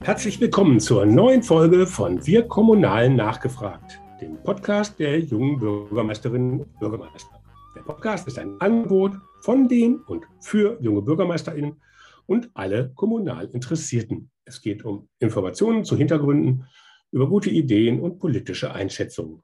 Herzlich 0.00 0.40
willkommen 0.40 0.80
zur 0.80 1.06
neuen 1.06 1.44
Folge 1.44 1.86
von 1.86 2.26
Wir 2.26 2.48
Kommunalen 2.48 3.14
nachgefragt, 3.14 4.00
dem 4.20 4.42
Podcast 4.42 4.98
der 4.98 5.20
jungen 5.20 5.60
Bürgermeisterinnen 5.60 6.60
und 6.60 6.78
Bürgermeister. 6.80 7.40
Der 7.76 7.82
Podcast 7.82 8.26
ist 8.26 8.38
ein 8.40 8.60
Angebot 8.60 9.12
von 9.42 9.68
den 9.68 10.00
und 10.00 10.24
für 10.40 10.78
junge 10.80 11.02
Bürgermeisterinnen 11.02 11.80
und 12.26 12.50
alle 12.54 12.92
kommunal 12.94 13.46
Interessierten. 13.52 14.30
Es 14.44 14.60
geht 14.60 14.84
um 14.84 15.08
Informationen 15.20 15.84
zu 15.84 15.96
Hintergründen, 15.96 16.66
über 17.12 17.28
gute 17.28 17.50
Ideen 17.50 18.00
und 18.00 18.18
politische 18.18 18.72
Einschätzungen. 18.72 19.42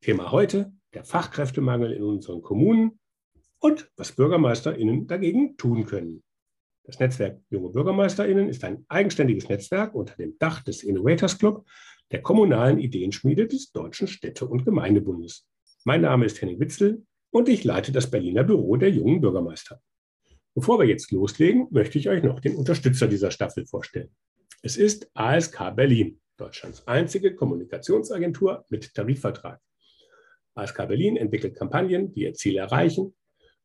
Thema 0.00 0.32
heute, 0.32 0.72
der 0.94 1.04
Fachkräftemangel 1.04 1.92
in 1.92 2.02
unseren 2.02 2.40
Kommunen 2.40 2.98
und 3.58 3.90
was 3.96 4.12
BürgermeisterInnen 4.12 5.06
dagegen 5.06 5.58
tun 5.58 5.84
können. 5.84 6.22
Das 6.84 6.98
Netzwerk 6.98 7.40
Junge 7.48 7.70
BürgermeisterInnen 7.70 8.48
ist 8.48 8.64
ein 8.64 8.84
eigenständiges 8.88 9.48
Netzwerk 9.48 9.94
unter 9.94 10.16
dem 10.16 10.36
Dach 10.38 10.62
des 10.62 10.82
Innovators 10.82 11.38
Club, 11.38 11.64
der 12.10 12.22
kommunalen 12.22 12.78
Ideenschmiede 12.78 13.46
des 13.46 13.70
Deutschen 13.70 14.08
Städte- 14.08 14.48
und 14.48 14.64
Gemeindebundes. 14.64 15.46
Mein 15.84 16.00
Name 16.00 16.26
ist 16.26 16.42
Henning 16.42 16.58
Witzel 16.58 17.04
und 17.30 17.48
ich 17.48 17.62
leite 17.62 17.92
das 17.92 18.10
Berliner 18.10 18.42
Büro 18.42 18.76
der 18.76 18.90
jungen 18.90 19.20
Bürgermeister. 19.20 19.80
Bevor 20.54 20.80
wir 20.80 20.86
jetzt 20.86 21.12
loslegen, 21.12 21.68
möchte 21.70 21.98
ich 21.98 22.08
euch 22.08 22.22
noch 22.24 22.40
den 22.40 22.56
Unterstützer 22.56 23.06
dieser 23.06 23.30
Staffel 23.30 23.64
vorstellen. 23.64 24.10
Es 24.62 24.76
ist 24.76 25.10
ASK 25.14 25.74
Berlin, 25.76 26.20
Deutschlands 26.36 26.86
einzige 26.86 27.34
Kommunikationsagentur 27.34 28.64
mit 28.68 28.92
Tarifvertrag. 28.92 29.60
ASK 30.54 30.88
Berlin 30.88 31.16
entwickelt 31.16 31.56
Kampagnen, 31.56 32.12
die 32.12 32.22
ihr 32.24 32.34
Ziel 32.34 32.56
erreichen, 32.56 33.14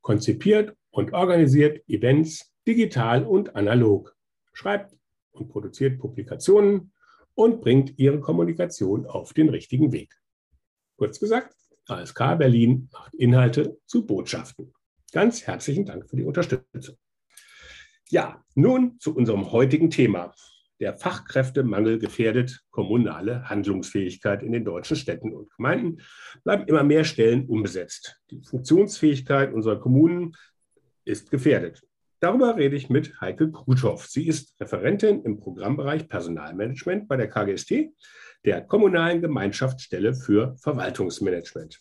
konzipiert 0.01 0.75
und 0.91 1.13
organisiert 1.13 1.83
Events 1.89 2.53
digital 2.67 3.23
und 3.25 3.55
analog, 3.55 4.15
schreibt 4.53 4.95
und 5.31 5.49
produziert 5.49 5.99
Publikationen 5.99 6.91
und 7.33 7.61
bringt 7.61 7.97
ihre 7.97 8.19
Kommunikation 8.19 9.05
auf 9.05 9.33
den 9.33 9.49
richtigen 9.49 9.91
Weg. 9.91 10.13
Kurz 10.97 11.19
gesagt, 11.19 11.55
ASK 11.87 12.37
Berlin 12.37 12.89
macht 12.91 13.15
Inhalte 13.15 13.77
zu 13.85 14.05
Botschaften. 14.05 14.73
Ganz 15.13 15.47
herzlichen 15.47 15.85
Dank 15.85 16.09
für 16.09 16.17
die 16.17 16.25
Unterstützung. 16.25 16.97
Ja, 18.09 18.43
nun 18.55 18.99
zu 18.99 19.15
unserem 19.15 19.51
heutigen 19.51 19.89
Thema. 19.89 20.33
Der 20.79 20.95
Fachkräftemangel 20.95 21.97
gefährdet 21.97 22.63
kommunale 22.69 23.49
Handlungsfähigkeit 23.49 24.43
in 24.43 24.51
den 24.51 24.65
deutschen 24.65 24.95
Städten 24.95 25.33
und 25.33 25.49
Gemeinden. 25.55 26.01
Bleiben 26.43 26.67
immer 26.67 26.83
mehr 26.83 27.03
Stellen 27.03 27.47
unbesetzt. 27.47 28.19
Die 28.29 28.41
Funktionsfähigkeit 28.43 29.53
unserer 29.53 29.79
Kommunen 29.79 30.35
ist 31.03 31.31
gefährdet. 31.31 31.86
Darüber 32.19 32.57
rede 32.57 32.75
ich 32.75 32.89
mit 32.89 33.21
Heike 33.21 33.51
Kruthoff. 33.51 34.07
Sie 34.07 34.27
ist 34.27 34.59
Referentin 34.59 35.21
im 35.21 35.39
Programmbereich 35.39 36.09
Personalmanagement 36.09 37.07
bei 37.07 37.15
der 37.15 37.29
KGST, 37.29 37.91
der 38.43 38.61
Kommunalen 38.61 39.21
Gemeinschaftsstelle 39.21 40.15
für 40.15 40.55
Verwaltungsmanagement. 40.57 41.79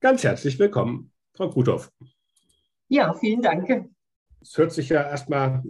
Ganz 0.00 0.24
herzlich 0.24 0.58
willkommen, 0.58 1.10
Frau 1.34 1.48
Kruthoff. 1.48 1.90
Ja, 2.88 3.14
vielen 3.14 3.40
Dank. 3.40 3.88
Es 4.42 4.58
hört 4.58 4.72
sich 4.72 4.90
ja 4.90 5.08
erstmal 5.08 5.62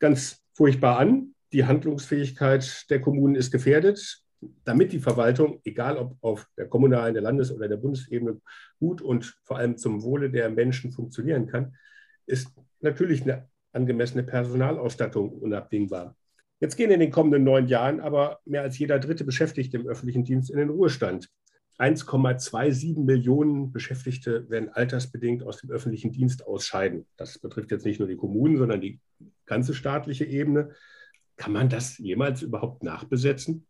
ganz 0.00 0.42
furchtbar 0.54 0.98
an 0.98 1.34
die 1.52 1.64
Handlungsfähigkeit 1.64 2.90
der 2.90 3.00
Kommunen 3.00 3.36
ist 3.36 3.52
gefährdet, 3.52 4.20
damit 4.64 4.92
die 4.92 4.98
Verwaltung, 4.98 5.60
egal 5.64 5.96
ob 5.96 6.16
auf 6.22 6.48
der 6.56 6.68
kommunalen, 6.68 7.14
der 7.14 7.22
Landes- 7.22 7.52
oder 7.52 7.68
der 7.68 7.76
Bundesebene, 7.76 8.40
gut 8.80 9.00
und 9.00 9.38
vor 9.44 9.58
allem 9.58 9.76
zum 9.76 10.02
Wohle 10.02 10.28
der 10.28 10.50
Menschen 10.50 10.90
funktionieren 10.90 11.46
kann, 11.46 11.76
ist 12.26 12.52
natürlich 12.80 13.22
eine 13.22 13.48
angemessene 13.72 14.22
Personalausstattung 14.22 15.30
unabdingbar. 15.30 16.16
Jetzt 16.60 16.76
gehen 16.76 16.90
in 16.90 17.00
den 17.00 17.12
kommenden 17.12 17.44
neun 17.44 17.68
Jahren 17.68 18.00
aber 18.00 18.40
mehr 18.44 18.62
als 18.62 18.78
jeder 18.78 18.98
dritte 18.98 19.24
Beschäftigte 19.24 19.76
im 19.76 19.86
öffentlichen 19.86 20.24
Dienst 20.24 20.50
in 20.50 20.58
den 20.58 20.70
Ruhestand. 20.70 21.30
1,27 21.78 22.98
Millionen 23.04 23.70
Beschäftigte 23.70 24.50
werden 24.50 24.68
altersbedingt 24.70 25.44
aus 25.44 25.58
dem 25.58 25.70
öffentlichen 25.70 26.10
Dienst 26.10 26.44
ausscheiden. 26.44 27.06
Das 27.16 27.38
betrifft 27.38 27.70
jetzt 27.70 27.86
nicht 27.86 28.00
nur 28.00 28.08
die 28.08 28.16
Kommunen, 28.16 28.56
sondern 28.56 28.80
die 28.80 29.00
ganze 29.46 29.74
staatliche 29.74 30.24
Ebene. 30.24 30.70
Kann 31.36 31.52
man 31.52 31.68
das 31.68 31.98
jemals 31.98 32.42
überhaupt 32.42 32.82
nachbesetzen? 32.82 33.67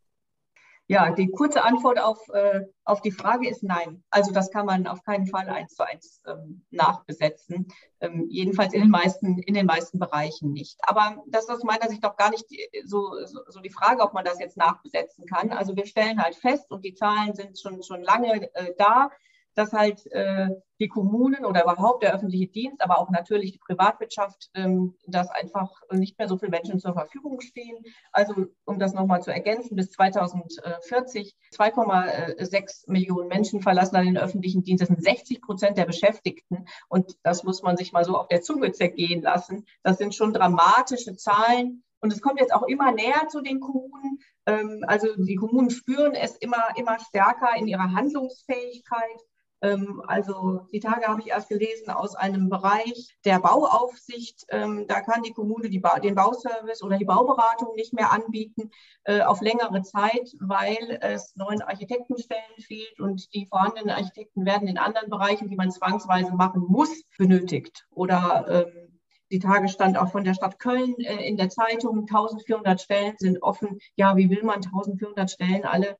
Ja, 0.90 1.10
die 1.10 1.28
kurze 1.28 1.64
Antwort 1.64 2.00
auf, 2.00 2.26
äh, 2.30 2.62
auf 2.84 3.02
die 3.02 3.10
Frage 3.10 3.46
ist 3.46 3.62
nein. 3.62 4.02
Also 4.08 4.32
das 4.32 4.50
kann 4.50 4.64
man 4.64 4.86
auf 4.86 5.04
keinen 5.04 5.26
Fall 5.26 5.46
eins 5.50 5.74
zu 5.74 5.86
eins 5.86 6.22
ähm, 6.26 6.64
nachbesetzen. 6.70 7.68
Ähm, 8.00 8.24
jedenfalls 8.30 8.72
in 8.72 8.80
den, 8.80 8.90
meisten, 8.90 9.38
in 9.40 9.52
den 9.52 9.66
meisten 9.66 9.98
Bereichen 9.98 10.50
nicht. 10.52 10.78
Aber 10.80 11.22
das 11.26 11.44
ist 11.44 11.50
aus 11.50 11.62
meiner 11.62 11.90
Sicht 11.90 12.06
auch 12.06 12.16
gar 12.16 12.30
nicht 12.30 12.46
so, 12.84 13.12
so, 13.26 13.40
so, 13.48 13.60
die 13.60 13.68
Frage, 13.68 14.00
ob 14.00 14.14
man 14.14 14.24
das 14.24 14.40
jetzt 14.40 14.56
nachbesetzen 14.56 15.26
kann. 15.26 15.50
Also 15.50 15.76
wir 15.76 15.84
stellen 15.84 16.22
halt 16.22 16.36
fest 16.36 16.70
und 16.70 16.82
die 16.86 16.94
Zahlen 16.94 17.34
sind 17.34 17.60
schon, 17.60 17.82
schon 17.82 18.02
lange 18.02 18.50
äh, 18.54 18.72
da, 18.78 19.10
dass 19.58 19.72
halt 19.72 20.06
äh, 20.12 20.50
die 20.78 20.86
Kommunen 20.86 21.44
oder 21.44 21.64
überhaupt 21.64 22.04
der 22.04 22.14
öffentliche 22.14 22.46
Dienst, 22.46 22.80
aber 22.80 23.00
auch 23.00 23.10
natürlich 23.10 23.50
die 23.50 23.58
Privatwirtschaft, 23.58 24.50
ähm, 24.54 24.94
dass 25.04 25.28
einfach 25.30 25.72
nicht 25.90 26.16
mehr 26.16 26.28
so 26.28 26.38
viele 26.38 26.52
Menschen 26.52 26.78
zur 26.78 26.92
Verfügung 26.92 27.40
stehen. 27.40 27.76
Also 28.12 28.46
um 28.64 28.78
das 28.78 28.94
nochmal 28.94 29.20
zu 29.20 29.32
ergänzen, 29.32 29.74
bis 29.74 29.90
2040 29.90 31.36
2,6 31.52 32.88
Millionen 32.88 33.26
Menschen 33.26 33.60
verlassen 33.60 33.96
dann 33.96 34.06
den 34.06 34.16
öffentlichen 34.16 34.62
Dienst. 34.62 34.82
Das 34.82 34.88
sind 34.90 35.02
60 35.02 35.42
Prozent 35.42 35.76
der 35.76 35.86
Beschäftigten. 35.86 36.66
Und 36.88 37.16
das 37.24 37.42
muss 37.42 37.62
man 37.62 37.76
sich 37.76 37.92
mal 37.92 38.04
so 38.04 38.16
auf 38.16 38.28
der 38.28 38.42
Zunge 38.42 38.70
zergehen 38.70 39.22
lassen. 39.22 39.66
Das 39.82 39.98
sind 39.98 40.14
schon 40.14 40.32
dramatische 40.32 41.16
Zahlen. 41.16 41.82
Und 41.98 42.12
es 42.12 42.22
kommt 42.22 42.38
jetzt 42.38 42.54
auch 42.54 42.62
immer 42.62 42.92
näher 42.92 43.26
zu 43.28 43.40
den 43.40 43.58
Kommunen. 43.58 44.20
Ähm, 44.46 44.84
also 44.86 45.08
die 45.16 45.34
Kommunen 45.34 45.70
spüren 45.70 46.14
es 46.14 46.36
immer, 46.36 46.68
immer 46.76 47.00
stärker 47.00 47.56
in 47.56 47.66
ihrer 47.66 47.92
Handlungsfähigkeit. 47.92 49.20
Ähm, 49.60 50.02
also 50.06 50.66
die 50.72 50.80
Tage 50.80 51.06
habe 51.06 51.20
ich 51.20 51.28
erst 51.28 51.48
gelesen 51.48 51.90
aus 51.90 52.14
einem 52.14 52.48
Bereich 52.48 53.16
der 53.24 53.40
Bauaufsicht. 53.40 54.44
Ähm, 54.50 54.86
da 54.86 55.00
kann 55.00 55.22
die 55.22 55.32
Kommune 55.32 55.68
die 55.68 55.80
ba 55.80 55.98
den 55.98 56.14
Bauservice 56.14 56.82
oder 56.82 56.96
die 56.96 57.04
Bauberatung 57.04 57.74
nicht 57.74 57.92
mehr 57.92 58.12
anbieten 58.12 58.70
äh, 59.04 59.22
auf 59.22 59.40
längere 59.40 59.82
Zeit, 59.82 60.30
weil 60.40 60.98
es 61.00 61.34
neuen 61.34 61.62
Architektenstellen 61.62 62.58
fehlt 62.60 63.00
und 63.00 63.32
die 63.34 63.46
vorhandenen 63.46 63.90
Architekten 63.90 64.44
werden 64.44 64.68
in 64.68 64.78
anderen 64.78 65.10
Bereichen, 65.10 65.48
die 65.48 65.56
man 65.56 65.70
zwangsweise 65.70 66.34
machen 66.34 66.62
muss, 66.68 67.02
benötigt. 67.16 67.86
Oder 67.90 68.46
ähm, 68.48 69.00
die 69.30 69.40
Tage 69.40 69.68
stand 69.68 69.98
auch 69.98 70.12
von 70.12 70.24
der 70.24 70.34
Stadt 70.34 70.58
Köln 70.60 70.94
äh, 71.00 71.26
in 71.26 71.36
der 71.36 71.48
Zeitung, 71.48 72.00
1400 72.00 72.80
Stellen 72.80 73.14
sind 73.18 73.42
offen. 73.42 73.78
Ja, 73.96 74.16
wie 74.16 74.30
will 74.30 74.44
man 74.44 74.56
1400 74.56 75.30
Stellen 75.30 75.64
alle 75.64 75.98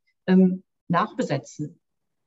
nachbesetzen? 0.89 1.81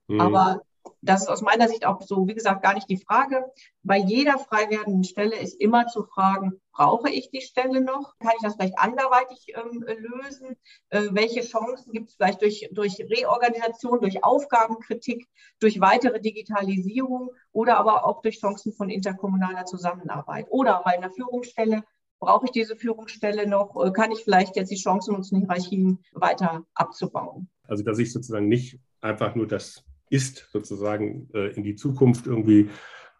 Mhm. 0.08 0.22
Aber 0.22 0.62
das 1.02 1.24
ist 1.24 1.30
aus 1.30 1.42
meiner 1.42 1.68
Sicht 1.68 1.86
auch 1.86 2.02
so, 2.02 2.28
wie 2.28 2.36
gesagt, 2.36 2.62
gar 2.62 2.76
nicht 2.76 2.90
die 2.90 3.04
Frage. 3.04 3.46
Bei 3.84 3.98
jeder 3.98 4.38
frei 4.38 4.70
werdenden 4.70 5.04
Stelle 5.04 5.36
ist 5.36 5.60
immer 5.60 5.88
zu 5.88 6.04
fragen, 6.04 6.62
brauche 6.72 7.10
ich 7.10 7.32
die 7.32 7.42
Stelle 7.42 7.82
noch? 7.82 8.18
Kann 8.20 8.34
ich 8.36 8.44
das 8.44 8.56
vielleicht 8.56 8.78
anderweitig 8.78 9.48
ähm, 9.56 9.84
lösen? 9.84 10.56
Äh, 10.90 11.08
welche 11.12 11.42
Chancen 11.42 11.92
gibt 11.92 12.10
es 12.10 12.16
vielleicht 12.16 12.42
durch, 12.42 12.70
durch 12.72 13.00
Reorganisation, 13.00 14.00
durch 14.00 14.24
Aufgabenkritik, 14.24 15.28
durch 15.60 15.82
weitere 15.82 16.22
Digitalisierung 16.22 17.32
oder 17.52 17.78
aber 17.78 18.06
auch 18.06 18.22
durch 18.22 18.40
Chancen 18.40 18.72
von 18.72 18.90
interkommunaler 18.90 19.66
Zusammenarbeit? 19.66 20.48
Oder 20.50 20.82
bei 20.86 20.98
einer 20.98 21.12
Führungsstelle 21.12 21.84
brauche 22.20 22.46
ich 22.46 22.52
diese 22.52 22.76
Führungsstelle 22.76 23.48
noch? 23.48 23.76
Äh, 23.84 23.92
kann 23.92 24.12
ich 24.12 24.24
vielleicht 24.24 24.56
jetzt 24.56 24.72
die 24.72 24.76
Chancen 24.76 25.16
nutzen, 25.16 25.40
Hierarchien 25.40 26.00
weiter 26.14 26.64
abzubauen? 26.76 27.50
Also, 27.68 27.84
dass 27.84 27.98
ich 27.98 28.14
sozusagen 28.14 28.48
nicht 28.48 28.80
einfach 29.02 29.34
nur 29.34 29.48
das 29.48 29.84
ist, 30.12 30.50
sozusagen 30.52 31.30
äh, 31.34 31.54
in 31.54 31.64
die 31.64 31.76
Zukunft 31.76 32.28
irgendwie 32.28 32.70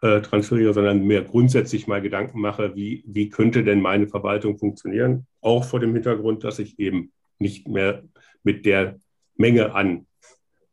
äh, 0.02 0.20
transferiere, 0.20 0.74
sondern 0.74 1.04
mehr 1.04 1.22
grundsätzlich 1.22 1.86
mal 1.86 2.02
Gedanken 2.02 2.40
mache, 2.40 2.74
wie, 2.74 3.04
wie 3.06 3.28
könnte 3.28 3.64
denn 3.64 3.80
meine 3.80 4.08
Verwaltung 4.08 4.58
funktionieren, 4.58 5.26
auch 5.40 5.64
vor 5.64 5.80
dem 5.80 5.94
Hintergrund, 5.94 6.44
dass 6.44 6.58
ich 6.58 6.78
eben 6.78 7.12
nicht 7.38 7.68
mehr 7.68 8.02
mit 8.42 8.66
der 8.66 8.98
Menge 9.36 9.74
an 9.74 10.06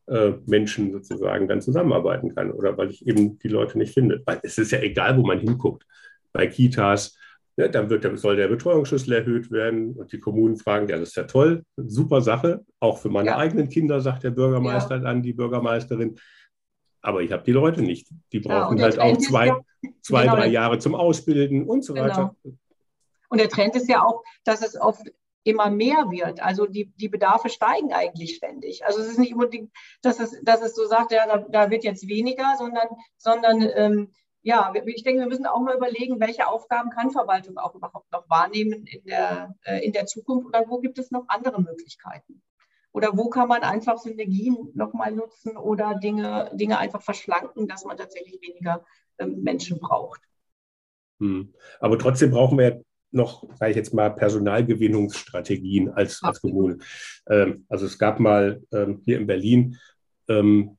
äh, 0.07 0.33
Menschen 0.47 0.91
sozusagen 0.91 1.47
dann 1.47 1.61
zusammenarbeiten 1.61 2.33
kann 2.33 2.51
oder 2.51 2.77
weil 2.77 2.89
ich 2.89 3.05
eben 3.05 3.37
die 3.39 3.47
Leute 3.47 3.77
nicht 3.77 3.93
finde. 3.93 4.21
Weil 4.25 4.39
es 4.43 4.57
ist 4.57 4.71
ja 4.71 4.79
egal, 4.79 5.17
wo 5.17 5.21
man 5.25 5.39
hinguckt. 5.39 5.85
Bei 6.33 6.47
Kitas, 6.47 7.15
Ne, 7.59 7.69
dann 7.69 7.89
wird, 7.89 8.17
soll 8.17 8.37
der 8.37 8.47
Betreuungsschlüssel 8.47 9.15
erhöht 9.15 9.51
werden 9.51 9.93
und 9.97 10.13
die 10.13 10.19
Kommunen 10.21 10.55
fragen, 10.55 10.87
ja, 10.87 10.97
das 10.97 11.09
ist 11.09 11.17
ja 11.17 11.23
toll, 11.23 11.65
super 11.75 12.21
Sache, 12.21 12.63
auch 12.79 12.99
für 12.99 13.09
meine 13.09 13.31
ja. 13.31 13.37
eigenen 13.37 13.67
Kinder, 13.67 13.99
sagt 13.99 14.23
der 14.23 14.29
Bürgermeister 14.29 14.95
ja. 14.95 15.01
dann, 15.01 15.21
die 15.21 15.33
Bürgermeisterin. 15.33 16.17
Aber 17.01 17.21
ich 17.21 17.33
habe 17.33 17.43
die 17.43 17.51
Leute 17.51 17.81
nicht. 17.81 18.07
Die 18.31 18.39
brauchen 18.39 18.77
ja, 18.77 18.85
halt 18.85 18.99
auch 18.99 19.17
zwei, 19.17 19.51
zwei 20.01 20.21
genau, 20.21 20.37
drei 20.37 20.47
Jahre 20.47 20.79
zum 20.79 20.95
Ausbilden 20.95 21.67
und 21.67 21.83
so 21.83 21.95
genau. 21.95 22.05
weiter. 22.05 22.35
Und 23.27 23.41
der 23.41 23.49
Trend 23.49 23.75
ist 23.75 23.89
ja 23.89 24.05
auch, 24.05 24.23
dass 24.45 24.61
es 24.61 24.79
oft 24.79 25.11
immer 25.43 25.69
mehr 25.69 26.09
wird. 26.09 26.41
Also 26.41 26.65
die, 26.65 26.93
die 26.95 27.09
Bedarfe 27.09 27.49
steigen 27.49 27.91
eigentlich 27.91 28.37
ständig. 28.37 28.85
Also 28.85 29.01
es 29.01 29.07
ist 29.07 29.19
nicht 29.19 29.33
unbedingt, 29.33 29.69
dass 30.01 30.21
es, 30.21 30.39
dass 30.43 30.61
es 30.61 30.75
so 30.75 30.85
sagt, 30.85 31.11
ja, 31.11 31.27
da, 31.27 31.39
da 31.39 31.69
wird 31.69 31.83
jetzt 31.83 32.07
weniger, 32.07 32.55
sondern, 32.57 32.87
sondern 33.17 33.69
ähm, 33.75 34.11
ja, 34.41 34.73
ich 34.85 35.03
denke, 35.03 35.21
wir 35.21 35.27
müssen 35.27 35.45
auch 35.45 35.59
mal 35.61 35.75
überlegen, 35.75 36.19
welche 36.19 36.47
Aufgaben 36.47 36.89
kann 36.89 37.11
Verwaltung 37.11 37.57
auch 37.57 37.75
überhaupt 37.75 38.11
noch 38.11 38.29
wahrnehmen 38.29 38.85
in 38.85 39.03
der, 39.03 39.55
äh, 39.63 39.83
in 39.85 39.91
der 39.91 40.05
Zukunft 40.05 40.47
oder 40.47 40.63
wo 40.67 40.79
gibt 40.79 40.97
es 40.97 41.11
noch 41.11 41.25
andere 41.27 41.61
Möglichkeiten? 41.61 42.41
Oder 42.91 43.15
wo 43.15 43.29
kann 43.29 43.47
man 43.47 43.61
einfach 43.61 43.97
Synergien 43.97 44.71
nochmal 44.73 45.11
nutzen 45.11 45.57
oder 45.57 45.95
Dinge, 45.95 46.49
Dinge 46.53 46.79
einfach 46.79 47.01
verschlanken, 47.01 47.67
dass 47.67 47.85
man 47.85 47.97
tatsächlich 47.97 48.41
weniger 48.41 48.83
ähm, 49.19 49.43
Menschen 49.43 49.79
braucht? 49.79 50.21
Hm. 51.19 51.53
Aber 51.79 51.99
trotzdem 51.99 52.31
brauchen 52.31 52.57
wir 52.57 52.81
noch, 53.11 53.43
sage 53.55 53.71
ich 53.71 53.77
jetzt 53.77 53.93
mal, 53.93 54.09
Personalgewinnungsstrategien 54.09 55.89
als, 55.89 56.23
als 56.23 56.41
Kommune. 56.41 56.79
Ähm, 57.27 57.65
also 57.69 57.85
es 57.85 57.99
gab 57.99 58.19
mal 58.19 58.61
ähm, 58.71 59.01
hier 59.05 59.17
in 59.17 59.27
Berlin, 59.27 59.77
ähm, 60.27 60.77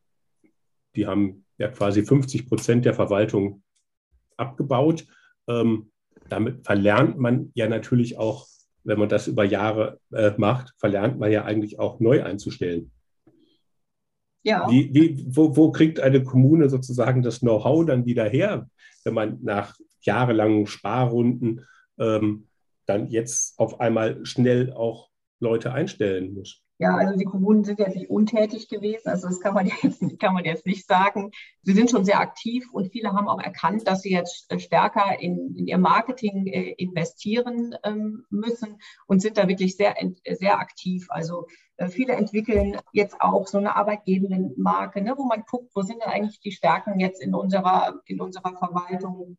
die 0.96 1.06
haben 1.06 1.44
ja 1.60 1.68
quasi 1.68 2.02
50 2.02 2.48
Prozent 2.48 2.84
der 2.86 2.94
Verwaltung 2.94 3.62
abgebaut. 4.36 5.06
Ähm, 5.46 5.92
damit 6.28 6.64
verlernt 6.64 7.18
man 7.18 7.52
ja 7.54 7.68
natürlich 7.68 8.18
auch, 8.18 8.46
wenn 8.82 8.98
man 8.98 9.10
das 9.10 9.28
über 9.28 9.44
Jahre 9.44 10.00
äh, 10.10 10.32
macht, 10.38 10.72
verlernt 10.78 11.18
man 11.18 11.30
ja 11.30 11.44
eigentlich 11.44 11.78
auch 11.78 12.00
neu 12.00 12.24
einzustellen. 12.24 12.90
Ja. 14.42 14.70
Wie, 14.70 14.88
wie, 14.94 15.26
wo, 15.28 15.54
wo 15.54 15.70
kriegt 15.70 16.00
eine 16.00 16.24
Kommune 16.24 16.70
sozusagen 16.70 17.22
das 17.22 17.40
Know-how 17.40 17.84
dann 17.84 18.06
wieder 18.06 18.26
her, 18.26 18.70
wenn 19.04 19.12
man 19.12 19.38
nach 19.42 19.76
jahrelangen 20.00 20.66
Sparrunden 20.66 21.66
ähm, 21.98 22.48
dann 22.86 23.08
jetzt 23.08 23.58
auf 23.58 23.80
einmal 23.80 24.24
schnell 24.24 24.72
auch 24.72 25.10
Leute 25.40 25.74
einstellen 25.74 26.32
muss? 26.32 26.62
Ja, 26.80 26.96
also 26.96 27.14
die 27.14 27.26
Kommunen 27.26 27.62
sind 27.62 27.78
jetzt 27.78 27.94
nicht 27.94 28.08
untätig 28.08 28.70
gewesen, 28.70 29.10
also 29.10 29.28
das 29.28 29.38
kann 29.40 29.52
man 29.52 29.66
jetzt, 29.82 30.00
kann 30.18 30.32
man 30.32 30.46
jetzt 30.46 30.64
nicht 30.64 30.86
sagen. 30.86 31.30
Sie 31.60 31.74
sind 31.74 31.90
schon 31.90 32.06
sehr 32.06 32.20
aktiv 32.20 32.70
und 32.72 32.90
viele 32.90 33.12
haben 33.12 33.28
auch 33.28 33.38
erkannt, 33.38 33.86
dass 33.86 34.00
sie 34.00 34.10
jetzt 34.10 34.50
stärker 34.58 35.20
in, 35.20 35.54
in 35.56 35.66
ihr 35.66 35.76
Marketing 35.76 36.46
äh, 36.46 36.70
investieren 36.78 37.76
ähm, 37.84 38.24
müssen 38.30 38.80
und 39.06 39.20
sind 39.20 39.36
da 39.36 39.46
wirklich 39.46 39.76
sehr, 39.76 39.94
sehr 40.24 40.58
aktiv. 40.58 41.06
Also 41.10 41.48
äh, 41.76 41.88
viele 41.88 42.14
entwickeln 42.14 42.78
jetzt 42.94 43.20
auch 43.20 43.46
so 43.46 43.58
eine 43.58 43.76
arbeitgebende 43.76 44.54
Marke, 44.56 45.02
ne, 45.02 45.12
wo 45.18 45.24
man 45.24 45.44
guckt, 45.50 45.72
wo 45.74 45.82
sind 45.82 46.00
denn 46.00 46.10
eigentlich 46.10 46.40
die 46.40 46.52
Stärken 46.52 46.98
jetzt 46.98 47.20
in 47.20 47.34
unserer, 47.34 48.00
in 48.06 48.22
unserer 48.22 48.56
Verwaltung, 48.56 49.36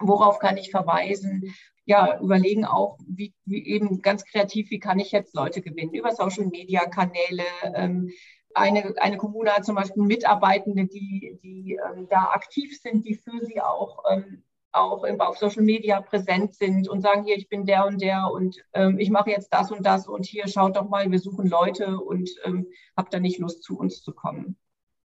worauf 0.00 0.38
kann 0.38 0.56
ich 0.56 0.70
verweisen? 0.70 1.54
Ja, 1.84 2.20
überlegen 2.20 2.64
auch, 2.64 2.98
wie, 3.06 3.32
wie, 3.46 3.64
eben 3.64 4.02
ganz 4.02 4.24
kreativ, 4.24 4.70
wie 4.70 4.78
kann 4.78 4.98
ich 4.98 5.10
jetzt 5.10 5.34
Leute 5.34 5.62
gewinnen 5.62 5.94
über 5.94 6.12
Social-Media-Kanäle. 6.12 7.44
Ähm, 7.74 8.10
eine, 8.54 8.94
eine 8.98 9.16
Kommune 9.16 9.50
hat 9.50 9.64
zum 9.64 9.74
Beispiel 9.74 10.02
Mitarbeitende, 10.02 10.86
die, 10.86 11.38
die 11.42 11.78
ähm, 11.84 12.08
da 12.10 12.30
aktiv 12.32 12.78
sind, 12.80 13.06
die 13.06 13.14
für 13.14 13.44
sie 13.44 13.60
auch, 13.60 14.04
ähm, 14.10 14.42
auch 14.72 15.02
auf 15.20 15.38
Social 15.38 15.62
Media 15.62 16.00
präsent 16.00 16.54
sind 16.54 16.88
und 16.88 17.00
sagen, 17.00 17.24
hier, 17.24 17.36
ich 17.36 17.48
bin 17.48 17.64
der 17.64 17.86
und 17.86 18.02
der 18.02 18.30
und 18.30 18.62
ähm, 18.74 18.98
ich 18.98 19.10
mache 19.10 19.30
jetzt 19.30 19.52
das 19.52 19.70
und 19.70 19.84
das 19.86 20.06
und 20.06 20.26
hier, 20.26 20.46
schaut 20.46 20.76
doch 20.76 20.88
mal, 20.88 21.10
wir 21.10 21.18
suchen 21.18 21.48
Leute 21.48 21.98
und 21.98 22.30
ähm, 22.44 22.66
habt 22.96 23.14
da 23.14 23.18
nicht 23.18 23.38
Lust, 23.38 23.62
zu 23.62 23.78
uns 23.78 24.02
zu 24.02 24.12
kommen. 24.12 24.56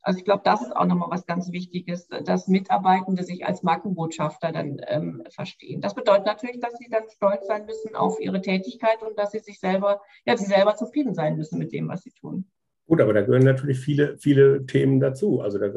Also 0.03 0.19
ich 0.19 0.25
glaube, 0.25 0.43
das 0.45 0.63
ist 0.63 0.75
auch 0.75 0.85
nochmal 0.85 1.11
was 1.11 1.27
ganz 1.27 1.53
Wichtiges, 1.53 2.09
dass 2.09 2.49
Mitarbeitende 2.49 3.23
sich 3.23 3.47
als 3.47 3.63
Markenbotschafter 3.63 4.51
dann 4.53 4.81
ähm, 4.89 5.23
verstehen. 5.31 5.81
Das 5.81 5.95
bedeutet 5.95 6.27
natürlich, 6.27 6.61
dass 6.61 6.77
sie 6.77 6.89
dann 6.91 7.05
stolz 7.09 7.47
sein 7.47 7.67
müssen 7.67 7.95
auf 7.95 8.21
ihre 8.21 8.41
Tätigkeit 8.43 9.03
und 9.03 9.17
dass 9.17 9.31
sie 9.31 9.39
sich 9.39 9.61
selber, 9.61 10.01
ja, 10.27 10.37
sie 10.37 10.47
selber 10.47 10.75
zufrieden 10.75 11.15
sein 11.15 11.37
müssen 11.37 11.59
mit 11.59 11.73
dem, 11.73 11.89
was 11.89 12.03
sie 12.03 12.11
tun. 12.11 12.47
Gut, 12.87 13.01
aber 13.01 13.13
da 13.13 13.23
gehören 13.23 13.45
natürlich 13.45 13.79
viele, 13.79 14.19
viele 14.19 14.67
Themen 14.67 14.99
dazu. 14.99 15.41
Also 15.41 15.59
da, 15.59 15.69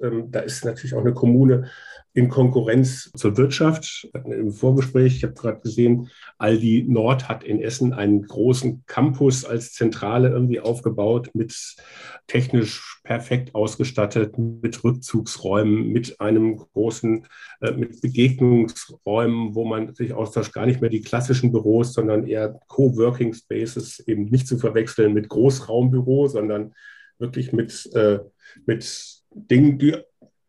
ähm, 0.00 0.30
da 0.30 0.40
ist 0.40 0.64
natürlich 0.64 0.94
auch 0.94 1.00
eine 1.00 1.12
Kommune 1.12 1.68
in 2.14 2.28
Konkurrenz 2.28 3.10
zur 3.16 3.36
Wirtschaft. 3.36 4.08
Im 4.24 4.52
Vorgespräch, 4.52 5.16
ich 5.16 5.24
habe 5.24 5.34
gerade 5.34 5.60
gesehen, 5.60 6.08
Aldi 6.38 6.86
Nord 6.88 7.28
hat 7.28 7.42
in 7.42 7.60
Essen 7.60 7.92
einen 7.92 8.22
großen 8.22 8.84
Campus 8.86 9.44
als 9.44 9.72
Zentrale 9.72 10.28
irgendwie 10.28 10.60
aufgebaut, 10.60 11.30
mit 11.34 11.52
technisch 12.28 13.00
perfekt 13.02 13.56
ausgestattet, 13.56 14.38
mit 14.38 14.84
Rückzugsräumen, 14.84 15.88
mit 15.88 16.20
einem 16.20 16.56
großen, 16.56 17.26
äh, 17.60 17.72
mit 17.72 18.00
Begegnungsräumen, 18.00 19.56
wo 19.56 19.64
man 19.64 19.92
sich 19.92 20.12
austauscht, 20.12 20.52
gar 20.52 20.66
nicht 20.66 20.80
mehr 20.80 20.90
die 20.90 21.02
klassischen 21.02 21.50
Büros, 21.50 21.94
sondern 21.94 22.28
eher 22.28 22.60
Coworking 22.68 23.34
Spaces, 23.34 23.98
eben 24.06 24.26
nicht 24.26 24.46
zu 24.46 24.56
verwechseln 24.56 25.14
mit 25.14 25.28
Großraumbüro, 25.28 26.28
sondern 26.28 26.74
wirklich 27.18 27.52
mit, 27.52 27.90
äh, 27.94 28.20
mit 28.66 29.20
Dingen, 29.34 29.78
die 29.78 29.96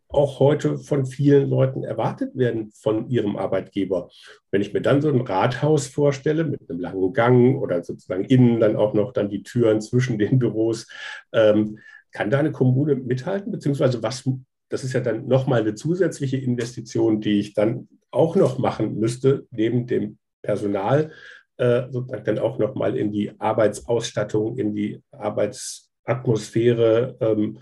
auch 0.09 0.39
heute 0.39 0.77
von 0.77 1.05
vielen 1.05 1.49
Leuten 1.49 1.83
erwartet 1.83 2.35
werden 2.35 2.71
von 2.71 3.09
ihrem 3.09 3.37
Arbeitgeber. 3.37 4.09
Wenn 4.51 4.61
ich 4.61 4.73
mir 4.73 4.81
dann 4.81 5.01
so 5.01 5.09
ein 5.09 5.21
Rathaus 5.21 5.87
vorstelle 5.87 6.43
mit 6.43 6.69
einem 6.69 6.79
langen 6.79 7.13
Gang 7.13 7.61
oder 7.61 7.83
sozusagen 7.83 8.25
innen 8.25 8.59
dann 8.59 8.75
auch 8.75 8.93
noch 8.93 9.13
dann 9.13 9.29
die 9.29 9.43
Türen 9.43 9.81
zwischen 9.81 10.17
den 10.17 10.39
Büros, 10.39 10.87
ähm, 11.33 11.79
kann 12.11 12.29
da 12.29 12.39
eine 12.39 12.51
Kommune 12.51 12.95
mithalten? 12.95 13.51
Beziehungsweise 13.51 14.01
was, 14.01 14.29
das 14.69 14.83
ist 14.83 14.93
ja 14.93 15.01
dann 15.01 15.27
nochmal 15.27 15.61
eine 15.61 15.75
zusätzliche 15.75 16.37
Investition, 16.37 17.19
die 17.19 17.39
ich 17.39 17.53
dann 17.53 17.89
auch 18.09 18.37
noch 18.37 18.57
machen 18.57 18.99
müsste, 18.99 19.45
neben 19.51 19.85
dem 19.85 20.17
Personal, 20.41 21.11
äh, 21.57 21.83
sozusagen 21.89 22.23
dann 22.23 22.39
auch 22.39 22.57
nochmal 22.57 22.95
in 22.95 23.11
die 23.11 23.37
Arbeitsausstattung, 23.39 24.57
in 24.57 24.73
die 24.73 25.01
Arbeitsatmosphäre. 25.11 27.17
Ähm, 27.19 27.59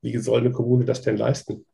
wie 0.00 0.16
soll 0.18 0.40
eine 0.40 0.52
Kommune 0.52 0.84
das 0.84 1.02
denn 1.02 1.16
leisten? 1.16 1.64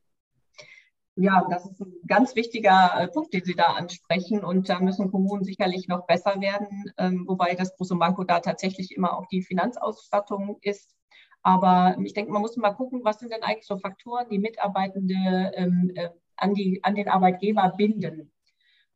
Ja, 1.17 1.47
das 1.49 1.65
ist 1.65 1.81
ein 1.81 1.95
ganz 2.09 2.35
wichtiger 2.35 2.91
äh, 2.97 3.07
Punkt, 3.07 3.33
den 3.33 3.45
Sie 3.45 3.55
da 3.55 3.75
ansprechen. 3.75 4.45
Und 4.45 4.69
da 4.69 4.81
müssen 4.81 5.13
Kommunen 5.13 5.45
sicherlich 5.45 5.87
noch 5.87 6.07
besser 6.07 6.41
werden, 6.41 6.93
ähm, 6.99 7.25
wobei 7.29 7.55
das 7.55 7.77
große 7.77 7.95
Manko 7.95 8.25
da 8.25 8.41
tatsächlich 8.41 8.91
immer 8.97 9.17
auch 9.17 9.27
die 9.27 9.43
Finanzausstattung 9.43 10.59
ist. 10.63 10.97
Aber 11.43 11.97
ich 12.03 12.15
denke, 12.15 12.33
man 12.33 12.43
muss 12.43 12.57
mal 12.57 12.73
gucken, 12.73 13.05
was 13.05 13.21
sind 13.21 13.31
denn 13.31 13.43
eigentlich 13.43 13.67
so 13.67 13.79
Faktoren, 13.79 14.29
die 14.31 14.39
Mitarbeitende 14.39 15.53
ähm, 15.55 15.93
äh, 15.95 16.09
an, 16.37 16.55
die, 16.55 16.83
an 16.83 16.97
den 16.97 17.09
Arbeitgeber 17.09 17.75
binden. 17.77 18.33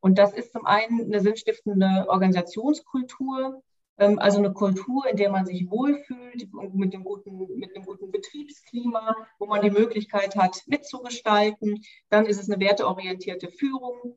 Und 0.01 0.19
das 0.19 0.33
ist 0.33 0.53
zum 0.53 0.67
einen 0.67 1.05
eine 1.05 1.21
sinnstiftende 1.21 2.07
Organisationskultur, 2.09 3.63
also 3.99 4.39
eine 4.39 4.53
Kultur, 4.53 5.07
in 5.11 5.17
der 5.17 5.31
man 5.31 5.45
sich 5.45 5.69
wohlfühlt 5.71 6.49
und 6.55 6.75
mit, 6.77 6.93
dem 6.93 7.03
guten, 7.05 7.59
mit 7.59 7.75
einem 7.75 7.85
guten 7.85 8.11
Betriebsklima, 8.13 9.15
wo 9.39 9.47
man 9.47 9.61
die 9.63 9.71
Möglichkeit 9.71 10.37
hat, 10.37 10.63
mitzugestalten. 10.67 11.83
Dann 12.09 12.27
ist 12.27 12.41
es 12.41 12.49
eine 12.49 12.61
werteorientierte 12.61 13.49
Führung 13.49 14.17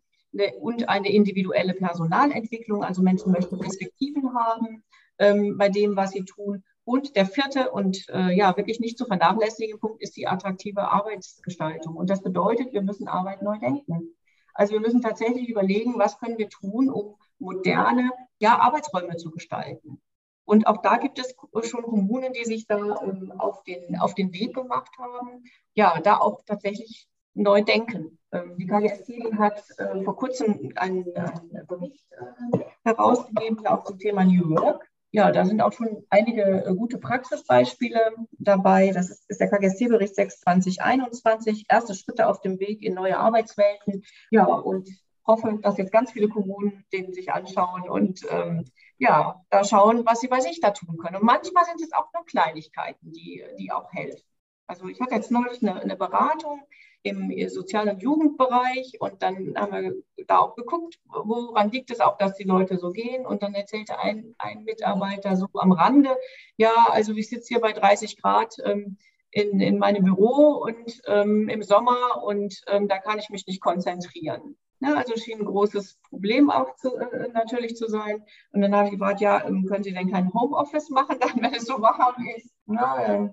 und 0.60 0.88
eine 0.88 1.12
individuelle 1.12 1.74
Personalentwicklung. 1.74 2.84
Also 2.84 3.02
Menschen 3.02 3.32
möchten 3.32 3.60
Perspektiven 3.60 4.34
haben 4.36 4.84
ähm, 5.18 5.58
bei 5.58 5.70
dem, 5.70 5.96
was 5.96 6.12
sie 6.12 6.26
tun. 6.26 6.64
Und 6.84 7.16
der 7.16 7.26
vierte 7.26 7.72
und 7.72 8.08
äh, 8.10 8.36
ja 8.36 8.56
wirklich 8.58 8.80
nicht 8.80 8.98
zu 8.98 9.06
vernachlässigende 9.06 9.80
Punkt 9.80 10.02
ist 10.02 10.16
die 10.16 10.28
attraktive 10.28 10.92
Arbeitsgestaltung. 10.92 11.96
Und 11.96 12.10
das 12.10 12.22
bedeutet, 12.22 12.74
wir 12.74 12.82
müssen 12.82 13.08
Arbeit 13.08 13.42
neu 13.42 13.58
denken. 13.60 14.16
Also 14.54 14.74
wir 14.74 14.80
müssen 14.80 15.02
tatsächlich 15.02 15.50
überlegen, 15.50 15.98
was 15.98 16.20
können 16.20 16.38
wir 16.38 16.50
tun, 16.50 16.90
um 16.90 17.16
moderne 17.42 18.12
ja, 18.40 18.58
Arbeitsräume 18.60 19.18
zu 19.18 19.32
gestalten. 19.32 20.02
Und 20.46 20.68
auch 20.68 20.82
da 20.82 20.98
gibt 20.98 21.20
es 21.20 21.36
schon 21.70 21.84
Kommunen, 21.84 22.34
die 22.34 22.46
sich 22.46 22.68
da 22.68 22.78
ähm, 22.78 23.32
auf, 23.38 23.64
den, 23.64 23.98
auf 24.00 24.16
den 24.16 24.34
Weg 24.34 24.54
gemacht 24.54 24.92
haben, 24.98 25.44
ja, 25.76 26.00
da 26.02 26.18
auch 26.18 26.42
tatsächlich 26.46 27.08
neu 27.34 27.62
denken. 27.62 28.18
Ähm, 28.32 28.58
die 28.58 28.66
KGST 28.66 29.38
hat 29.38 29.64
äh, 29.78 30.04
vor 30.04 30.16
kurzem 30.16 30.74
einen, 30.76 31.06
einen 31.16 31.68
Bericht 31.68 32.06
äh, 32.12 32.60
herausgegeben 32.84 33.66
auch 33.68 33.84
zum 33.84 34.00
Thema 34.00 34.26
New 34.26 34.50
Work. 34.50 34.88
Ja, 35.14 35.32
da 35.32 35.46
sind 35.46 35.62
auch 35.62 35.74
schon 35.74 36.06
einige 36.10 36.66
äh, 36.66 36.74
gute 36.74 36.98
Praxisbeispiele 36.98 38.14
dabei. 38.32 38.92
Das 38.92 39.10
ist, 39.10 39.30
ist 39.30 39.42
der 39.42 39.50
KGST-Bericht 39.50 40.16
6 40.16 40.42
2021, 40.42 41.66
erste 41.70 41.94
Schritte 41.94 42.28
auf 42.28 42.42
dem 42.42 42.60
Weg 42.60 42.82
in 42.82 42.94
neue 42.94 43.18
Arbeitswelten. 43.18 44.04
Ja, 44.32 44.46
und 44.46 44.90
hoffe, 45.26 45.60
dass 45.62 45.78
jetzt 45.78 45.92
ganz 45.92 46.12
viele 46.12 46.30
Kommunen 46.30 46.84
den 46.92 47.14
sich 47.14 47.32
anschauen 47.32 47.90
und 47.90 48.26
ähm, 48.30 48.66
ja, 48.98 49.44
da 49.50 49.64
schauen, 49.64 50.06
was 50.06 50.20
sie 50.20 50.28
bei 50.28 50.40
sich 50.40 50.62
da 50.62 50.72
tun 50.72 50.98
können. 50.98 51.18
Und 51.18 51.24
manchmal 51.24 51.66
sind 51.66 51.82
es 51.82 51.94
auch 51.94 52.12
nur 52.14 52.26
Kleinigkeiten, 52.26 53.12
die, 53.12 53.44
die 53.58 53.72
auch 53.72 53.92
helfen. 53.92 54.24
Also 54.68 54.88
ich 54.88 55.02
hatte 55.02 55.16
jetzt 55.16 55.32
neulich 55.32 55.62
eine, 55.62 55.82
eine 55.82 55.98
Beratung 55.98 56.62
im 57.04 57.34
Sozial- 57.50 57.90
und 57.90 58.02
Jugendbereich 58.02 58.98
und 59.00 59.22
dann 59.24 59.56
haben 59.58 59.72
wir 59.72 60.26
da 60.28 60.38
auch 60.38 60.56
geguckt, 60.56 61.00
woran 61.06 61.72
liegt 61.72 61.90
es 61.90 62.00
auch, 62.00 62.18
dass 62.18 62.36
die 62.36 62.44
Leute 62.44 62.78
so 62.78 62.92
gehen. 62.92 63.26
Und 63.26 63.42
dann 63.42 63.56
erzählte 63.56 64.00
ein, 64.00 64.36
ein 64.38 64.64
Mitarbeiter 64.64 65.36
so 65.36 65.48
am 65.56 65.72
Rande, 65.72 66.16
ja, 66.58 66.88
also 66.90 67.14
ich 67.14 67.30
sitze 67.30 67.50
hier 67.50 67.60
bei 67.60 67.74
30 67.74 68.22
Grad 68.22 68.56
ähm, 68.64 68.98
in, 69.32 69.60
in 69.60 69.80
meinem 69.80 70.04
Büro 70.04 70.62
und 70.64 71.02
ähm, 71.08 71.50
im 71.50 71.64
Sommer 71.64 72.24
und 72.24 72.62
ähm, 72.68 72.88
da 72.88 73.00
kann 73.00 73.18
ich 73.20 73.30
mich 73.30 73.48
nicht 73.48 73.62
konzentrieren. 73.62 74.58
Ja, 74.82 74.96
also 74.96 75.16
schien 75.16 75.40
ein 75.40 75.46
großes 75.46 76.00
Problem 76.10 76.50
auch 76.50 76.76
zu, 76.76 76.96
äh, 76.98 77.28
natürlich 77.34 77.76
zu 77.76 77.88
sein. 77.88 78.24
Und 78.52 78.62
dann 78.62 78.76
habe 78.76 78.86
ich 78.88 78.94
gefragt, 78.94 79.22
ja, 79.22 79.46
ähm, 79.46 79.66
können 79.68 79.84
Sie 79.84 79.94
denn 79.94 80.12
kein 80.12 80.34
Homeoffice 80.34 80.90
machen, 80.90 81.18
dann, 81.22 81.42
wenn 81.42 81.54
es 81.54 81.66
so 81.66 81.82
warm 81.82 82.16
ist? 82.36 82.52
Na, 82.66 83.26
äh, 83.26 83.30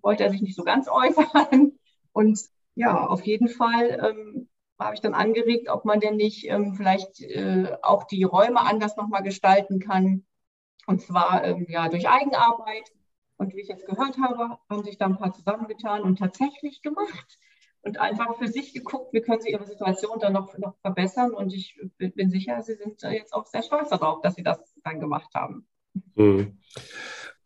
wollte 0.00 0.24
er 0.24 0.30
sich 0.30 0.42
nicht 0.42 0.56
so 0.56 0.64
ganz 0.64 0.88
äußern. 0.88 1.72
Und 2.12 2.40
Ja, 2.74 3.06
auf 3.06 3.26
jeden 3.26 3.48
Fall 3.48 4.00
ähm, 4.02 4.48
habe 4.78 4.94
ich 4.94 5.00
dann 5.00 5.14
angeregt, 5.14 5.68
ob 5.70 5.84
man 5.84 6.00
denn 6.00 6.16
nicht 6.16 6.46
ähm, 6.48 6.74
vielleicht 6.74 7.20
äh, 7.22 7.76
auch 7.82 8.04
die 8.04 8.24
Räume 8.24 8.60
anders 8.60 8.96
nochmal 8.96 9.22
gestalten 9.22 9.80
kann. 9.80 10.24
Und 10.86 11.02
zwar 11.02 11.44
ähm, 11.44 11.66
ja 11.68 11.88
durch 11.88 12.08
Eigenarbeit. 12.08 12.92
Und 13.38 13.54
wie 13.54 13.60
ich 13.62 13.68
jetzt 13.68 13.86
gehört 13.86 14.18
habe, 14.18 14.58
haben 14.70 14.84
sich 14.84 14.98
da 14.98 15.06
ein 15.06 15.16
paar 15.18 15.32
zusammengetan 15.34 16.02
und 16.02 16.18
tatsächlich 16.18 16.82
gemacht 16.82 17.38
und 17.86 18.00
einfach 18.00 18.36
für 18.36 18.48
sich 18.48 18.74
geguckt, 18.74 19.12
wie 19.12 19.20
können 19.20 19.40
sie 19.40 19.50
ihre 19.50 19.64
Situation 19.64 20.18
dann 20.20 20.32
noch, 20.32 20.58
noch 20.58 20.76
verbessern. 20.80 21.32
Und 21.32 21.54
ich 21.54 21.78
bin 21.98 22.30
sicher, 22.30 22.60
sie 22.62 22.74
sind 22.74 23.00
jetzt 23.02 23.32
auch 23.32 23.46
sehr 23.46 23.62
stolz 23.62 23.90
darauf, 23.90 24.20
dass 24.22 24.34
sie 24.34 24.42
das 24.42 24.58
dann 24.82 24.98
gemacht 24.98 25.32
haben. 25.34 25.66
Mhm. 26.16 26.58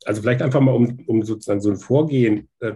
Also 0.07 0.23
vielleicht 0.23 0.41
einfach 0.41 0.61
mal 0.61 0.75
um, 0.75 0.99
um 1.07 1.23
sozusagen 1.23 1.61
so 1.61 1.71
ein 1.71 1.77
Vorgehen, 1.77 2.49
äh, 2.61 2.73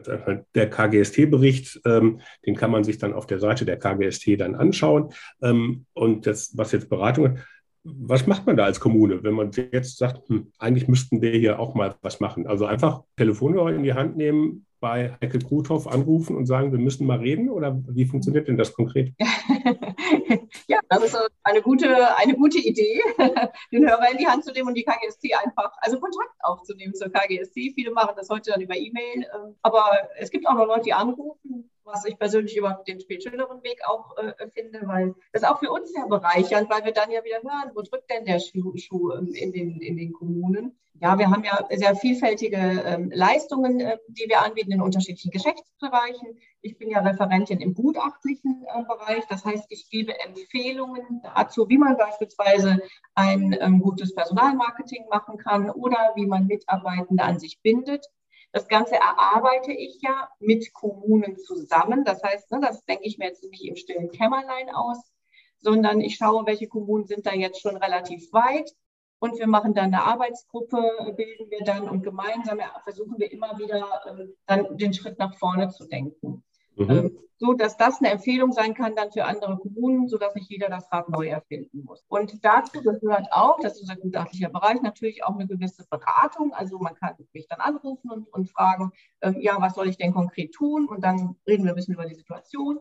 der 0.55 0.69
KGST-Bericht, 0.69 1.81
ähm, 1.87 2.21
den 2.45 2.55
kann 2.55 2.71
man 2.71 2.85
sich 2.85 2.99
dann 2.99 3.15
auf 3.15 3.27
der 3.27 3.39
Seite 3.39 3.65
der 3.65 3.79
KGST 3.79 4.39
dann 4.39 4.55
anschauen. 4.55 5.15
Ähm, 5.43 5.87
und 5.95 6.27
das, 6.27 6.53
was 6.57 6.73
jetzt 6.73 6.91
Beratung 6.91 7.39
was 7.85 8.27
macht 8.27 8.47
man 8.47 8.57
da 8.57 8.65
als 8.65 8.81
Kommune, 8.81 9.23
wenn 9.23 9.35
man 9.35 9.51
jetzt 9.53 9.99
sagt, 9.99 10.29
hm, 10.29 10.51
eigentlich 10.59 10.89
müssten 10.89 11.21
wir 11.21 11.33
hier 11.33 11.59
auch 11.59 11.75
mal 11.75 11.95
was 12.01 12.19
machen? 12.19 12.47
Also 12.47 12.65
einfach 12.65 13.03
Telefonhörer 13.17 13.75
in 13.75 13.83
die 13.83 13.93
Hand 13.93 14.17
nehmen, 14.17 14.65
bei 14.85 15.17
Heike 15.23 15.39
Kruthoff 15.39 15.87
anrufen 15.87 16.37
und 16.37 16.45
sagen, 16.45 16.71
wir 16.71 16.79
müssen 16.79 17.07
mal 17.07 17.17
reden? 17.17 17.49
Oder 17.49 17.81
wie 17.89 18.05
funktioniert 18.05 18.49
denn 18.49 18.59
das 18.59 18.75
konkret? 18.75 19.15
ja, 20.69 20.79
das 20.91 21.05
ist 21.05 21.17
eine 21.43 21.63
gute, 21.63 22.15
eine 22.19 22.35
gute 22.35 22.59
Idee, 22.59 23.01
den 23.73 23.89
Hörer 23.89 24.11
in 24.13 24.19
die 24.19 24.27
Hand 24.27 24.45
zu 24.45 24.53
nehmen 24.53 24.69
und 24.69 24.75
die 24.75 24.85
KGST 24.85 25.25
einfach, 25.43 25.73
also 25.79 25.99
Kontakt 25.99 26.35
aufzunehmen 26.41 26.93
zur 26.95 27.09
KGST. 27.09 27.55
Viele 27.75 27.93
machen 27.93 28.13
das 28.15 28.29
heute 28.29 28.51
dann 28.51 28.61
über 28.61 28.77
E-Mail, 28.77 29.27
ähm, 29.35 29.57
aber 29.63 29.91
es 30.19 30.31
gibt 30.31 30.47
auch 30.47 30.53
noch 30.53 30.67
Leute, 30.67 30.83
die 30.83 30.93
anrufen, 30.93 31.71
was 31.85 32.05
ich 32.05 32.19
persönlich 32.19 32.57
über 32.57 32.83
den 32.87 33.01
spätschöneren 33.01 33.63
Weg 33.63 33.81
auch 33.87 34.17
äh, 34.17 34.33
finde, 34.51 34.83
weil 34.85 35.15
das 35.33 35.45
auch 35.45 35.59
für 35.59 35.71
uns 35.71 35.93
sehr 35.93 36.07
bereichernd, 36.07 36.71
weil 36.71 36.85
wir 36.85 36.93
dann 36.93 37.11
ja 37.11 37.25
wieder 37.25 37.43
hören, 37.43 37.73
wo 37.75 37.83
drückt 37.83 38.11
denn 38.11 38.25
der 38.25 38.41
Schuh, 38.41 38.77
Schuh 38.77 39.13
ähm, 39.13 39.33
in, 39.35 39.53
den, 39.53 39.81
in 39.81 39.97
den 39.97 40.13
Kommunen. 40.13 40.77
Ja, 41.01 41.19
wir 41.19 41.29
haben 41.29 41.43
ja 41.43 41.59
sehr 41.77 41.97
vielfältige 41.97 42.57
ähm, 42.57 43.11
Leistungen, 43.13 43.81
äh, 43.81 43.99
die 44.09 44.29
wir 44.29 44.43
anbieten 44.43 44.73
in 44.73 44.81
unterschiedlichen 44.81 45.33
Geschäftsbereichen. 45.33 46.39
Ich 46.63 46.79
bin 46.79 46.89
ja 46.89 47.01
Referentin 47.01 47.61
im 47.61 47.75
gutachtlichen 47.75 48.65
äh, 48.67 48.83
Bereich. 48.85 49.25
Das 49.29 49.45
heißt, 49.45 49.67
ich 49.71 49.91
gebe 49.91 50.19
Empfehlungen 50.21 51.21
dazu, 51.23 51.69
wie 51.69 51.79
man 51.79 51.97
beispielsweise 51.97 52.81
ein 53.15 53.57
ähm, 53.61 53.81
gutes 53.81 54.15
Personalmarketing 54.15 55.07
machen 55.11 55.37
kann 55.37 55.69
oder 55.69 56.13
wie 56.15 56.27
man 56.27 56.47
Mitarbeitende 56.47 57.25
an 57.25 57.41
sich 57.41 57.61
bindet. 57.61 58.07
Das 58.55 58.69
Ganze 58.69 58.95
erarbeite 58.95 59.73
ich 59.73 60.01
ja 60.01 60.29
mit 60.39 60.73
Kommunen 60.73 61.37
zusammen. 61.37 62.05
Das 62.05 62.23
heißt, 62.23 62.53
ne, 62.53 62.61
das 62.63 62.85
denke 62.85 63.03
ich 63.03 63.19
mir 63.19 63.27
jetzt 63.27 63.43
nicht 63.43 63.65
im 63.65 63.75
stillen 63.75 64.13
Kämmerlein 64.13 64.71
aus, 64.73 65.13
sondern 65.59 66.01
ich 66.01 66.15
schaue, 66.15 66.47
welche 66.47 66.69
Kommunen 66.69 67.05
sind 67.05 67.27
da 67.27 67.33
jetzt 67.35 67.61
schon 67.61 67.77
relativ 67.77 68.33
weit. 68.33 68.71
Und 69.19 69.41
wir 69.41 69.49
machen 69.49 69.75
dann 69.75 69.87
eine 69.87 70.05
Arbeitsgruppe, 70.05 71.15
bilden 71.17 71.51
wir 71.51 71.65
dann 71.65 71.89
und 71.89 72.05
gemeinsam 72.05 72.61
versuchen 72.85 73.19
wir 73.19 73.33
immer 73.33 73.59
wieder 73.59 73.89
ähm, 74.07 74.37
dann 74.47 74.77
den 74.77 74.95
Schritt 74.95 75.19
nach 75.19 75.37
vorne 75.37 75.71
zu 75.71 75.89
denken. 75.89 76.45
Mhm. 76.77 76.91
Ähm, 76.91 77.19
so 77.37 77.53
dass 77.53 77.77
das 77.77 78.01
eine 78.01 78.11
Empfehlung 78.11 78.53
sein 78.53 78.75
kann 78.75 78.95
dann 78.95 79.11
für 79.11 79.25
andere 79.25 79.57
Kommunen, 79.59 80.09
sodass 80.09 80.35
nicht 80.35 80.51
jeder 80.51 80.69
das 80.69 80.91
Rad 80.93 81.09
neu 81.09 81.29
erfinden 81.29 81.85
muss. 81.85 82.05
Und 82.09 82.45
dazu 82.45 82.81
gehört 82.81 83.29
auch, 83.33 83.59
das 83.61 83.75
ist 83.75 83.83
unser 83.83 83.97
gutachtlicher 83.97 84.49
Bereich, 84.49 84.81
natürlich 84.83 85.25
auch 85.25 85.35
eine 85.35 85.47
gewisse 85.47 85.85
Beratung. 85.91 86.53
Also 86.53 86.79
man 86.79 86.95
kann 86.95 87.15
mich 87.33 87.49
dann 87.49 87.61
anrufen 87.61 88.11
und, 88.11 88.33
und 88.33 88.51
fragen, 88.51 88.93
ähm, 89.21 89.37
ja, 89.41 89.57
was 89.61 89.75
soll 89.75 89.89
ich 89.89 89.97
denn 89.97 90.15
konkret 90.15 90.53
tun? 90.53 90.87
Und 90.89 91.03
dann 91.03 91.37
reden 91.47 91.65
wir 91.65 91.73
ein 91.73 91.77
bisschen 91.77 91.95
über 91.95 92.07
die 92.07 92.15
Situation 92.15 92.79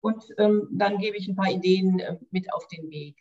und 0.00 0.24
ähm, 0.38 0.68
dann 0.70 0.98
gebe 0.98 1.16
ich 1.16 1.28
ein 1.28 1.36
paar 1.36 1.50
Ideen 1.50 1.98
äh, 1.98 2.16
mit 2.30 2.52
auf 2.52 2.66
den 2.68 2.88
Weg. 2.90 3.16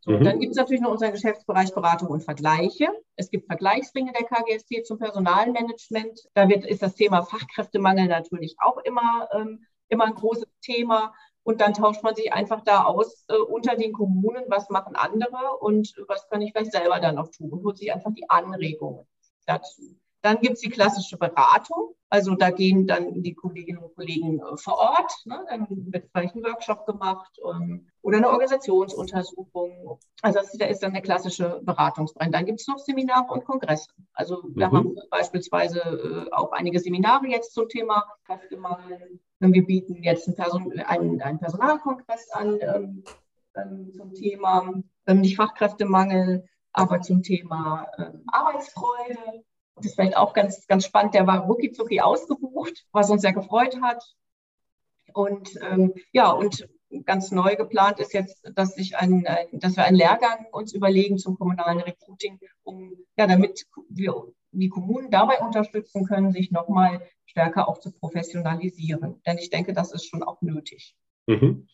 So, 0.00 0.12
mhm. 0.12 0.24
Dann 0.24 0.38
gibt 0.38 0.52
es 0.52 0.56
natürlich 0.56 0.80
noch 0.80 0.92
unseren 0.92 1.12
Geschäftsbereich 1.12 1.74
Beratung 1.74 2.08
und 2.08 2.22
Vergleiche. 2.22 2.86
Es 3.16 3.30
gibt 3.30 3.46
Vergleichsringe 3.46 4.12
der 4.12 4.24
KGST 4.24 4.86
zum 4.86 4.98
Personalmanagement. 4.98 6.28
Da 6.34 6.48
wird, 6.48 6.64
ist 6.64 6.82
das 6.82 6.94
Thema 6.94 7.22
Fachkräftemangel 7.22 8.06
natürlich 8.06 8.56
auch 8.60 8.78
immer 8.78 9.28
ähm, 9.32 9.66
immer 9.88 10.04
ein 10.04 10.14
großes 10.14 10.48
Thema. 10.60 11.14
Und 11.42 11.60
dann 11.60 11.72
tauscht 11.72 12.02
man 12.02 12.14
sich 12.14 12.32
einfach 12.32 12.62
da 12.62 12.84
aus 12.84 13.24
äh, 13.28 13.36
unter 13.36 13.74
den 13.74 13.92
Kommunen, 13.92 14.44
was 14.48 14.68
machen 14.68 14.96
andere 14.96 15.56
und 15.60 15.94
was 16.06 16.28
kann 16.28 16.42
ich 16.42 16.52
vielleicht 16.52 16.72
selber 16.72 17.00
dann 17.00 17.14
noch 17.14 17.30
tun 17.30 17.50
und 17.50 17.64
holt 17.64 17.78
sich 17.78 17.92
einfach 17.92 18.12
die 18.12 18.28
Anregungen 18.28 19.06
dazu. 19.46 19.98
Dann 20.22 20.40
gibt 20.40 20.54
es 20.54 20.60
die 20.60 20.70
klassische 20.70 21.16
Beratung. 21.16 21.94
Also 22.10 22.34
da 22.34 22.50
gehen 22.50 22.86
dann 22.86 23.22
die 23.22 23.34
Kolleginnen 23.34 23.78
und 23.78 23.94
Kollegen 23.94 24.40
äh, 24.40 24.56
vor 24.56 24.78
Ort. 24.78 25.12
Ne? 25.26 25.44
Dann 25.48 25.66
wird 25.68 26.08
vielleicht 26.10 26.34
ein 26.34 26.42
Workshop 26.42 26.86
gemacht 26.86 27.38
um, 27.42 27.62
ähm, 27.62 27.86
oder 28.00 28.16
eine 28.16 28.28
Organisationsuntersuchung. 28.28 29.98
Also 30.22 30.38
das 30.38 30.54
ist 30.54 30.82
dann 30.82 30.94
der 30.94 31.02
klassische 31.02 31.60
Beratungsbereich. 31.62 32.30
Dann 32.30 32.46
gibt 32.46 32.60
es 32.60 32.66
noch 32.66 32.78
Seminare 32.78 33.30
und 33.30 33.44
Kongresse. 33.44 33.90
Also 34.14 34.42
wir 34.54 34.68
mhm. 34.68 34.76
haben 34.76 34.96
beispielsweise 35.10 35.80
äh, 35.80 36.32
auch 36.32 36.52
einige 36.52 36.80
Seminare 36.80 37.26
jetzt 37.26 37.52
zum 37.52 37.68
Thema 37.68 38.04
Kräftemangel. 38.24 39.20
Wir 39.40 39.66
bieten 39.66 40.02
jetzt 40.02 40.26
einen, 40.26 40.36
Person 40.36 40.80
einen, 40.80 41.20
einen 41.20 41.38
Personalkongress 41.38 42.30
an 42.30 42.58
ähm, 42.60 43.04
ähm, 43.54 43.92
zum 43.92 44.14
Thema 44.14 44.72
ähm, 45.06 45.20
nicht 45.20 45.36
Fachkräftemangel, 45.36 46.48
aber 46.72 47.00
zum 47.02 47.22
Thema 47.22 47.86
ähm, 47.98 48.22
Arbeitsfreude 48.26 49.44
das 49.78 49.86
ist 49.86 49.94
vielleicht 49.94 50.16
auch 50.16 50.34
ganz, 50.34 50.66
ganz 50.66 50.84
spannend, 50.84 51.14
der 51.14 51.26
war 51.26 51.40
rucki 51.40 52.00
ausgebucht, 52.00 52.86
was 52.92 53.10
uns 53.10 53.22
sehr 53.22 53.32
gefreut 53.32 53.80
hat. 53.80 54.02
Und 55.14 55.58
ähm, 55.62 55.94
ja, 56.12 56.30
und 56.30 56.68
ganz 57.04 57.30
neu 57.30 57.56
geplant 57.56 57.98
ist 57.98 58.12
jetzt, 58.12 58.50
dass, 58.54 58.76
ich 58.76 58.96
ein, 58.96 59.26
dass 59.52 59.76
wir 59.76 59.84
einen 59.84 59.96
Lehrgang 59.96 60.46
uns 60.52 60.72
überlegen 60.72 61.18
zum 61.18 61.38
kommunalen 61.38 61.80
Recruiting, 61.80 62.38
um 62.62 62.92
ja, 63.16 63.26
damit 63.26 63.66
wir 63.88 64.32
die 64.52 64.68
Kommunen 64.68 65.10
dabei 65.10 65.38
unterstützen 65.40 66.06
können, 66.06 66.32
sich 66.32 66.50
nochmal 66.50 67.02
stärker 67.26 67.68
auch 67.68 67.78
zu 67.78 67.92
professionalisieren. 67.92 69.20
Denn 69.26 69.38
ich 69.38 69.50
denke, 69.50 69.72
das 69.72 69.92
ist 69.92 70.06
schon 70.06 70.22
auch 70.22 70.40
nötig. 70.40 70.94
Mhm. 71.26 71.68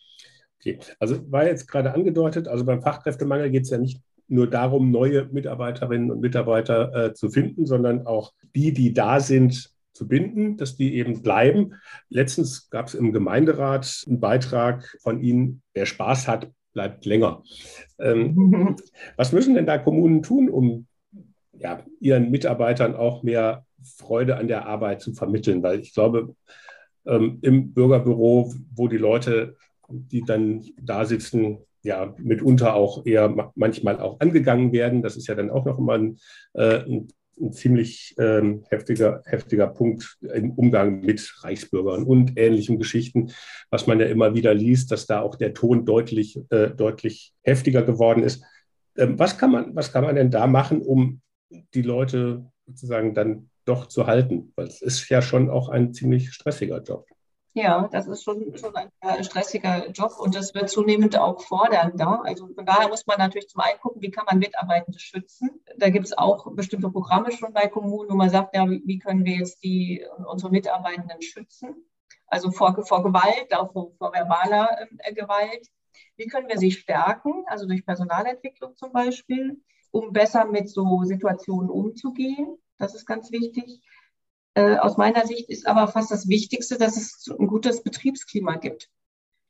Okay, 0.61 0.79
also 0.99 1.31
war 1.31 1.47
jetzt 1.47 1.69
gerade 1.69 1.93
angedeutet, 1.93 2.49
also 2.49 2.65
beim 2.65 2.83
Fachkräftemangel 2.83 3.51
geht 3.51 3.65
es 3.65 3.71
ja 3.71 3.79
nicht 3.79 4.01
nur 4.29 4.49
darum, 4.49 4.91
neue 4.91 5.27
Mitarbeiterinnen 5.27 6.11
und 6.11 6.21
Mitarbeiter 6.21 6.95
äh, 6.95 7.15
zu 7.15 7.31
finden, 7.31 7.67
sondern 7.67 8.07
auch 8.07 8.33
die, 8.55 8.73
die 8.73 8.93
da 8.93 9.21
sind, 9.21 9.75
zu 9.93 10.09
binden, 10.09 10.57
dass 10.57 10.77
die 10.77 10.97
eben 10.97 11.23
bleiben. 11.23 11.75
Letztens 12.09 12.69
gab 12.69 12.89
es 12.89 12.95
im 12.95 13.13
Gemeinderat 13.13 14.05
einen 14.07 14.21
Beitrag 14.21 14.99
von 15.01 15.21
Ihnen, 15.21 15.63
wer 15.73 15.87
Spaß 15.87 16.27
hat, 16.29 16.51
bleibt 16.73 17.07
länger. 17.07 17.43
Ähm, 17.99 18.77
was 19.17 19.33
müssen 19.33 19.55
denn 19.55 19.67
da 19.67 19.79
Kommunen 19.79 20.23
tun, 20.23 20.51
um 20.51 20.87
ja, 21.53 21.85
ihren 22.01 22.31
Mitarbeitern 22.31 22.97
auch 22.97 23.23
mehr 23.23 23.65
Freude 23.83 24.37
an 24.37 24.49
der 24.49 24.67
Arbeit 24.67 25.01
zu 25.01 25.15
vermitteln? 25.15 25.63
Weil 25.63 25.81
ich 25.81 25.95
glaube, 25.95 26.35
ähm, 27.07 27.39
im 27.43 27.73
Bürgerbüro, 27.73 28.53
wo 28.75 28.89
die 28.89 28.99
Leute, 28.99 29.57
die 29.89 30.23
dann 30.23 30.65
da 30.81 31.05
sitzen, 31.05 31.59
ja 31.85 32.15
mitunter 32.19 32.75
auch 32.75 33.07
eher 33.07 33.53
manchmal 33.55 34.01
auch 34.01 34.19
angegangen 34.21 34.73
werden. 34.73 35.03
Das 35.03 35.17
ist 35.17 35.29
ja 35.29 35.35
dann 35.35 35.51
auch 35.51 35.65
noch 35.65 35.79
immer 35.79 35.95
ein, 35.95 36.19
äh, 36.55 36.81
ein, 36.85 37.09
ein 37.41 37.53
ziemlich 37.53 38.15
ähm, 38.19 38.65
heftiger, 38.71 39.23
heftiger 39.27 39.67
Punkt 39.67 40.19
im 40.23 40.53
Umgang 40.53 41.01
mit 41.01 41.35
Reichsbürgern 41.43 42.05
und 42.05 42.39
ähnlichen 42.39 42.79
Geschichten, 42.79 43.33
was 43.71 43.87
man 43.87 44.01
ja 44.01 44.07
immer 44.07 44.35
wieder 44.35 44.55
liest, 44.55 44.91
dass 44.91 45.07
da 45.07 45.21
auch 45.21 45.37
der 45.37 45.55
Ton 45.55 45.85
deutlich, 45.85 46.41
äh, 46.51 46.71
deutlich 46.71 47.33
heftiger 47.43 47.83
geworden 47.83 48.23
ist. 48.23 48.45
Ähm, 48.97 49.19
was, 49.19 49.39
kann 49.39 49.53
man, 49.53 49.77
was 49.77 49.93
kann 49.93 50.05
man 50.05 50.17
denn 50.17 50.31
da 50.31 50.47
machen, 50.47 50.81
um 50.81 51.21
die 51.75 51.83
Leute 51.83 52.47
sozusagen 52.67 53.15
dann 53.15 53.51
doch 53.65 53.87
zu 53.87 54.07
halten? 54.07 54.53
Weil 54.57 54.69
es 54.69 54.81
ist 54.81 55.09
ja 55.11 55.21
schon 55.21 55.51
auch 55.51 55.69
ein 55.69 55.93
ziemlich 55.93 56.33
stressiger 56.33 56.83
Job. 56.83 57.07
Ja, 57.57 57.89
das 57.93 58.09
ist 58.09 58.25
schon, 58.25 58.57
schon 58.59 58.75
ein 58.75 58.91
äh, 59.01 59.23
stressiger 59.23 59.89
Job 59.91 60.13
und 60.19 60.35
das 60.35 60.55
wird 60.55 60.69
zunehmend 60.69 61.17
auch 61.17 61.41
fordernder. 61.41 62.23
Also 62.25 62.49
von 62.49 62.67
daher 62.67 62.89
muss 62.89 63.07
man 63.07 63.19
natürlich 63.19 63.49
zum 63.49 63.61
einen 63.61 63.79
gucken, 63.79 64.03
wie 64.03 64.11
kann 64.11 64.25
man 64.29 64.41
Mitarbeitende 64.41 64.99
schützen. 64.99 65.63
Da 65.79 65.89
gibt 65.91 66.07
es 66.07 66.19
auch 66.19 66.53
bestimmte 66.55 66.91
Programme 66.91 67.31
schon 67.31 67.53
bei 67.53 67.69
Kommunen, 67.69 68.11
wo 68.11 68.17
man 68.17 68.29
sagt, 68.29 68.57
ja, 68.57 68.67
wie 68.69 68.99
können 68.99 69.25
wir 69.25 69.37
jetzt 69.37 69.63
die, 69.63 70.05
unsere 70.27 70.51
Mitarbeitenden 70.51 71.23
schützen? 71.23 71.77
Also 72.27 72.51
vor, 72.51 72.75
vor 72.85 73.05
Gewalt, 73.05 73.55
auch 73.55 73.73
vor, 73.73 73.93
vor 73.99 74.13
verbaler 74.13 74.77
äh, 74.99 75.15
Gewalt. 75.15 75.69
Wie 76.17 76.27
können 76.27 76.49
wir 76.49 76.59
sie 76.59 76.73
stärken? 76.73 77.45
Also 77.47 77.67
durch 77.67 77.87
Personalentwicklung 77.87 78.75
zum 78.75 78.91
Beispiel, 78.91 79.63
um 79.93 80.13
besser 80.13 80.45
mit 80.45 80.69
so 80.69 81.05
Situationen 81.05 81.71
umzugehen. 81.71 82.59
Das 82.79 82.97
ist 82.97 83.07
ganz 83.07 83.31
wichtig. 83.31 83.81
Äh, 84.55 84.77
aus 84.77 84.97
meiner 84.97 85.27
Sicht 85.27 85.49
ist 85.51 85.67
aber 85.67 85.89
fast 85.89 86.11
das 86.11 86.29
Wichtigste, 86.29 86.79
dass 86.79 86.97
es 86.97 87.27
ein 87.39 87.49
gutes 87.49 87.83
Betriebsklima 87.83 88.57
gibt. 88.57 88.89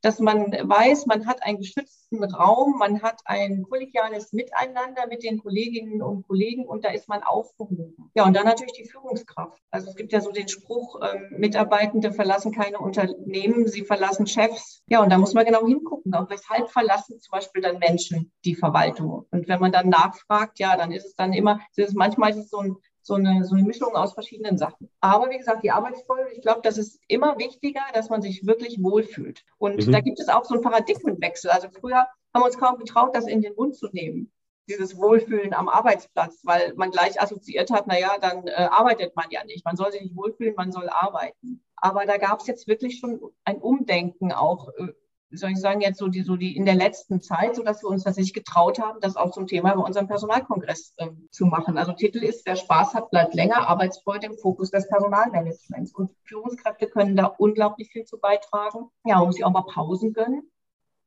dass 0.05 0.19
man 0.19 0.53
weiß, 0.53 1.07
man 1.07 1.27
hat 1.27 1.43
einen 1.43 1.59
geschützten 1.59 2.23
Raum, 2.23 2.77
man 2.79 3.01
hat 3.01 3.23
ein 3.25 3.63
kollegiales 3.63 4.35
Miteinander 4.35 5.07
mit 5.09 5.23
den 5.23 5.39
Kolleginnen 5.39 6.03
und 6.03 6.27
Kollegen 6.29 6.67
und 6.67 6.85
da 6.85 6.91
ist 6.91 7.09
man 7.09 7.23
aufgehoben. 7.23 8.11
Ja, 8.15 8.27
und 8.27 8.37
dann 8.37 8.45
natürlich 8.45 8.75
die 8.75 8.85
Führungskraft. 8.85 9.63
Also 9.71 9.89
es 9.89 9.97
gibt 9.97 10.13
ja 10.13 10.21
so 10.21 10.31
den 10.31 10.49
Spruch, 10.49 11.01
äh, 11.01 11.21
Mitarbeitende 11.31 12.13
verlassen 12.13 12.53
keine 12.53 12.81
Unternehmen, 12.81 13.67
sie 13.67 13.83
verlassen 13.83 14.27
Chefs. 14.27 14.83
Ja, 14.91 15.03
und 15.03 15.09
da 15.09 15.17
muss 15.17 15.33
man 15.33 15.47
genau 15.47 15.67
hingucken, 15.67 16.13
auch 16.15 16.29
weshalb 16.29 16.71
verlassen 16.71 17.19
zum 17.21 17.31
Beispiel 17.31 17.63
dann 17.63 17.79
Menschen 17.79 18.31
die 18.45 18.57
Verwaltung. 18.57 19.27
Und 19.31 19.49
wenn 19.49 19.61
man 19.61 19.73
dann 19.73 19.89
nachfragt, 19.89 20.59
ja, 20.59 20.77
dann 20.77 20.93
ist 20.93 21.07
es 21.07 21.15
dann 21.15 21.33
immer, 21.33 21.61
manchmal 21.95 22.33
ist 22.33 22.37
es 22.37 22.51
so 22.51 22.59
ein 22.59 22.77
so 23.05 23.15
eine, 23.15 23.45
so 23.45 23.55
eine 23.55 23.65
Mischung 23.65 23.95
aus 23.95 24.15
verschiedenen 24.15 24.57
Sachen. 24.57 24.91
Aber 25.01 25.31
wie 25.31 25.39
gesagt, 25.39 25.63
die 25.63 25.71
Arbeitsfolge, 25.71 26.33
ich 26.33 26.41
glaube, 26.41 26.61
das 26.63 26.79
ist 26.79 26.99
immer 27.07 27.39
wichtiger, 27.39 27.83
dass 27.93 28.09
man 28.09 28.23
sich 28.23 28.47
wirklich 28.47 28.83
wohlfühlt. 28.83 29.45
Und 29.59 29.87
mhm. 29.87 29.93
da 29.93 30.01
gibt 30.01 30.19
es 30.19 30.29
auch 30.29 30.45
so 30.45 30.55
einen 30.55 30.63
Paradigmenwechsel. 30.63 31.51
Also 31.51 31.69
früher 31.69 32.07
haben 32.33 32.43
wir 32.43 32.47
uns 32.47 32.59
kaum 32.59 32.79
getraut, 32.79 33.15
das 33.15 33.27
in 33.27 33.43
den 33.43 33.55
Mund 33.55 33.77
zu 33.77 33.89
nehmen 33.93 34.33
dieses 34.67 34.97
Wohlfühlen 34.97 35.53
am 35.53 35.69
Arbeitsplatz, 35.69 36.41
weil 36.45 36.73
man 36.77 36.91
gleich 36.91 37.21
assoziiert 37.21 37.71
hat, 37.71 37.87
naja, 37.87 38.17
dann 38.21 38.47
äh, 38.47 38.53
arbeitet 38.53 39.15
man 39.15 39.27
ja 39.31 39.45
nicht. 39.45 39.65
Man 39.65 39.77
soll 39.77 39.93
sich 39.93 40.01
nicht 40.01 40.17
wohlfühlen, 40.17 40.55
man 40.57 40.73
soll 40.73 40.89
arbeiten. 40.89 41.63
Aber 41.77 42.07
da 42.07 42.17
gab 42.17 42.41
es 42.41 42.47
jetzt 42.47 42.67
wirklich 42.67 42.99
schon 42.99 43.21
ein 43.45 43.59
Umdenken 43.59 44.33
auch 44.33 44.69
äh, 44.79 44.89
soll 45.37 45.51
ich 45.51 45.61
sagen, 45.61 45.81
jetzt 45.81 45.99
so 45.99 46.09
die, 46.09 46.23
so 46.23 46.37
die 46.37 46.57
in 46.57 46.65
der 46.65 46.75
letzten 46.75 47.21
Zeit, 47.21 47.57
so 47.57 47.63
dass 47.63 47.83
wir 47.83 47.89
uns 47.89 48.05
tatsächlich 48.05 48.35
getraut 48.35 48.79
haben, 48.79 49.01
das 49.01 49.17
auch 49.17 49.31
zum 49.31 49.47
Thema 49.47 49.75
bei 49.75 49.83
unserem 49.83 50.09
Personalkongress 50.09 50.95
äh, 50.97 51.09
zu 51.31 51.47
machen. 51.47 51.79
Also 51.79 51.93
Titel 51.93 52.19
ist, 52.19 52.47
wer 52.47 52.57
Spaß 52.57 52.95
hat, 52.95 53.11
bleibt 53.11 53.35
länger, 53.35 53.69
Arbeitsfreude 53.69 54.27
im 54.27 54.39
Fokus 54.39 54.71
des 54.71 54.89
Personalmanagements. 54.89 55.95
Und 55.95 56.11
Führungskräfte 56.25 56.87
können 56.87 57.17
da 57.17 57.27
unglaublich 57.27 57.91
viel 57.91 58.05
zu 58.05 58.19
beitragen. 58.19 58.91
Ja, 59.05 59.17
man 59.19 59.27
muss 59.27 59.37
sich 59.37 59.45
auch 59.45 59.53
mal 59.53 59.67
Pausen 59.67 60.13
gönnen. 60.13 60.51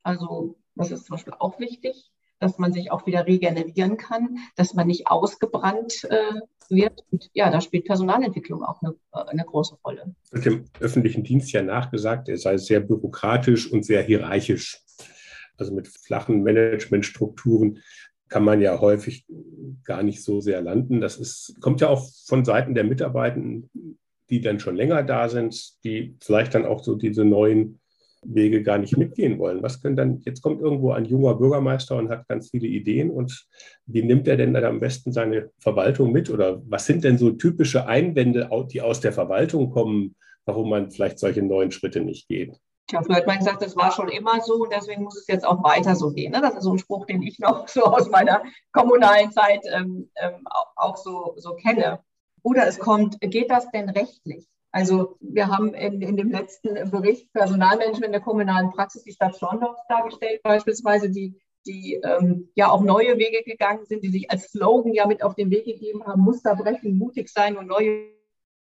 Also 0.04 0.56
das 0.76 0.92
ist 0.92 1.06
zum 1.06 1.16
Beispiel 1.16 1.34
auch 1.40 1.60
wichtig 1.60 2.12
dass 2.40 2.58
man 2.58 2.74
sich 2.74 2.92
auch 2.92 3.06
wieder 3.06 3.26
regenerieren 3.26 3.98
kann, 3.98 4.38
dass 4.56 4.74
man 4.74 4.88
nicht 4.88 5.08
ausgebrannt 5.08 6.04
äh, 6.10 6.34
wird. 6.70 7.04
Und 7.12 7.30
ja, 7.34 7.50
da 7.50 7.62
spielt 7.62 7.86
Personalentwicklung 7.86 8.64
auch 8.64 8.82
eine, 8.82 8.96
äh, 9.14 9.30
eine 9.30 9.44
große 9.44 9.78
Rolle. 9.84 10.16
Wird 10.32 10.46
dem 10.46 10.66
öffentlichen 10.80 11.24
Dienst 11.24 11.52
ja 11.52 11.62
nachgesagt, 11.62 12.30
er 12.30 12.38
sei 12.38 12.58
sehr 12.58 12.80
bürokratisch 12.80 13.72
und 13.72 13.86
sehr 13.86 14.02
hierarchisch. 14.02 14.84
Also 15.58 15.74
mit 15.74 15.88
flachen 15.88 16.44
Managementstrukturen 16.44 17.80
kann 18.30 18.44
man 18.44 18.62
ja 18.62 18.80
häufig 18.80 19.26
gar 19.84 20.04
nicht 20.04 20.24
so 20.24 20.42
sehr 20.42 20.62
landen. 20.62 21.02
Das 21.02 21.18
ist, 21.18 21.56
kommt 21.62 21.82
ja 21.82 21.90
auch 21.90 22.08
von 22.26 22.46
Seiten 22.46 22.76
der 22.76 22.84
Mitarbeitenden, 22.84 23.70
die 24.30 24.42
dann 24.42 24.60
schon 24.60 24.76
länger 24.76 25.04
da 25.04 25.30
sind, 25.30 25.84
die 25.84 26.16
vielleicht 26.22 26.54
dann 26.54 26.66
auch 26.66 26.84
so 26.84 26.96
diese 26.96 27.24
neuen 27.24 27.80
Wege 28.24 28.64
gar 28.64 28.78
nicht 28.78 28.98
mitgehen 28.98 29.40
wollen. 29.40 29.64
Was 29.64 29.82
können 29.82 29.96
dann, 29.96 30.22
jetzt 30.26 30.42
kommt 30.42 30.62
irgendwo 30.62 30.92
ein 30.92 31.06
junger 31.06 31.36
Bürgermeister 31.36 31.96
und 31.96 32.10
hat 32.10 32.28
ganz 32.28 32.50
viele 32.50 32.68
Ideen 32.68 33.10
und 33.10 33.48
wie 33.86 34.04
nimmt 34.04 34.28
er 34.28 34.38
denn 34.38 34.54
dann 34.54 34.66
am 34.66 34.80
besten 34.80 35.12
seine 35.12 35.52
Verwaltung 35.60 36.12
mit? 36.12 36.30
Oder 36.30 36.62
was 36.66 36.86
sind 36.86 37.04
denn 37.04 37.18
so 37.18 37.32
typische 37.32 37.88
Einwände, 37.88 38.50
die 38.72 38.82
aus 38.82 39.00
der 39.00 39.14
Verwaltung 39.14 39.72
kommen, 39.72 40.16
warum 40.46 40.70
man 40.70 40.92
vielleicht 40.92 41.20
solche 41.20 41.42
neuen 41.42 41.72
Schritte 41.72 42.02
nicht 42.02 42.28
geht? 42.28 42.60
Tja, 42.88 43.02
früher 43.04 43.18
hat 43.18 43.28
man 43.28 43.38
gesagt, 43.38 43.62
das 43.62 43.76
war 43.76 43.92
schon 43.92 44.08
immer 44.08 44.40
so 44.42 44.56
und 44.64 44.72
deswegen 44.72 45.04
muss 45.04 45.18
es 45.18 45.28
jetzt 45.28 45.46
auch 45.46 45.62
weiter 45.62 45.96
so 45.96 46.12
gehen. 46.12 46.32
Ne? 46.32 46.42
Das 46.42 46.56
ist 46.56 46.64
so 46.64 46.72
ein 46.72 46.80
Spruch, 46.80 47.06
den 47.06 47.22
ich 47.22 47.38
noch 47.38 47.68
so 47.68 47.84
aus 47.84 48.10
meiner 48.10 48.42
kommunalen 48.72 49.32
Zeit 49.32 49.62
ähm, 49.74 50.10
ähm, 50.16 50.48
auch 50.76 50.96
so, 50.96 51.34
so 51.38 51.54
kenne. 51.56 52.00
Oder 52.44 52.66
es 52.66 52.80
kommt, 52.80 53.20
geht 53.20 53.52
das 53.52 53.70
denn 53.72 53.90
rechtlich? 53.90 54.48
Also 54.78 55.18
wir 55.22 55.48
haben 55.48 55.74
in, 55.74 56.04
in 56.04 56.18
dem 56.18 56.30
letzten 56.30 56.92
Bericht 56.92 57.34
Personalmanagement 57.34 58.14
der 58.14 58.22
kommunalen 58.22 58.70
Praxis 58.70 59.04
die 59.04 59.12
Stadt 59.12 59.36
Schorndorf 59.36 59.76
dargestellt, 59.90 60.44
beispielsweise, 60.44 61.10
die, 61.10 61.34
die 61.66 61.96
ähm, 62.04 62.52
ja 62.54 62.70
auch 62.70 62.84
neue 62.84 63.18
Wege 63.18 63.42
gegangen 63.44 63.88
sind, 63.88 64.04
die 64.04 64.12
sich 64.12 64.30
als 64.30 64.52
Slogan 64.52 64.94
ja 64.94 65.08
mit 65.08 65.24
auf 65.24 65.34
den 65.34 65.50
Weg 65.50 65.66
gegeben 65.66 66.06
haben, 66.06 66.22
Muster 66.22 66.56
brechen, 66.56 66.96
mutig 66.96 67.30
sein 67.30 67.58
und 67.58 67.66
neue 67.66 68.04